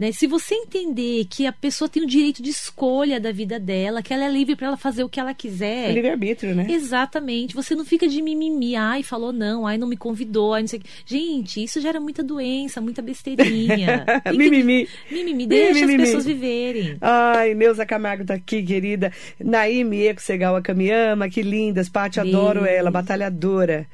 Né? 0.00 0.12
Se 0.12 0.26
você 0.26 0.54
entender 0.54 1.26
que 1.28 1.46
a 1.46 1.52
pessoa 1.52 1.86
tem 1.86 2.02
o 2.02 2.06
direito 2.06 2.42
de 2.42 2.48
escolha 2.48 3.20
da 3.20 3.30
vida 3.30 3.60
dela, 3.60 4.02
que 4.02 4.14
ela 4.14 4.24
é 4.24 4.30
livre 4.30 4.56
para 4.56 4.68
ela 4.68 4.76
fazer 4.78 5.04
o 5.04 5.10
que 5.10 5.20
ela 5.20 5.34
quiser. 5.34 5.90
É 5.90 5.92
livre-arbítrio, 5.92 6.54
né? 6.54 6.66
Exatamente. 6.70 7.54
Você 7.54 7.74
não 7.74 7.84
fica 7.84 8.08
de 8.08 8.22
mimimi, 8.22 8.74
ai, 8.74 9.02
falou 9.02 9.30
não, 9.30 9.66
ai, 9.66 9.76
não 9.76 9.86
me 9.86 9.98
convidou, 9.98 10.54
ai, 10.54 10.62
não 10.62 10.68
sei 10.68 10.78
o 10.78 10.82
quê. 10.82 10.88
Gente, 11.04 11.62
isso 11.62 11.82
gera 11.82 12.00
muita 12.00 12.22
doença, 12.22 12.80
muita 12.80 13.02
besteirinha. 13.02 14.06
Tem 14.24 14.32
que- 14.32 14.38
Mimimi. 14.38 14.88
Mimimi, 15.10 15.46
deixa 15.46 15.74
Mimimi. 15.80 15.94
as 16.02 16.08
pessoas 16.08 16.24
viverem. 16.24 16.96
Ai, 17.02 17.52
Neuza 17.54 17.84
Camargo 17.84 18.24
tá 18.24 18.32
aqui, 18.32 18.62
querida. 18.62 19.12
Naime 19.38 20.06
Eco 20.06 20.22
Segal 20.22 20.56
Akamiama, 20.56 21.28
que 21.28 21.42
lindas. 21.42 21.90
Pati, 21.90 22.18
Beijo. 22.20 22.38
adoro 22.38 22.64
ela, 22.64 22.90
batalhadora. 22.90 23.86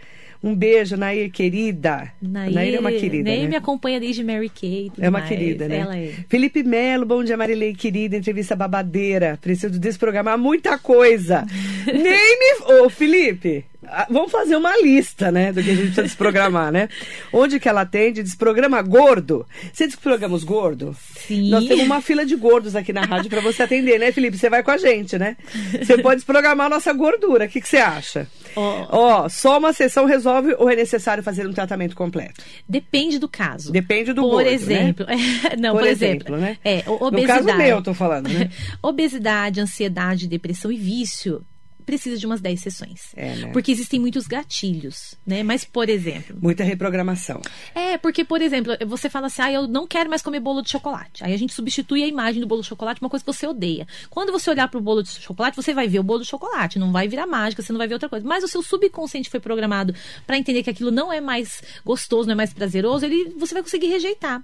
Um 0.43 0.55
beijo, 0.55 0.97
Nair, 0.97 1.31
querida. 1.31 2.13
Nair 2.21 2.75
é 2.75 2.79
uma 2.81 2.93
querida, 2.93 3.31
Nair 3.31 3.43
né? 3.45 3.49
me 3.49 3.57
acompanha 3.57 3.99
desde 4.01 4.23
Mary 4.23 4.51
e 4.63 4.91
tudo 4.91 5.05
É 5.05 5.09
uma 5.09 5.19
mais. 5.19 5.29
querida, 5.29 5.69
né? 5.69 5.79
Ela 5.79 5.97
é. 5.99 6.13
Felipe 6.29 6.63
Melo, 6.63 7.05
bom 7.07 7.23
dia, 7.25 7.37
Marilei, 7.37 7.75
querida. 7.75 8.17
Entrevista 8.17 8.55
babadeira. 8.55 9.39
Preciso 9.41 9.79
desprogramar 9.79 10.39
muita 10.39 10.79
coisa. 10.79 11.47
Nem 11.87 12.03
me. 12.39 12.81
Ô, 12.83 12.89
Felipe, 12.91 13.65
vamos 14.11 14.31
fazer 14.33 14.57
uma 14.57 14.77
lista, 14.83 15.31
né? 15.31 15.53
Do 15.53 15.63
que 15.63 15.71
a 15.71 15.75
gente 15.75 15.83
precisa 15.87 16.03
desprogramar, 16.03 16.71
né? 16.73 16.89
Onde 17.33 17.59
que 17.61 17.69
ela 17.69 17.83
atende? 17.83 18.23
Desprograma 18.23 18.81
gordo. 18.83 19.47
Você 19.73 19.87
desprograma 19.87 20.35
os 20.35 20.45
gordos? 20.45 20.97
Sim. 21.27 21.51
Nós 21.51 21.67
temos 21.67 21.85
uma 21.85 22.01
fila 22.01 22.25
de 22.25 22.37
gordos 22.37 22.75
aqui 22.77 22.93
na 22.93 23.03
rádio 23.03 23.31
para 23.31 23.41
você 23.41 23.63
atender, 23.63 23.99
né, 23.99 24.13
Felipe? 24.13 24.39
Você 24.39 24.49
vai 24.51 24.63
com 24.63 24.71
a 24.71 24.77
gente, 24.79 25.19
né? 25.19 25.37
Você 25.83 25.99
pode 25.99 26.17
desprogramar 26.17 26.67
a 26.67 26.71
nossa 26.71 26.93
gordura. 26.93 27.47
O 27.47 27.49
que, 27.49 27.61
que 27.61 27.69
você 27.69 27.79
acha? 27.79 28.27
Ó. 28.55 28.87
Ó, 28.91 29.29
só 29.29 29.59
uma 29.59 29.73
sessão 29.73 30.07
resolve 30.07 30.55
ou 30.59 30.71
é 30.71 30.77
necessário 30.77 31.23
fazer 31.23 31.47
um 31.47 31.53
tratamento 31.53 31.95
completo? 31.95 32.43
Depende 32.69 33.19
do 33.19 33.29
caso. 33.29 33.71
Depende 33.73 34.13
do 34.13 34.23
por 34.23 34.31
gordo, 34.31 34.47
né? 34.47 34.53
exemplo, 34.53 35.07
não, 35.59 35.73
por, 35.73 35.81
Por 35.81 35.89
exemplo, 35.89 36.35
exemplo, 36.35 36.37
né? 36.39 36.59
É, 36.65 36.83
o- 36.87 36.99
No 36.99 37.07
obesidade. 37.09 37.45
caso 37.47 37.59
meu, 37.59 37.69
eu 37.77 37.83
tô 37.83 37.93
falando, 37.95 38.29
né? 38.29 38.51
obesidade, 38.83 39.61
ansiedade, 39.61 40.27
depressão 40.29 40.71
e 40.73 40.77
vício 40.77 41.43
precisa 41.87 42.19
de 42.19 42.27
umas 42.27 42.41
10 42.41 42.61
sessões. 42.61 43.13
É, 43.17 43.35
né? 43.37 43.53
Porque 43.53 43.71
existem 43.71 44.01
muitos 44.01 44.27
gatilhos, 44.27 45.15
né? 45.25 45.43
Mas, 45.43 45.65
por 45.65 45.89
exemplo, 45.89 46.37
Muita 46.43 46.65
reprogramação. 46.65 47.41
é, 47.75 47.97
porque, 47.97 48.25
por 48.25 48.43
exemplo, 48.43 48.77
você 48.87 49.09
fala 49.09 49.29
assim, 49.29 49.43
ah, 49.43 49.53
eu 49.53 49.69
não 49.69 49.87
quero 49.87 50.11
mais 50.11 50.21
comer 50.21 50.41
bolo 50.41 50.61
de 50.63 50.71
chocolate. 50.71 51.25
Aí 51.25 51.33
a 51.33 51.39
gente 51.39 51.55
substitui 51.55 52.03
a 52.03 52.07
imagem 52.09 52.41
do 52.41 52.47
bolo 52.47 52.61
de 52.63 52.67
chocolate 52.69 52.99
por 52.99 53.07
uma 53.07 53.11
coisa 53.11 53.25
que 53.25 53.33
você 53.33 53.47
odeia. 53.47 53.87
Quando 54.11 54.33
você 54.33 54.51
olhar 54.51 54.69
pro 54.69 54.81
bolo 54.81 55.03
de 55.03 55.11
chocolate, 55.11 55.57
você 55.57 55.73
vai 55.73 55.87
ver 55.87 56.01
o 56.01 56.03
bolo 56.03 56.21
de 56.21 56.27
chocolate, 56.27 56.79
não 56.79 56.91
vai 56.91 57.07
virar 57.07 57.27
mágica, 57.27 57.63
você 57.63 57.73
não 57.73 57.79
vai 57.79 57.87
ver 57.87 57.95
outra 57.95 58.09
coisa. 58.09 58.27
Mas 58.27 58.43
o 58.43 58.49
seu 58.49 58.63
subconsciente 58.63 59.31
foi 59.31 59.39
programado 59.39 59.95
para 60.27 60.37
entender 60.37 60.63
que 60.65 60.71
aquilo 60.71 60.91
não 60.91 61.13
é 61.13 61.21
mais 61.21 61.63
gostoso, 61.85 62.27
não 62.27 62.33
é 62.33 62.37
mais 62.37 62.53
prazeroso, 62.53 63.05
ele, 63.05 63.35
você 63.39 63.55
vai 63.55 63.63
conseguir 63.63 63.87
rejeitar. 63.87 64.43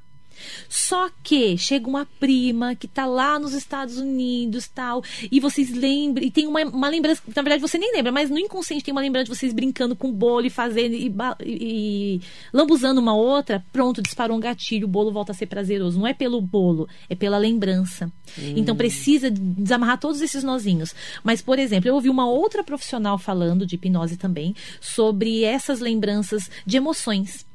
Só 0.68 1.10
que 1.22 1.56
chega 1.56 1.88
uma 1.88 2.06
prima 2.18 2.74
que 2.74 2.88
tá 2.88 3.06
lá 3.06 3.38
nos 3.38 3.52
Estados 3.52 3.98
Unidos 3.98 4.68
tal, 4.68 5.02
e 5.30 5.40
vocês 5.40 5.70
lembram, 5.70 6.24
e 6.24 6.30
tem 6.30 6.46
uma, 6.46 6.60
uma 6.62 6.88
lembrança, 6.88 7.22
na 7.34 7.42
verdade 7.42 7.60
você 7.60 7.78
nem 7.78 7.92
lembra, 7.92 8.12
mas 8.12 8.30
no 8.30 8.38
inconsciente 8.38 8.84
tem 8.84 8.92
uma 8.92 9.00
lembrança 9.00 9.24
de 9.24 9.36
vocês 9.36 9.52
brincando 9.52 9.94
com 9.94 10.08
o 10.08 10.12
bolo 10.12 10.46
e 10.46 10.50
fazendo, 10.50 10.94
e, 10.94 11.12
e, 11.44 11.44
e 11.46 12.20
lambuzando 12.52 13.00
uma 13.00 13.14
outra, 13.14 13.64
pronto, 13.72 14.02
disparou 14.02 14.36
um 14.36 14.40
gatilho, 14.40 14.86
o 14.86 14.90
bolo 14.90 15.12
volta 15.12 15.32
a 15.32 15.34
ser 15.34 15.46
prazeroso. 15.46 15.98
Não 15.98 16.06
é 16.06 16.14
pelo 16.14 16.40
bolo, 16.40 16.88
é 17.08 17.14
pela 17.14 17.38
lembrança. 17.38 18.10
Então 18.56 18.74
precisa 18.76 19.30
desamarrar 19.30 19.98
todos 19.98 20.20
esses 20.20 20.42
nozinhos. 20.42 20.94
Mas, 21.22 21.42
por 21.42 21.58
exemplo, 21.58 21.88
eu 21.88 21.94
ouvi 21.94 22.08
uma 22.08 22.26
outra 22.26 22.62
profissional 22.62 23.18
falando 23.18 23.66
de 23.66 23.74
hipnose 23.74 24.16
também, 24.16 24.54
sobre 24.80 25.44
essas 25.44 25.80
lembranças 25.80 26.50
de 26.66 26.76
emoções. 26.76 27.46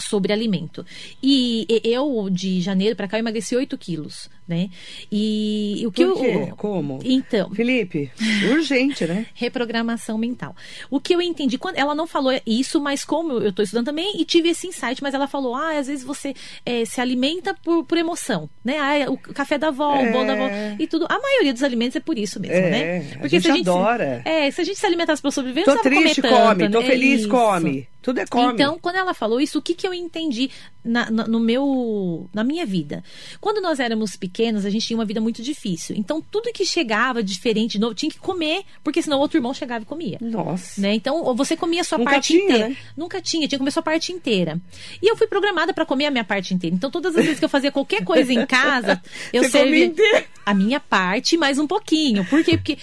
Sobre 0.00 0.32
alimento. 0.32 0.84
E 1.22 1.66
eu, 1.84 2.28
de 2.30 2.60
janeiro 2.60 2.96
para 2.96 3.06
cá, 3.08 3.16
eu 3.16 3.20
emagreci 3.20 3.54
8 3.56 3.76
quilos, 3.78 4.28
né? 4.46 4.68
E, 5.10 5.82
o 5.86 5.92
que 5.92 6.04
Por 6.04 6.20
quê? 6.20 6.26
eu. 6.50 6.56
Como? 6.56 6.98
Então, 7.04 7.50
Felipe, 7.54 8.10
urgente, 8.50 9.06
né? 9.06 9.26
reprogramação 9.34 10.18
mental. 10.18 10.54
O 10.90 11.00
que 11.00 11.14
eu 11.14 11.22
entendi, 11.22 11.56
quando 11.58 11.76
ela 11.76 11.94
não 11.94 12.06
falou 12.06 12.32
isso, 12.46 12.80
mas 12.80 13.04
como 13.04 13.34
eu 13.34 13.48
estou 13.50 13.62
estudando 13.62 13.86
também 13.86 14.20
e 14.20 14.24
tive 14.24 14.48
esse 14.48 14.66
insight, 14.66 15.02
mas 15.02 15.14
ela 15.14 15.26
falou, 15.26 15.54
ah, 15.54 15.78
às 15.78 15.86
vezes 15.86 16.04
você 16.04 16.34
eh, 16.66 16.84
se 16.84 17.00
alimenta 17.00 17.54
por, 17.54 17.84
por 17.84 17.96
emoção, 17.98 18.48
né? 18.64 18.76
Ah, 18.78 19.10
o 19.10 19.16
café 19.16 19.56
da 19.58 19.68
avó, 19.68 19.94
o 19.94 20.12
bolo 20.12 20.26
da 20.26 20.32
avó 20.32 20.46
É. 20.48 20.76
e 20.78 20.86
tudo. 20.86 21.06
A 21.08 21.18
maioria 21.18 21.52
dos 21.52 21.62
alimentos 21.62 21.96
é 21.96 22.00
por 22.00 22.18
isso 22.18 22.40
mesmo, 22.40 22.56
É, 22.56 22.70
né? 22.70 23.18
a 23.20 23.28
gente 23.28 23.48
adora. 23.50 24.22
Se, 24.24 24.28
é, 24.28 24.50
se 24.50 24.60
a 24.60 24.64
gente 24.64 24.78
se 24.78 24.86
alimentasse 24.86 25.22
para 25.22 25.30
sobreviver, 25.30 25.64
Tô 25.64 25.74
não 25.74 25.82
triste, 25.82 26.20
comer 26.20 26.34
tanto, 26.34 26.42
come. 26.58 26.68
Tô 26.70 26.80
né? 26.80 26.86
feliz, 26.86 27.26
come. 27.26 27.88
Tudo 28.04 28.18
é 28.18 28.26
come. 28.26 28.52
Então, 28.52 28.78
quando 28.78 28.96
ela 28.96 29.14
falou 29.14 29.40
isso, 29.40 29.58
o 29.58 29.62
que, 29.62 29.74
que 29.74 29.88
eu 29.88 29.94
entendi 29.94 30.50
na, 30.84 31.10
na- 31.10 31.26
no 31.26 31.40
meu, 31.40 32.28
na 32.32 32.44
minha 32.44 32.66
vida? 32.66 33.02
Quando 33.40 33.60
nós 33.60 33.80
éramos 33.80 34.16
pequenos, 34.16 34.64
a 34.66 34.70
gente 34.70 34.86
tinha 34.86 34.96
uma 34.98 35.04
vida 35.04 35.20
muito 35.20 35.42
difícil. 35.42 35.96
Então, 35.98 36.20
tudo 36.30 36.52
que 36.52 36.64
chegava 36.64 37.22
diferente 37.22 37.72
de 37.72 37.80
novo 37.80 37.94
tinha 37.94 38.10
que 38.10 38.18
comer, 38.18 38.62
porque 38.82 39.00
senão 39.02 39.18
outro 39.18 39.38
irmão 39.38 39.54
chegava 39.54 39.82
e 39.82 39.86
comia. 39.86 40.18
Nossa. 40.20 40.80
Né? 40.80 40.94
Então, 40.94 41.34
você 41.34 41.56
comia 41.56 41.80
a 41.80 41.84
sua 41.84 41.98
Nunca 41.98 42.10
parte 42.12 42.28
tinha, 42.34 42.44
inteira. 42.44 42.68
né? 42.68 42.76
Nunca 42.96 43.20
tinha, 43.22 43.48
tinha 43.48 43.56
que 43.56 43.58
comer 43.58 43.70
a 43.70 43.72
sua 43.72 43.82
parte 43.82 44.12
inteira. 44.12 44.60
E 45.02 45.10
eu 45.10 45.16
fui 45.16 45.26
programada 45.26 45.72
para 45.72 45.86
comer 45.86 46.06
a 46.06 46.10
minha 46.10 46.24
parte 46.24 46.52
inteira. 46.54 46.74
Então, 46.76 46.90
todas 46.90 47.16
as 47.16 47.24
vezes 47.24 47.38
que 47.38 47.44
eu 47.44 47.48
fazia 47.48 47.72
qualquer 47.72 48.04
coisa 48.04 48.32
em 48.32 48.44
casa, 48.46 49.00
eu 49.32 49.42
Você 49.44 49.50
comia 49.58 49.64
servia 49.64 49.84
inteiro. 49.86 50.24
a 50.44 50.52
minha 50.54 50.80
parte 50.80 51.36
mais 51.36 51.58
um 51.58 51.66
pouquinho. 51.66 52.24
Por 52.26 52.44
quê? 52.44 52.56
Porque 52.56 52.76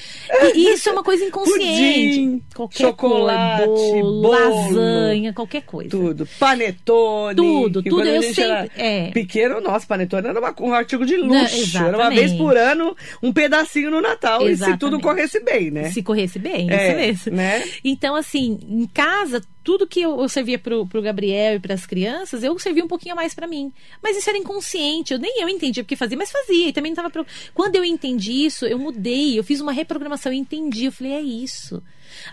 e 0.56 0.74
isso 0.74 0.90
é 0.90 0.92
uma 0.92 1.04
coisa 1.04 1.24
inconsciente. 1.24 2.10
Pudim, 2.20 2.42
qualquer 2.56 2.78
chocolate, 2.88 3.66
coisa, 3.66 3.94
bolo, 4.02 4.22
bolo. 4.22 4.30
lasanha, 4.32 5.34
qualquer 5.34 5.62
coisa. 5.64 5.90
Tudo. 5.90 6.28
Panetone. 6.40 7.36
Tudo, 7.36 7.84
tudo, 7.98 8.08
eu 8.08 8.22
sempre- 8.24 8.72
é. 8.76 9.12
Pequeno, 9.12 9.62
nosso 9.62 9.88
panetone 9.88 10.28
era 10.28 10.40
uma- 10.40 10.56
um 10.60 10.74
artigo 10.74 11.06
de 11.06 11.18
Não, 11.18 11.28
luxo. 11.28 11.78
era 11.78 11.86
uma 11.90 11.90
exatamente. 12.06 12.20
vez 12.20 12.34
por 12.34 12.58
ano, 12.58 12.96
um 13.22 13.32
pedacinho 13.32 13.92
no 13.92 14.02
Natal. 14.02 14.42
E 14.50 14.56
se 14.56 14.64
tudo 14.64 14.98
Exatamente. 14.98 15.02
corresse 15.04 15.40
bem, 15.40 15.72
né? 15.72 15.92
Se 15.92 16.02
corresse 16.04 16.40
bem, 16.40 16.70
É, 16.72 17.10
isso 17.10 17.32
mesmo. 17.32 17.38
né? 17.38 17.64
Então, 17.84 18.16
assim, 18.16 18.60
em 18.68 18.88
casa, 18.88 19.42
tudo 19.64 19.86
que 19.86 20.02
eu, 20.02 20.20
eu 20.20 20.28
servia 20.30 20.58
pro, 20.58 20.88
pro 20.88 21.02
Gabriel 21.02 21.56
e 21.56 21.60
pras 21.60 21.86
crianças, 21.86 22.44
eu 22.44 22.58
servia 22.58 22.84
um 22.84 22.88
pouquinho 22.88 23.14
a 23.14 23.16
mais 23.16 23.34
pra 23.34 23.48
mim. 23.48 23.72
Mas 24.02 24.18
isso 24.18 24.30
era 24.30 24.38
inconsciente, 24.38 25.14
eu 25.14 25.20
nem 25.20 25.42
eu 25.42 25.48
entendia 25.50 25.84
porque 25.84 25.96
fazia, 25.96 26.18
mas 26.18 26.32
fazia. 26.32 26.70
E 26.70 26.74
também 26.74 26.92
não 26.92 26.96
tava. 26.96 27.10
pro- 27.10 27.26
Quando 27.54 27.76
eu 27.76 27.84
entendi 27.86 28.32
isso, 28.46 28.66
eu 28.66 28.80
mudei, 28.80 29.38
eu 29.38 29.44
fiz 29.44 29.62
uma 29.62 29.72
reprogramação, 29.72 30.32
eu 30.32 30.38
entendi. 30.38 30.86
Eu 30.86 30.92
falei, 30.92 31.14
é 31.14 31.22
isso. 31.22 31.82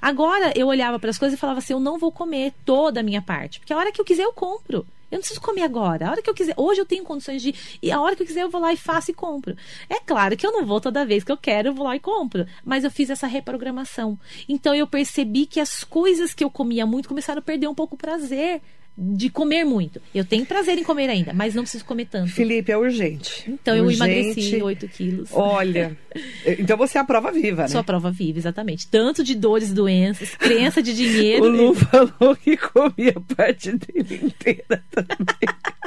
Agora 0.03 0.53
eu 0.57 0.66
olhava 0.66 0.99
para 0.99 1.11
as 1.11 1.18
coisas 1.18 1.37
e 1.38 1.40
falava 1.40 1.59
assim: 1.61 1.73
eu 1.73 1.81
não 1.81 1.99
vou 1.99 2.11
comer 2.11 2.53
toda 2.64 3.01
a 3.01 3.03
minha 3.03 3.23
parte, 3.23 3.61
porque 3.61 3.73
a 3.73 3.77
hora 3.77 3.92
que 3.92 4.01
eu 4.01 4.05
quiser 4.05 4.25
eu 4.25 4.33
compro. 4.33 4.85
Eu 5.11 5.16
não 5.16 5.21
preciso 5.21 5.40
comer 5.40 5.62
agora. 5.62 6.07
A 6.07 6.11
hora 6.11 6.23
que 6.23 6.29
eu 6.29 6.35
quiser. 6.35 6.55
Hoje 6.57 6.81
eu 6.81 6.87
tenho 6.87 7.05
condições 7.05 7.40
de. 7.40 7.55
E 7.83 7.90
a 7.90 8.01
hora 8.01 8.14
que 8.14 8.23
eu 8.23 8.27
quiser, 8.27 8.42
eu 8.42 8.51
vou 8.51 8.61
lá 8.61 8.73
e 8.73 8.77
faço 8.77 9.11
e 9.11 9.14
compro. 9.14 9.57
É 9.88 10.01
claro 10.01 10.37
que 10.37 10.47
eu 10.47 10.53
não 10.53 10.66
vou 10.66 10.81
toda 10.81 11.07
vez 11.07 11.25
que 11.25 11.33
eu 11.33 11.37
quero, 11.37 11.68
eu 11.68 11.75
vou 11.75 11.87
lá 11.87 11.97
e 11.97 12.01
compro. 12.01 12.47
Mas 12.64 12.85
eu 12.85 12.90
fiz 12.90 13.09
essa 13.11 13.27
reprogramação. 13.27 14.18
Então 14.49 14.75
eu 14.75 14.87
percebi 14.87 15.47
que 15.47 15.61
as 15.61 15.83
coisas 15.83 16.35
que 16.35 16.44
eu 16.44 16.51
comia 16.51 16.85
muito 16.85 17.09
começaram 17.09 17.38
a 17.38 17.42
perder 17.42 17.68
um 17.68 17.75
pouco 17.75 17.94
o 17.94 17.99
prazer 17.99 18.61
de 19.01 19.31
comer 19.31 19.63
muito. 19.65 20.03
Eu 20.13 20.25
tenho 20.25 20.45
prazer 20.45 20.77
em 20.77 20.83
comer 20.83 21.09
ainda, 21.09 21.33
mas 21.33 21.55
não 21.55 21.63
preciso 21.63 21.85
comer 21.85 22.07
tanto. 22.07 22.31
Felipe, 22.33 22.73
é 22.73 22.77
urgente. 22.77 23.45
Então 23.49 23.77
eu 23.77 23.85
Urgente. 23.85 24.03
emagreci 24.03 24.61
8 24.61 24.89
quilos. 24.89 25.29
Olha, 25.33 25.97
então 26.59 26.77
você 26.77 26.99
é 26.99 27.01
a 27.01 27.05
prova 27.05 27.31
viva, 27.31 27.63
né? 27.63 27.69
Sou 27.69 27.81
a 27.81 27.85
prova 27.85 28.11
viva, 28.11 28.39
exatamente. 28.39 28.89
Tanto 28.89 29.23
de 29.23 29.37
dores, 29.37 29.73
doenças, 29.73 30.35
crença 30.35 30.83
de 30.83 30.91
O 30.91 30.95
dinheiro. 30.95 31.49
Lu 31.49 31.75
falou 31.75 32.35
que 32.35 32.57
comia 32.57 33.15
parte 33.37 33.71
dele 33.73 34.21
inteira 34.25 34.83
também. 34.91 35.49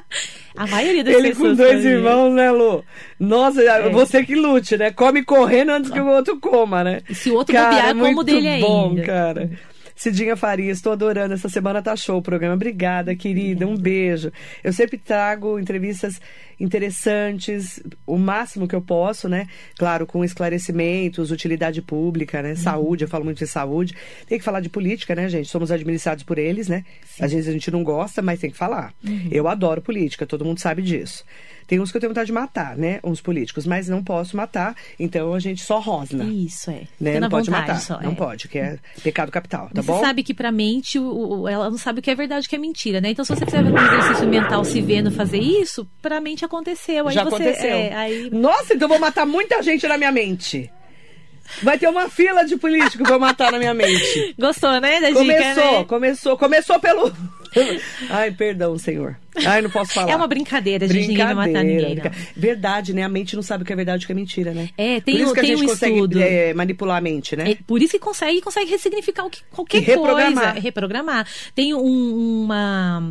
A 0.58 0.68
maioria 0.68 1.04
das 1.06 1.16
Ele 1.16 1.30
com 1.30 1.36
pessoas. 1.44 1.58
dois 1.58 1.78
comem. 1.78 1.92
irmãos, 1.94 2.34
né, 2.34 2.52
Lu? 2.52 2.84
Nossa, 3.18 3.90
você 3.92 4.24
que 4.26 4.36
lute, 4.36 4.76
né? 4.78 4.92
Come 4.92 5.24
correndo 5.24 5.70
antes 5.72 5.90
que 5.90 6.00
o 6.00 6.08
outro 6.08 6.38
coma, 6.40 6.84
né? 6.84 7.02
E 7.10 7.16
se 7.16 7.32
o 7.32 7.36
outro 7.36 7.54
cara, 7.56 7.70
bobear, 7.70 7.88
é 7.88 7.92
eu 7.92 7.96
como 7.96 8.24
dele 8.24 8.60
bom, 8.60 8.90
ainda. 8.90 9.02
cara. 9.04 9.50
Cidinha 9.96 10.36
Farias, 10.36 10.78
estou 10.78 10.94
adorando. 10.94 11.34
Essa 11.34 11.50
semana 11.50 11.82
tá 11.82 11.96
show 11.96 12.18
o 12.18 12.22
programa. 12.22 12.56
Obrigada, 12.56 13.16
querida. 13.16 13.68
Um 13.68 13.76
beijo. 13.76 14.32
Eu 14.64 14.74
sempre 14.74 14.98
trago 14.98 15.60
entrevistas 15.60 16.20
interessantes, 16.62 17.82
o 18.06 18.18
máximo 18.18 18.68
que 18.68 18.76
eu 18.76 18.82
posso, 18.82 19.28
né? 19.30 19.48
Claro, 19.78 20.06
com 20.06 20.24
esclarecimentos, 20.24 21.32
utilidade 21.32 21.82
pública, 21.82 22.42
né? 22.42 22.56
Saúde, 22.56 23.04
eu 23.06 23.08
falo 23.08 23.26
muito 23.26 23.40
de 23.40 23.48
saúde. 23.48 23.96
Tem 24.28 24.38
que 24.38 24.44
falar 24.44 24.60
de 24.60 24.70
política, 24.70 25.16
né, 25.16 25.28
gente? 25.30 25.50
Somos 25.50 25.72
administrados 25.72 26.24
por 26.24 26.38
eles, 26.38 26.68
né? 26.68 26.84
Às 27.20 27.32
vezes 27.32 27.48
a 27.48 27.52
gente 27.52 27.70
não 27.72 27.84
gosta, 27.84 28.22
mas 28.22 28.40
tem 28.40 28.52
que 28.52 28.58
falar. 28.58 28.94
Eu 29.32 29.48
adoro 29.48 29.82
política, 29.82 30.26
todo 30.26 30.46
mundo 30.46 30.60
sabe 30.60 30.82
disso. 30.82 31.24
Tem 31.68 31.80
uns 31.80 31.90
que 31.90 31.96
eu 31.98 32.02
tenho 32.02 32.10
vontade 32.12 32.28
de 32.28 32.34
matar, 32.34 32.76
né? 32.76 33.00
Uns 33.02 33.22
políticos, 33.22 33.66
mas 33.66 33.88
não 33.88 34.04
posso 34.04 34.36
matar, 34.36 34.76
então 35.00 35.34
a 35.34 35.40
gente 35.40 35.64
só 35.64 35.80
rosna. 35.80 36.26
Isso, 36.26 36.70
é. 36.70 36.82
Né? 37.00 37.18
Não 37.20 37.30
pode 37.30 37.50
matar. 37.50 37.80
só, 37.80 38.02
não 38.02 38.12
é. 38.12 38.16
pode, 38.16 38.50
que 38.50 38.58
é 38.60 38.78
pecado 39.02 39.32
capital, 39.32 39.70
tá 39.74 39.82
Você 39.82 39.88
bom? 39.88 40.02
sabe 40.02 40.22
que 40.22 40.34
pra 40.34 40.52
mente, 40.52 41.00
o- 41.00 41.48
ela 41.48 41.70
não 41.70 41.78
sabe 41.78 42.00
o 42.00 42.02
que 42.02 42.12
é 42.12 42.16
verdade 42.16 42.46
e 42.46 42.48
o 42.48 42.50
que 42.50 42.56
é 42.56 42.60
mentira, 42.60 43.00
né? 43.00 43.12
Então, 43.12 43.24
se 43.24 43.34
você 43.34 43.46
fizer 43.46 43.64
um 43.64 43.78
exercício 43.78 44.28
mental 44.28 44.66
se 44.66 44.82
vendo 44.82 45.12
fazer 45.12 45.38
isso, 45.40 45.88
pra 46.02 46.20
mente 46.20 46.44
aconteceu. 46.56 47.08
Aí 47.08 47.14
Já 47.14 47.24
você, 47.24 47.36
aconteceu. 47.36 47.70
é, 47.70 47.94
aí 47.96 48.30
Nossa, 48.32 48.74
então 48.74 48.88
vou 48.88 49.00
matar 49.00 49.26
muita 49.26 49.62
gente 49.64 49.88
na 49.88 49.98
minha 49.98 50.12
mente. 50.12 50.70
Vai 51.64 51.78
ter 51.78 51.88
uma 51.90 52.08
fila 52.10 52.44
de 52.46 52.56
políticos 52.56 53.06
pra 53.06 53.16
eu 53.16 53.20
matar 53.20 53.52
na 53.52 53.60
minha 53.60 53.74
mente. 53.74 54.34
Gostou, 54.40 54.80
né, 54.80 55.02
da 55.02 55.12
Começou, 55.12 55.24
dica, 55.26 55.72
né? 55.80 55.84
começou, 55.86 56.38
começou 56.38 56.80
pelo. 56.80 57.12
Ai, 58.10 58.32
perdão, 58.32 58.78
senhor. 58.78 59.18
Ai, 59.46 59.62
não 59.62 59.70
posso 59.70 59.92
falar. 59.92 60.10
É 60.14 60.16
uma 60.16 60.28
brincadeira, 60.28 60.86
a 60.86 60.88
gente 60.88 61.10
ninguém 61.10 61.26
vai 61.26 61.34
matar 61.34 61.64
ninguém, 61.66 61.96
brinca- 61.96 62.12
Verdade, 62.38 62.94
né? 62.94 63.04
A 63.04 63.10
mente 63.10 63.36
não 63.36 63.44
sabe 63.44 63.64
o 63.64 63.66
que 63.66 63.74
é 63.74 63.76
verdade 63.76 64.02
e 64.02 64.06
o 64.06 64.08
que 64.08 64.14
é 64.14 64.16
mentira, 64.16 64.54
né? 64.54 64.70
É, 64.78 65.02
tem 65.02 65.16
Por 65.18 65.24
isso 65.24 65.34
que 65.34 65.40
a 65.40 65.44
tem 65.44 65.52
gente 65.58 65.66
um 65.66 65.68
consegue 65.68 65.96
estudo. 65.96 66.22
é, 66.22 66.54
manipular 66.54 66.98
a 66.98 67.02
mente, 67.02 67.36
né? 67.36 67.52
É 67.52 67.58
por 67.68 67.82
isso 67.82 67.92
que 67.92 68.00
consegue, 68.00 68.40
consegue 68.40 68.70
ressignificar 68.72 69.26
o 69.26 69.30
que, 69.30 69.42
qualquer 69.52 69.80
E 69.80 69.82
reprogramar. 69.82 70.44
coisa. 70.54 70.60
Reprogramar. 70.62 71.28
Tem 71.54 71.74
um- 71.74 72.44
uma, 72.46 73.04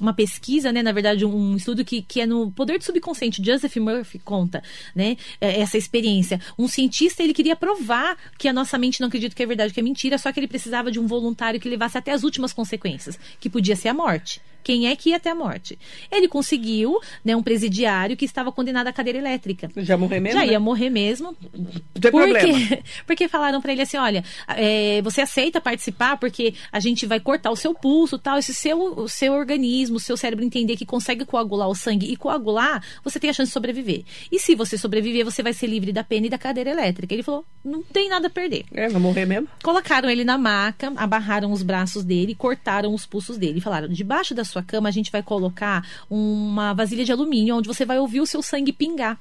uma 0.00 0.12
pesquisa, 0.12 0.72
né? 0.72 0.82
Na 0.82 0.92
verdade, 0.92 1.24
um 1.24 1.56
estudo 1.56 1.84
que, 1.84 2.02
que 2.02 2.20
é 2.20 2.26
no 2.26 2.50
poder 2.50 2.78
do 2.78 2.84
subconsciente. 2.84 3.42
Joseph 3.44 3.76
Murphy 3.76 4.18
conta, 4.18 4.62
né? 4.94 5.16
é, 5.40 5.60
Essa 5.60 5.78
experiência. 5.78 6.40
Um 6.58 6.68
cientista, 6.68 7.22
ele 7.22 7.32
queria 7.32 7.56
provar 7.56 8.16
que 8.38 8.48
a 8.48 8.52
nossa 8.52 8.76
mente 8.78 9.00
não 9.00 9.08
acredita 9.08 9.34
que 9.34 9.42
é 9.42 9.46
verdade, 9.46 9.72
que 9.72 9.80
é 9.80 9.82
mentira, 9.82 10.18
só 10.18 10.32
que 10.32 10.40
ele 10.40 10.48
precisava 10.48 10.90
de 10.90 11.00
um 11.00 11.06
voluntário 11.06 11.60
que 11.60 11.68
levasse 11.68 11.96
até 11.96 12.12
as 12.12 12.22
últimas 12.22 12.52
consequências, 12.52 13.18
que 13.40 13.48
podia 13.48 13.76
ser 13.76 13.88
a 13.88 13.94
morte. 13.94 14.40
Quem 14.66 14.88
é 14.88 14.96
que 14.96 15.10
ia 15.10 15.16
até 15.16 15.30
a 15.30 15.34
morte? 15.36 15.78
Ele 16.10 16.26
conseguiu, 16.26 16.98
né, 17.24 17.36
um 17.36 17.42
presidiário 17.42 18.16
que 18.16 18.24
estava 18.24 18.50
condenado 18.50 18.88
à 18.88 18.92
cadeira 18.92 19.16
elétrica. 19.16 19.70
Já 19.76 19.96
morrer 19.96 20.18
mesmo? 20.18 20.40
Já 20.40 20.44
né? 20.44 20.52
ia 20.54 20.58
morrer 20.58 20.90
mesmo. 20.90 21.36
Não 21.54 22.00
tem 22.00 22.10
Por 22.10 22.24
problema. 22.24 22.66
quê? 22.66 22.82
Porque 23.06 23.28
falaram 23.28 23.60
pra 23.60 23.70
ele 23.70 23.82
assim, 23.82 23.96
olha, 23.96 24.24
é, 24.48 25.00
você 25.02 25.20
aceita 25.20 25.60
participar 25.60 26.16
porque 26.16 26.52
a 26.72 26.80
gente 26.80 27.06
vai 27.06 27.20
cortar 27.20 27.52
o 27.52 27.54
seu 27.54 27.72
pulso, 27.74 28.18
tal, 28.18 28.40
e 28.40 28.42
se 28.42 28.52
seu, 28.52 28.76
o 28.98 29.08
seu 29.08 29.34
organismo, 29.34 29.98
o 29.98 30.00
seu 30.00 30.16
cérebro 30.16 30.44
entender 30.44 30.76
que 30.76 30.84
consegue 30.84 31.24
coagular 31.24 31.68
o 31.68 31.74
sangue 31.76 32.10
e 32.10 32.16
coagular, 32.16 32.82
você 33.04 33.20
tem 33.20 33.30
a 33.30 33.32
chance 33.32 33.50
de 33.50 33.52
sobreviver. 33.52 34.02
E 34.32 34.40
se 34.40 34.56
você 34.56 34.76
sobreviver, 34.76 35.24
você 35.24 35.44
vai 35.44 35.52
ser 35.52 35.68
livre 35.68 35.92
da 35.92 36.02
pena 36.02 36.26
e 36.26 36.30
da 36.30 36.38
cadeira 36.38 36.70
elétrica. 36.70 37.14
Ele 37.14 37.22
falou, 37.22 37.44
não 37.64 37.84
tem 37.84 38.08
nada 38.08 38.26
a 38.26 38.30
perder. 38.30 38.64
É, 38.72 38.88
vai 38.88 39.00
morrer 39.00 39.26
mesmo? 39.26 39.46
Colocaram 39.62 40.10
ele 40.10 40.24
na 40.24 40.36
maca, 40.36 40.92
abarraram 40.96 41.52
os 41.52 41.62
braços 41.62 42.02
dele, 42.02 42.34
cortaram 42.34 42.92
os 42.92 43.06
pulsos 43.06 43.38
dele. 43.38 43.60
Falaram: 43.60 43.88
debaixo 43.88 44.34
da 44.34 44.44
sua 44.44 44.55
cama 44.62 44.88
a 44.88 44.92
gente 44.92 45.10
vai 45.10 45.22
colocar 45.22 45.86
uma 46.08 46.72
vasilha 46.72 47.04
de 47.04 47.12
alumínio 47.12 47.56
onde 47.56 47.68
você 47.68 47.84
vai 47.84 47.98
ouvir 47.98 48.20
o 48.20 48.26
seu 48.26 48.42
sangue 48.42 48.72
pingar. 48.72 49.20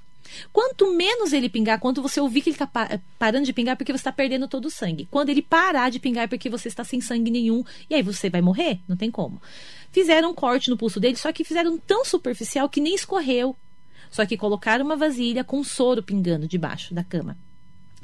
Quanto 0.52 0.94
menos 0.94 1.34
ele 1.34 1.50
pingar, 1.50 1.80
quanto 1.80 2.02
você 2.02 2.20
ouvir 2.20 2.42
que 2.42 2.50
ele 2.50 2.56
está 2.56 3.00
parando 3.18 3.46
de 3.46 3.54
pingar, 3.54 3.78
porque 3.78 3.92
você 3.92 3.98
está 3.98 4.12
perdendo 4.12 4.48
todo 4.48 4.66
o 4.66 4.72
sangue. 4.72 5.08
Quando 5.12 5.30
ele 5.30 5.42
parar 5.42 5.90
de 5.90 6.00
pingar, 6.00 6.26
é 6.26 6.28
porque 6.28 6.50
você 6.50 6.68
está 6.68 6.84
sem 6.84 7.00
sangue 7.00 7.32
nenhum. 7.32 7.64
E 7.90 7.96
aí 7.96 8.02
você 8.02 8.30
vai 8.30 8.42
morrer? 8.42 8.80
Não 8.88 8.98
tem 8.98 9.12
como. 9.12 9.42
Fizeram 9.92 10.32
um 10.32 10.34
corte 10.34 10.70
no 10.70 10.78
pulso 10.78 11.00
dele, 11.00 11.16
só 11.16 11.32
que 11.32 11.44
fizeram 11.44 11.78
tão 11.78 12.04
superficial 12.04 12.68
que 12.68 12.82
nem 12.82 12.96
escorreu. 12.96 13.56
Só 14.12 14.26
que 14.26 14.38
colocaram 14.38 14.86
uma 14.86 14.96
vasilha 14.96 15.44
com 15.44 15.64
soro 15.64 16.02
pingando 16.02 16.48
debaixo 16.48 16.94
da 16.94 17.04
cama. 17.04 17.38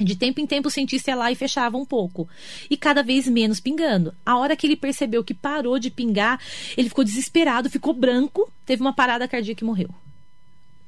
De 0.03 0.15
tempo 0.15 0.39
em 0.39 0.47
tempo 0.47 0.67
o 0.67 0.71
cientista 0.71 1.11
ia 1.11 1.15
lá 1.15 1.31
e 1.31 1.35
fechava 1.35 1.77
um 1.77 1.85
pouco. 1.85 2.27
E 2.69 2.77
cada 2.77 3.03
vez 3.03 3.27
menos 3.27 3.59
pingando. 3.59 4.13
A 4.25 4.37
hora 4.37 4.55
que 4.55 4.67
ele 4.67 4.75
percebeu 4.75 5.23
que 5.23 5.33
parou 5.33 5.79
de 5.79 5.89
pingar, 5.89 6.39
ele 6.77 6.89
ficou 6.89 7.03
desesperado, 7.03 7.69
ficou 7.69 7.93
branco, 7.93 8.51
teve 8.65 8.81
uma 8.81 8.93
parada 8.93 9.27
cardíaca 9.27 9.63
e 9.63 9.67
morreu. 9.67 9.89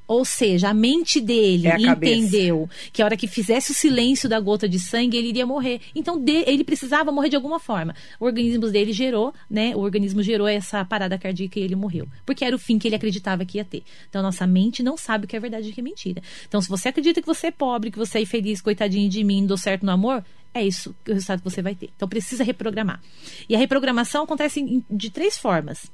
Ou 0.06 0.26
seja, 0.26 0.70
a 0.70 0.74
mente 0.74 1.22
dele 1.22 1.68
É 1.68 1.72
a 1.76 1.82
cabeça. 1.82 2.14
entendeu 2.16 2.70
que 2.92 3.02
a 3.02 3.06
hora 3.06 3.16
que 3.16 3.26
fizesse 3.26 3.72
o 3.72 3.74
silêncio 3.74 4.28
da 4.28 4.40
gota 4.40 4.68
de 4.68 4.78
sangue, 4.78 5.18
ele 5.18 5.30
iria 5.30 5.46
morrer. 5.46 5.80
Então 5.96 6.20
de- 6.20 6.44
ele 6.46 6.64
precisava 6.64 7.12
morrer 7.12 7.30
de 7.30 7.36
alguma 7.38 7.58
forma. 7.60 7.96
O 8.20 8.26
organismo 8.26 8.70
dele 8.70 8.92
gerou, 8.92 9.34
né? 9.50 9.74
O 9.76 9.80
organismo 9.80 10.22
gerou 10.22 10.48
essa 10.48 10.84
parada 10.84 11.18
cardíaca 11.18 11.58
e 11.60 11.64
ele 11.64 11.76
morreu. 11.76 12.08
Porque 12.26 12.44
era 12.44 12.56
o 12.56 12.60
fim 12.60 12.78
que 12.78 12.88
ele 12.88 12.96
acreditava 12.96 13.46
que 13.46 13.58
ia 13.58 13.66
ter. 13.66 13.84
Então 14.10 14.20
a 14.20 14.24
nossa 14.24 14.46
mente 14.46 14.84
não 14.84 14.98
sabe 14.98 15.26
o 15.26 15.28
que 15.28 15.36
é 15.36 15.40
verdade 15.40 15.68
e 15.68 15.72
o 15.72 15.74
que 15.74 15.80
é 15.80 15.84
mentira. 15.84 16.22
Então 16.48 16.62
se 16.62 16.68
você 16.68 16.90
acredita 16.90 17.22
que 17.22 17.28
você 17.28 17.48
é 17.48 17.52
pobre, 17.52 17.90
que 17.90 17.98
você 17.98 18.18
é 18.18 18.22
infeliz, 18.22 18.60
coitadinho 18.62 19.10
de 19.10 19.24
mim, 19.24 19.46
dou 19.46 19.58
certo 19.58 19.86
no 19.86 19.92
amor, 19.92 20.24
é 20.54 20.64
isso 20.66 20.94
o 21.08 21.14
resultado 21.14 21.40
que 21.42 21.50
você 21.50 21.62
vai 21.62 21.76
ter. 21.76 21.90
Então 21.96 22.08
precisa 22.10 22.44
reprogramar. 22.44 23.02
E 23.48 23.56
a 23.56 23.58
reprogramação 23.58 24.24
acontece 24.26 24.84
de 24.90 25.10
três 25.10 25.38
formas. 25.38 25.90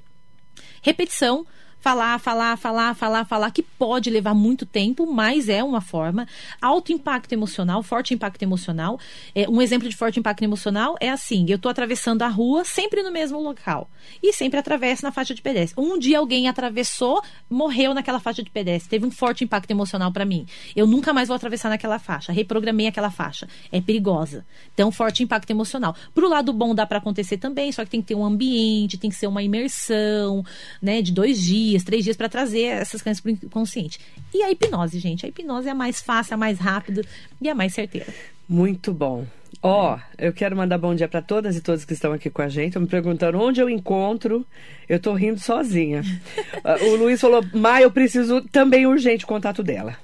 Repetição 0.81 1.45
falar, 1.79 2.19
falar, 2.19 2.57
falar, 2.57 2.93
falar, 2.93 3.25
falar, 3.25 3.51
que 3.51 3.63
pode 3.63 4.09
levar 4.09 4.33
muito 4.33 4.65
tempo, 4.65 5.11
mas 5.11 5.49
é 5.49 5.63
uma 5.63 5.81
forma. 5.81 6.27
Alto 6.61 6.91
impacto 6.91 7.33
emocional, 7.33 7.81
forte 7.81 8.13
impacto 8.13 8.43
emocional. 8.43 8.99
É, 9.33 9.49
um 9.49 9.61
exemplo 9.61 9.87
de 9.87 9.95
forte 9.95 10.19
impacto 10.19 10.43
emocional 10.43 10.95
é 10.99 11.09
assim: 11.09 11.45
eu 11.47 11.55
estou 11.55 11.69
atravessando 11.69 12.21
a 12.21 12.27
rua 12.27 12.65
sempre 12.65 13.01
no 13.01 13.11
mesmo 13.11 13.39
local 13.39 13.89
e 14.21 14.33
sempre 14.33 14.59
atravesso 14.59 15.03
na 15.03 15.11
faixa 15.11 15.33
de 15.33 15.41
pedestre. 15.41 15.81
Um 15.81 15.97
dia 15.97 16.19
alguém 16.19 16.47
atravessou, 16.47 17.21
morreu 17.49 17.93
naquela 17.93 18.19
faixa 18.19 18.43
de 18.43 18.49
pedestre, 18.49 18.89
teve 18.89 19.05
um 19.05 19.11
forte 19.11 19.43
impacto 19.43 19.71
emocional 19.71 20.11
para 20.11 20.25
mim. 20.25 20.45
Eu 20.75 20.85
nunca 20.85 21.13
mais 21.13 21.27
vou 21.29 21.35
atravessar 21.35 21.69
naquela 21.69 21.99
faixa, 21.99 22.31
reprogramei 22.31 22.87
aquela 22.87 23.09
faixa. 23.09 23.47
É 23.71 23.79
perigosa. 23.79 24.45
Então, 24.73 24.91
forte 24.91 25.23
impacto 25.23 25.49
emocional. 25.49 25.95
Pro 26.13 26.27
lado 26.27 26.51
bom 26.51 26.75
dá 26.75 26.85
para 26.85 26.97
acontecer 26.97 27.37
também, 27.37 27.71
só 27.71 27.83
que 27.85 27.91
tem 27.91 28.01
que 28.01 28.07
ter 28.07 28.15
um 28.15 28.25
ambiente, 28.25 28.97
tem 28.97 29.09
que 29.09 29.15
ser 29.15 29.27
uma 29.27 29.41
imersão, 29.41 30.43
né, 30.81 31.01
de 31.01 31.11
dois 31.11 31.39
dias 31.39 31.68
dias, 31.69 31.83
três 31.83 32.03
dias 32.03 32.17
para 32.17 32.29
trazer 32.29 32.63
essas 32.63 33.01
crianças 33.01 33.21
para 33.21 33.29
o 33.29 33.33
inconsciente. 33.33 33.99
E 34.33 34.41
a 34.43 34.51
hipnose, 34.51 34.99
gente? 34.99 35.25
A 35.25 35.29
hipnose 35.29 35.67
é 35.67 35.71
a 35.71 35.75
mais 35.75 36.01
fácil, 36.01 36.33
a 36.33 36.37
mais 36.37 36.59
rápida 36.59 37.03
e 37.41 37.49
a 37.49 37.55
mais 37.55 37.73
certeira. 37.73 38.07
Muito 38.47 38.93
bom. 38.93 39.25
Ó, 39.61 39.95
oh, 39.95 39.99
eu 40.17 40.31
quero 40.31 40.55
mandar 40.55 40.77
bom 40.77 40.95
dia 40.95 41.07
para 41.07 41.21
todas 41.21 41.55
e 41.55 41.61
todos 41.61 41.83
que 41.83 41.93
estão 41.93 42.13
aqui 42.13 42.29
com 42.29 42.41
a 42.41 42.47
gente. 42.47 42.69
Estão 42.69 42.81
me 42.81 42.87
perguntando 42.87 43.39
onde 43.39 43.59
eu 43.59 43.69
encontro. 43.69 44.45
Eu 44.87 44.99
tô 44.99 45.13
rindo 45.13 45.39
sozinha. 45.39 46.01
o 46.81 46.95
Luiz 46.95 47.19
falou: 47.19 47.43
Mai, 47.53 47.83
eu 47.83 47.91
preciso 47.91 48.41
também 48.41 48.87
urgente 48.87 49.25
o 49.25 49.27
contato 49.27 49.61
dela. 49.61 49.97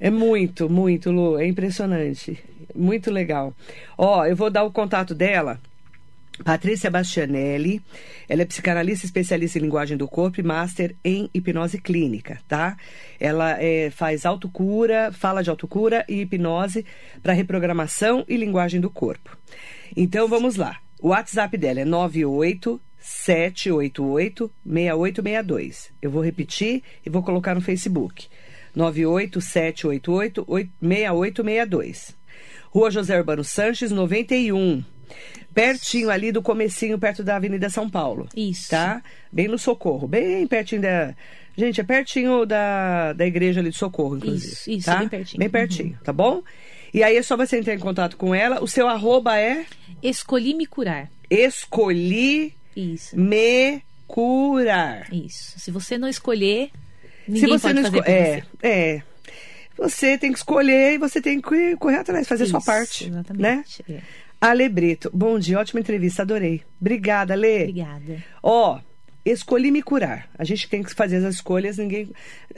É 0.00 0.10
muito, 0.10 0.68
muito, 0.68 1.10
Lu. 1.10 1.38
É 1.38 1.46
impressionante. 1.46 2.42
Muito 2.74 3.10
legal. 3.10 3.54
Ó, 3.96 4.24
eu 4.24 4.34
vou 4.34 4.50
dar 4.50 4.64
o 4.64 4.72
contato 4.72 5.14
dela 5.14 5.60
Patrícia 6.44 6.90
Bastianelli, 6.90 7.82
ela 8.28 8.42
é 8.42 8.44
psicanalista 8.44 9.04
especialista 9.04 9.58
em 9.58 9.62
linguagem 9.62 9.96
do 9.96 10.08
corpo 10.08 10.40
e 10.40 10.42
master 10.42 10.96
em 11.04 11.28
hipnose 11.34 11.78
clínica, 11.78 12.40
tá? 12.48 12.76
Ela 13.18 13.60
é, 13.62 13.90
faz 13.90 14.24
autocura, 14.24 15.12
fala 15.12 15.42
de 15.42 15.50
autocura 15.50 16.04
e 16.08 16.22
hipnose 16.22 16.84
para 17.22 17.34
reprogramação 17.34 18.24
e 18.26 18.36
linguagem 18.36 18.80
do 18.80 18.88
corpo. 18.88 19.36
Então 19.96 20.28
vamos 20.28 20.56
lá. 20.56 20.78
O 21.00 21.08
WhatsApp 21.08 21.56
dela 21.56 21.80
é 21.80 21.84
98 21.84 22.80
788 22.98 24.50
6862. 24.64 25.90
Eu 26.00 26.10
vou 26.10 26.22
repetir 26.22 26.82
e 27.04 27.10
vou 27.10 27.22
colocar 27.22 27.54
no 27.54 27.60
Facebook. 27.60 28.28
98 28.74 29.40
788 29.40 30.46
6862. 30.80 32.16
Rua 32.70 32.90
José 32.90 33.18
Urbano 33.18 33.42
Sanches, 33.42 33.90
91. 33.90 34.84
Pertinho 35.52 36.10
ali 36.10 36.30
do 36.30 36.42
comecinho, 36.42 36.98
perto 36.98 37.24
da 37.24 37.36
Avenida 37.36 37.68
São 37.68 37.88
Paulo. 37.90 38.28
Isso. 38.36 38.70
Tá? 38.70 39.02
Bem 39.32 39.48
no 39.48 39.58
Socorro. 39.58 40.06
Bem 40.06 40.46
pertinho 40.46 40.82
da... 40.82 41.14
Gente, 41.56 41.80
é 41.80 41.84
pertinho 41.84 42.46
da, 42.46 43.12
da 43.12 43.26
igreja 43.26 43.60
ali 43.60 43.70
de 43.70 43.76
Socorro, 43.76 44.16
inclusive. 44.16 44.52
Isso, 44.52 44.70
isso, 44.70 44.86
tá? 44.86 44.96
bem 44.96 45.08
pertinho. 45.08 45.38
Bem 45.38 45.50
pertinho, 45.50 45.92
uhum. 45.92 46.04
tá 46.04 46.12
bom? 46.12 46.42
E 46.94 47.02
aí 47.02 47.16
é 47.16 47.22
só 47.22 47.36
você 47.36 47.58
entrar 47.58 47.74
em 47.74 47.78
contato 47.78 48.16
com 48.16 48.34
ela. 48.34 48.62
O 48.62 48.68
seu 48.68 48.88
arroba 48.88 49.38
é? 49.38 49.64
Escolhi 50.02 50.54
me 50.54 50.66
curar. 50.66 51.10
Escolhi 51.28 52.54
isso. 52.74 53.18
me 53.18 53.82
curar. 54.06 55.12
Isso. 55.12 55.58
Se 55.58 55.70
você 55.70 55.98
não 55.98 56.08
escolher, 56.08 56.70
ninguém 57.28 57.40
Se 57.42 57.46
você 57.46 57.68
pode 57.68 57.74
não 57.74 57.82
fazer 57.84 57.98
esco... 57.98 58.10
é, 58.10 58.40
você. 58.40 58.44
É, 58.62 59.02
Você 59.80 60.18
tem 60.18 60.30
que 60.30 60.38
escolher 60.38 60.92
e 60.92 60.98
você 60.98 61.22
tem 61.22 61.40
que 61.40 61.76
correr 61.76 61.96
atrás, 61.96 62.28
fazer 62.28 62.44
Isso, 62.44 62.50
sua 62.50 62.60
parte. 62.60 63.08
Exatamente. 63.08 63.42
Né? 63.42 63.64
É. 63.88 64.00
Ale 64.38 64.68
Brito, 64.68 65.10
bom 65.12 65.38
dia, 65.38 65.58
ótima 65.58 65.80
entrevista, 65.80 66.20
adorei. 66.20 66.62
Obrigada, 66.78 67.34
Lê. 67.34 67.62
Obrigada. 67.62 68.22
Ó, 68.42 68.78
escolhi 69.24 69.70
me 69.70 69.82
curar. 69.82 70.28
A 70.38 70.44
gente 70.44 70.68
tem 70.68 70.82
que 70.82 70.94
fazer 70.94 71.16
as 71.24 71.34
escolhas, 71.34 71.78
ninguém, 71.78 72.10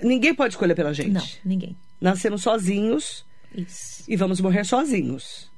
ninguém 0.03 0.35
pode 0.35 0.55
escolher 0.55 0.75
pela 0.75 0.93
gente. 0.93 1.11
Não, 1.11 1.23
ninguém. 1.45 1.77
Nascemos 2.01 2.43
sozinhos 2.43 3.25
Isso. 3.55 4.03
e 4.09 4.16
vamos 4.16 4.41
morrer 4.41 4.64
sozinhos. 4.64 5.49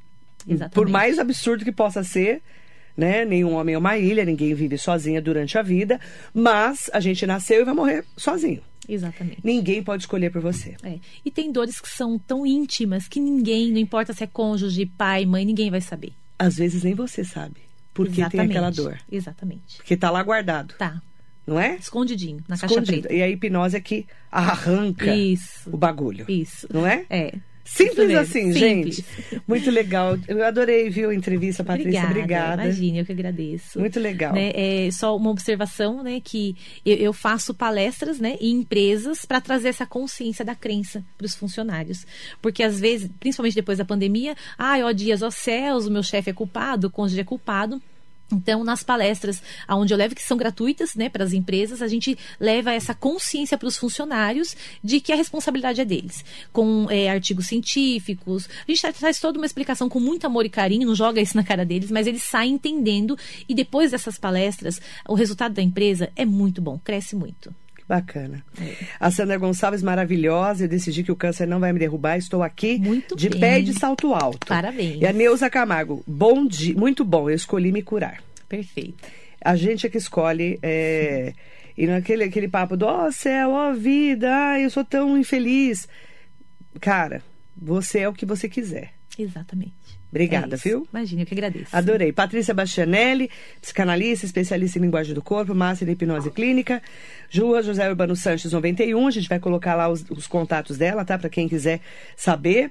Exatamente. 0.46 0.74
Por 0.74 0.88
mais 0.88 1.18
absurdo 1.18 1.64
que 1.64 1.72
possa 1.72 2.04
ser, 2.04 2.42
né? 2.94 3.24
Nenhum 3.24 3.54
homem 3.54 3.74
é 3.74 3.78
uma 3.78 3.96
ilha, 3.96 4.24
ninguém 4.24 4.52
vive 4.54 4.76
sozinha 4.76 5.20
durante 5.20 5.56
a 5.56 5.62
vida, 5.62 5.98
mas 6.32 6.90
a 6.92 7.00
gente 7.00 7.26
nasceu 7.26 7.62
e 7.62 7.64
vai 7.64 7.74
morrer 7.74 8.04
sozinho. 8.16 8.62
Exatamente. 8.88 9.40
Ninguém 9.42 9.82
pode 9.82 10.02
escolher 10.02 10.30
por 10.30 10.40
você. 10.40 10.76
É. 10.82 10.98
E 11.24 11.30
tem 11.30 11.50
dores 11.50 11.80
que 11.80 11.88
são 11.88 12.18
tão 12.18 12.46
íntimas 12.46 13.08
que 13.08 13.20
ninguém, 13.20 13.70
não 13.70 13.78
importa 13.78 14.12
se 14.12 14.24
é 14.24 14.26
cônjuge, 14.26 14.86
pai, 14.86 15.24
mãe, 15.26 15.44
ninguém 15.44 15.70
vai 15.70 15.80
saber. 15.80 16.12
Às 16.38 16.56
vezes 16.56 16.82
nem 16.82 16.94
você 16.94 17.24
sabe. 17.24 17.62
Porque 17.92 18.20
Exatamente. 18.20 18.48
tem 18.48 18.56
aquela 18.56 18.70
dor. 18.70 18.98
Exatamente. 19.10 19.76
Porque 19.76 19.96
tá 19.96 20.10
lá 20.10 20.22
guardado. 20.22 20.74
Tá. 20.76 21.00
Não 21.46 21.60
é? 21.60 21.76
Escondidinho, 21.76 22.42
na 22.48 22.54
Escondido. 22.54 22.86
caixa 22.86 23.00
preta. 23.00 23.14
E 23.14 23.22
a 23.22 23.28
hipnose 23.28 23.76
é 23.76 23.80
que 23.80 24.06
arranca 24.32 25.14
Isso. 25.14 25.70
o 25.70 25.76
bagulho. 25.76 26.24
Isso. 26.28 26.66
Não 26.72 26.86
é? 26.86 27.04
É. 27.10 27.34
Simples 27.64 28.14
assim, 28.14 28.52
Simples. 28.52 28.96
gente. 28.96 29.04
Muito 29.48 29.70
legal. 29.70 30.18
Eu 30.28 30.44
adorei, 30.44 30.90
viu, 30.90 31.10
a 31.10 31.14
entrevista, 31.14 31.64
Patrícia. 31.64 32.04
Obrigada. 32.04 32.62
Imagine, 32.64 32.98
eu 32.98 33.06
que 33.06 33.12
agradeço. 33.12 33.80
Muito 33.80 33.98
legal. 33.98 34.34
Né, 34.34 34.52
é 34.54 34.90
só 34.90 35.16
uma 35.16 35.30
observação, 35.30 36.02
né, 36.02 36.20
que 36.22 36.54
eu, 36.84 36.96
eu 36.96 37.12
faço 37.12 37.54
palestras, 37.54 38.20
né, 38.20 38.36
em 38.40 38.56
empresas 38.56 39.24
para 39.24 39.40
trazer 39.40 39.68
essa 39.68 39.86
consciência 39.86 40.44
da 40.44 40.54
crença 40.54 41.02
para 41.16 41.24
os 41.24 41.34
funcionários, 41.34 42.06
porque 42.42 42.62
às 42.62 42.78
vezes, 42.78 43.10
principalmente 43.18 43.54
depois 43.54 43.78
da 43.78 43.84
pandemia, 43.84 44.34
ai, 44.58 44.82
ó 44.82 44.92
dias, 44.92 45.22
ó 45.22 45.30
céus, 45.30 45.86
o 45.86 45.90
meu 45.90 46.02
chefe 46.02 46.30
é 46.30 46.32
culpado, 46.32 46.88
o 46.88 46.90
cônjuge 46.90 47.20
é 47.20 47.24
culpado. 47.24 47.80
Então, 48.32 48.64
nas 48.64 48.82
palestras 48.82 49.42
onde 49.68 49.92
eu 49.92 49.98
levo, 49.98 50.14
que 50.14 50.22
são 50.22 50.36
gratuitas 50.36 50.94
né, 50.94 51.08
para 51.08 51.24
as 51.24 51.32
empresas, 51.32 51.82
a 51.82 51.88
gente 51.88 52.18
leva 52.40 52.72
essa 52.72 52.94
consciência 52.94 53.56
para 53.58 53.68
os 53.68 53.76
funcionários 53.76 54.56
de 54.82 55.00
que 55.00 55.12
a 55.12 55.16
responsabilidade 55.16 55.80
é 55.80 55.84
deles. 55.84 56.24
Com 56.52 56.86
é, 56.90 57.10
artigos 57.10 57.46
científicos, 57.46 58.48
a 58.66 58.70
gente 58.70 58.92
traz 58.94 59.20
toda 59.20 59.38
uma 59.38 59.46
explicação 59.46 59.88
com 59.88 60.00
muito 60.00 60.26
amor 60.26 60.46
e 60.46 60.50
carinho, 60.50 60.86
não 60.86 60.94
joga 60.94 61.20
isso 61.20 61.36
na 61.36 61.44
cara 61.44 61.64
deles, 61.64 61.90
mas 61.90 62.06
eles 62.06 62.22
saem 62.22 62.54
entendendo 62.54 63.16
e 63.48 63.54
depois 63.54 63.90
dessas 63.90 64.18
palestras, 64.18 64.80
o 65.08 65.14
resultado 65.14 65.54
da 65.54 65.62
empresa 65.62 66.10
é 66.16 66.24
muito 66.24 66.62
bom, 66.62 66.78
cresce 66.78 67.14
muito. 67.14 67.54
Bacana. 67.86 68.42
É. 68.60 68.74
A 68.98 69.10
Sandra 69.10 69.36
Gonçalves, 69.36 69.82
maravilhosa. 69.82 70.64
Eu 70.64 70.68
decidi 70.68 71.02
que 71.02 71.12
o 71.12 71.16
câncer 71.16 71.46
não 71.46 71.60
vai 71.60 71.72
me 71.72 71.78
derrubar. 71.78 72.16
Estou 72.16 72.42
aqui 72.42 72.78
muito 72.78 73.14
de 73.14 73.28
bem. 73.28 73.40
pé 73.40 73.60
e 73.60 73.62
de 73.62 73.74
salto 73.74 74.14
alto. 74.14 74.46
Parabéns. 74.46 75.00
E 75.02 75.06
a 75.06 75.12
Neuza 75.12 75.50
Camargo, 75.50 76.02
bom 76.06 76.46
dia. 76.46 76.74
Muito 76.74 77.04
bom. 77.04 77.28
Eu 77.28 77.36
escolhi 77.36 77.70
me 77.70 77.82
curar. 77.82 78.22
Perfeito. 78.48 79.04
A 79.40 79.54
gente 79.56 79.86
é 79.86 79.90
que 79.90 79.98
escolhe. 79.98 80.58
É... 80.62 81.34
E 81.76 81.86
naquele 81.86 82.24
aquele 82.24 82.48
papo 82.48 82.76
do 82.76 82.86
ó 82.86 83.06
oh, 83.06 83.12
céu, 83.12 83.50
ó 83.50 83.70
oh, 83.70 83.74
vida, 83.74 84.32
ai, 84.32 84.64
eu 84.64 84.70
sou 84.70 84.84
tão 84.84 85.18
infeliz. 85.18 85.88
Cara, 86.80 87.20
você 87.56 88.00
é 88.00 88.08
o 88.08 88.12
que 88.14 88.24
você 88.24 88.48
quiser. 88.48 88.92
Exatamente. 89.18 89.72
Obrigada, 90.14 90.54
é 90.54 90.56
viu? 90.56 90.86
Imagina, 90.92 91.22
eu 91.22 91.26
que 91.26 91.34
agradeço. 91.34 91.76
Adorei. 91.76 92.12
Patrícia 92.12 92.54
Bastianelli, 92.54 93.28
psicanalista, 93.60 94.24
especialista 94.24 94.78
em 94.78 94.82
linguagem 94.82 95.12
do 95.12 95.20
corpo, 95.20 95.52
master 95.52 95.88
em 95.88 95.92
hipnose 95.92 96.30
clínica. 96.30 96.80
Jua 97.28 97.60
José 97.64 97.88
Urbano 97.88 98.14
Sanches 98.14 98.52
91. 98.52 99.08
A 99.08 99.10
gente 99.10 99.28
vai 99.28 99.40
colocar 99.40 99.74
lá 99.74 99.88
os, 99.88 100.04
os 100.08 100.28
contatos 100.28 100.78
dela, 100.78 101.04
tá? 101.04 101.18
Para 101.18 101.28
quem 101.28 101.48
quiser 101.48 101.80
saber 102.16 102.70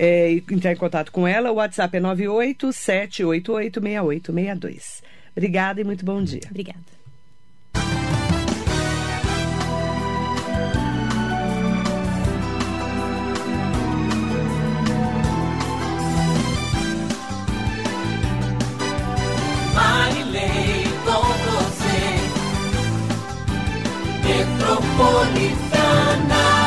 é, 0.00 0.32
e 0.32 0.44
entrar 0.50 0.72
em 0.72 0.76
contato 0.76 1.12
com 1.12 1.28
ela. 1.28 1.52
O 1.52 1.54
WhatsApp 1.54 1.96
é 1.96 2.00
98 2.00 2.72
788 2.72 3.80
6862. 3.80 5.02
Obrigada 5.36 5.80
e 5.80 5.84
muito 5.84 6.04
bom 6.04 6.20
dia. 6.20 6.42
Obrigada. 6.50 6.99
napolitana. 25.00 26.59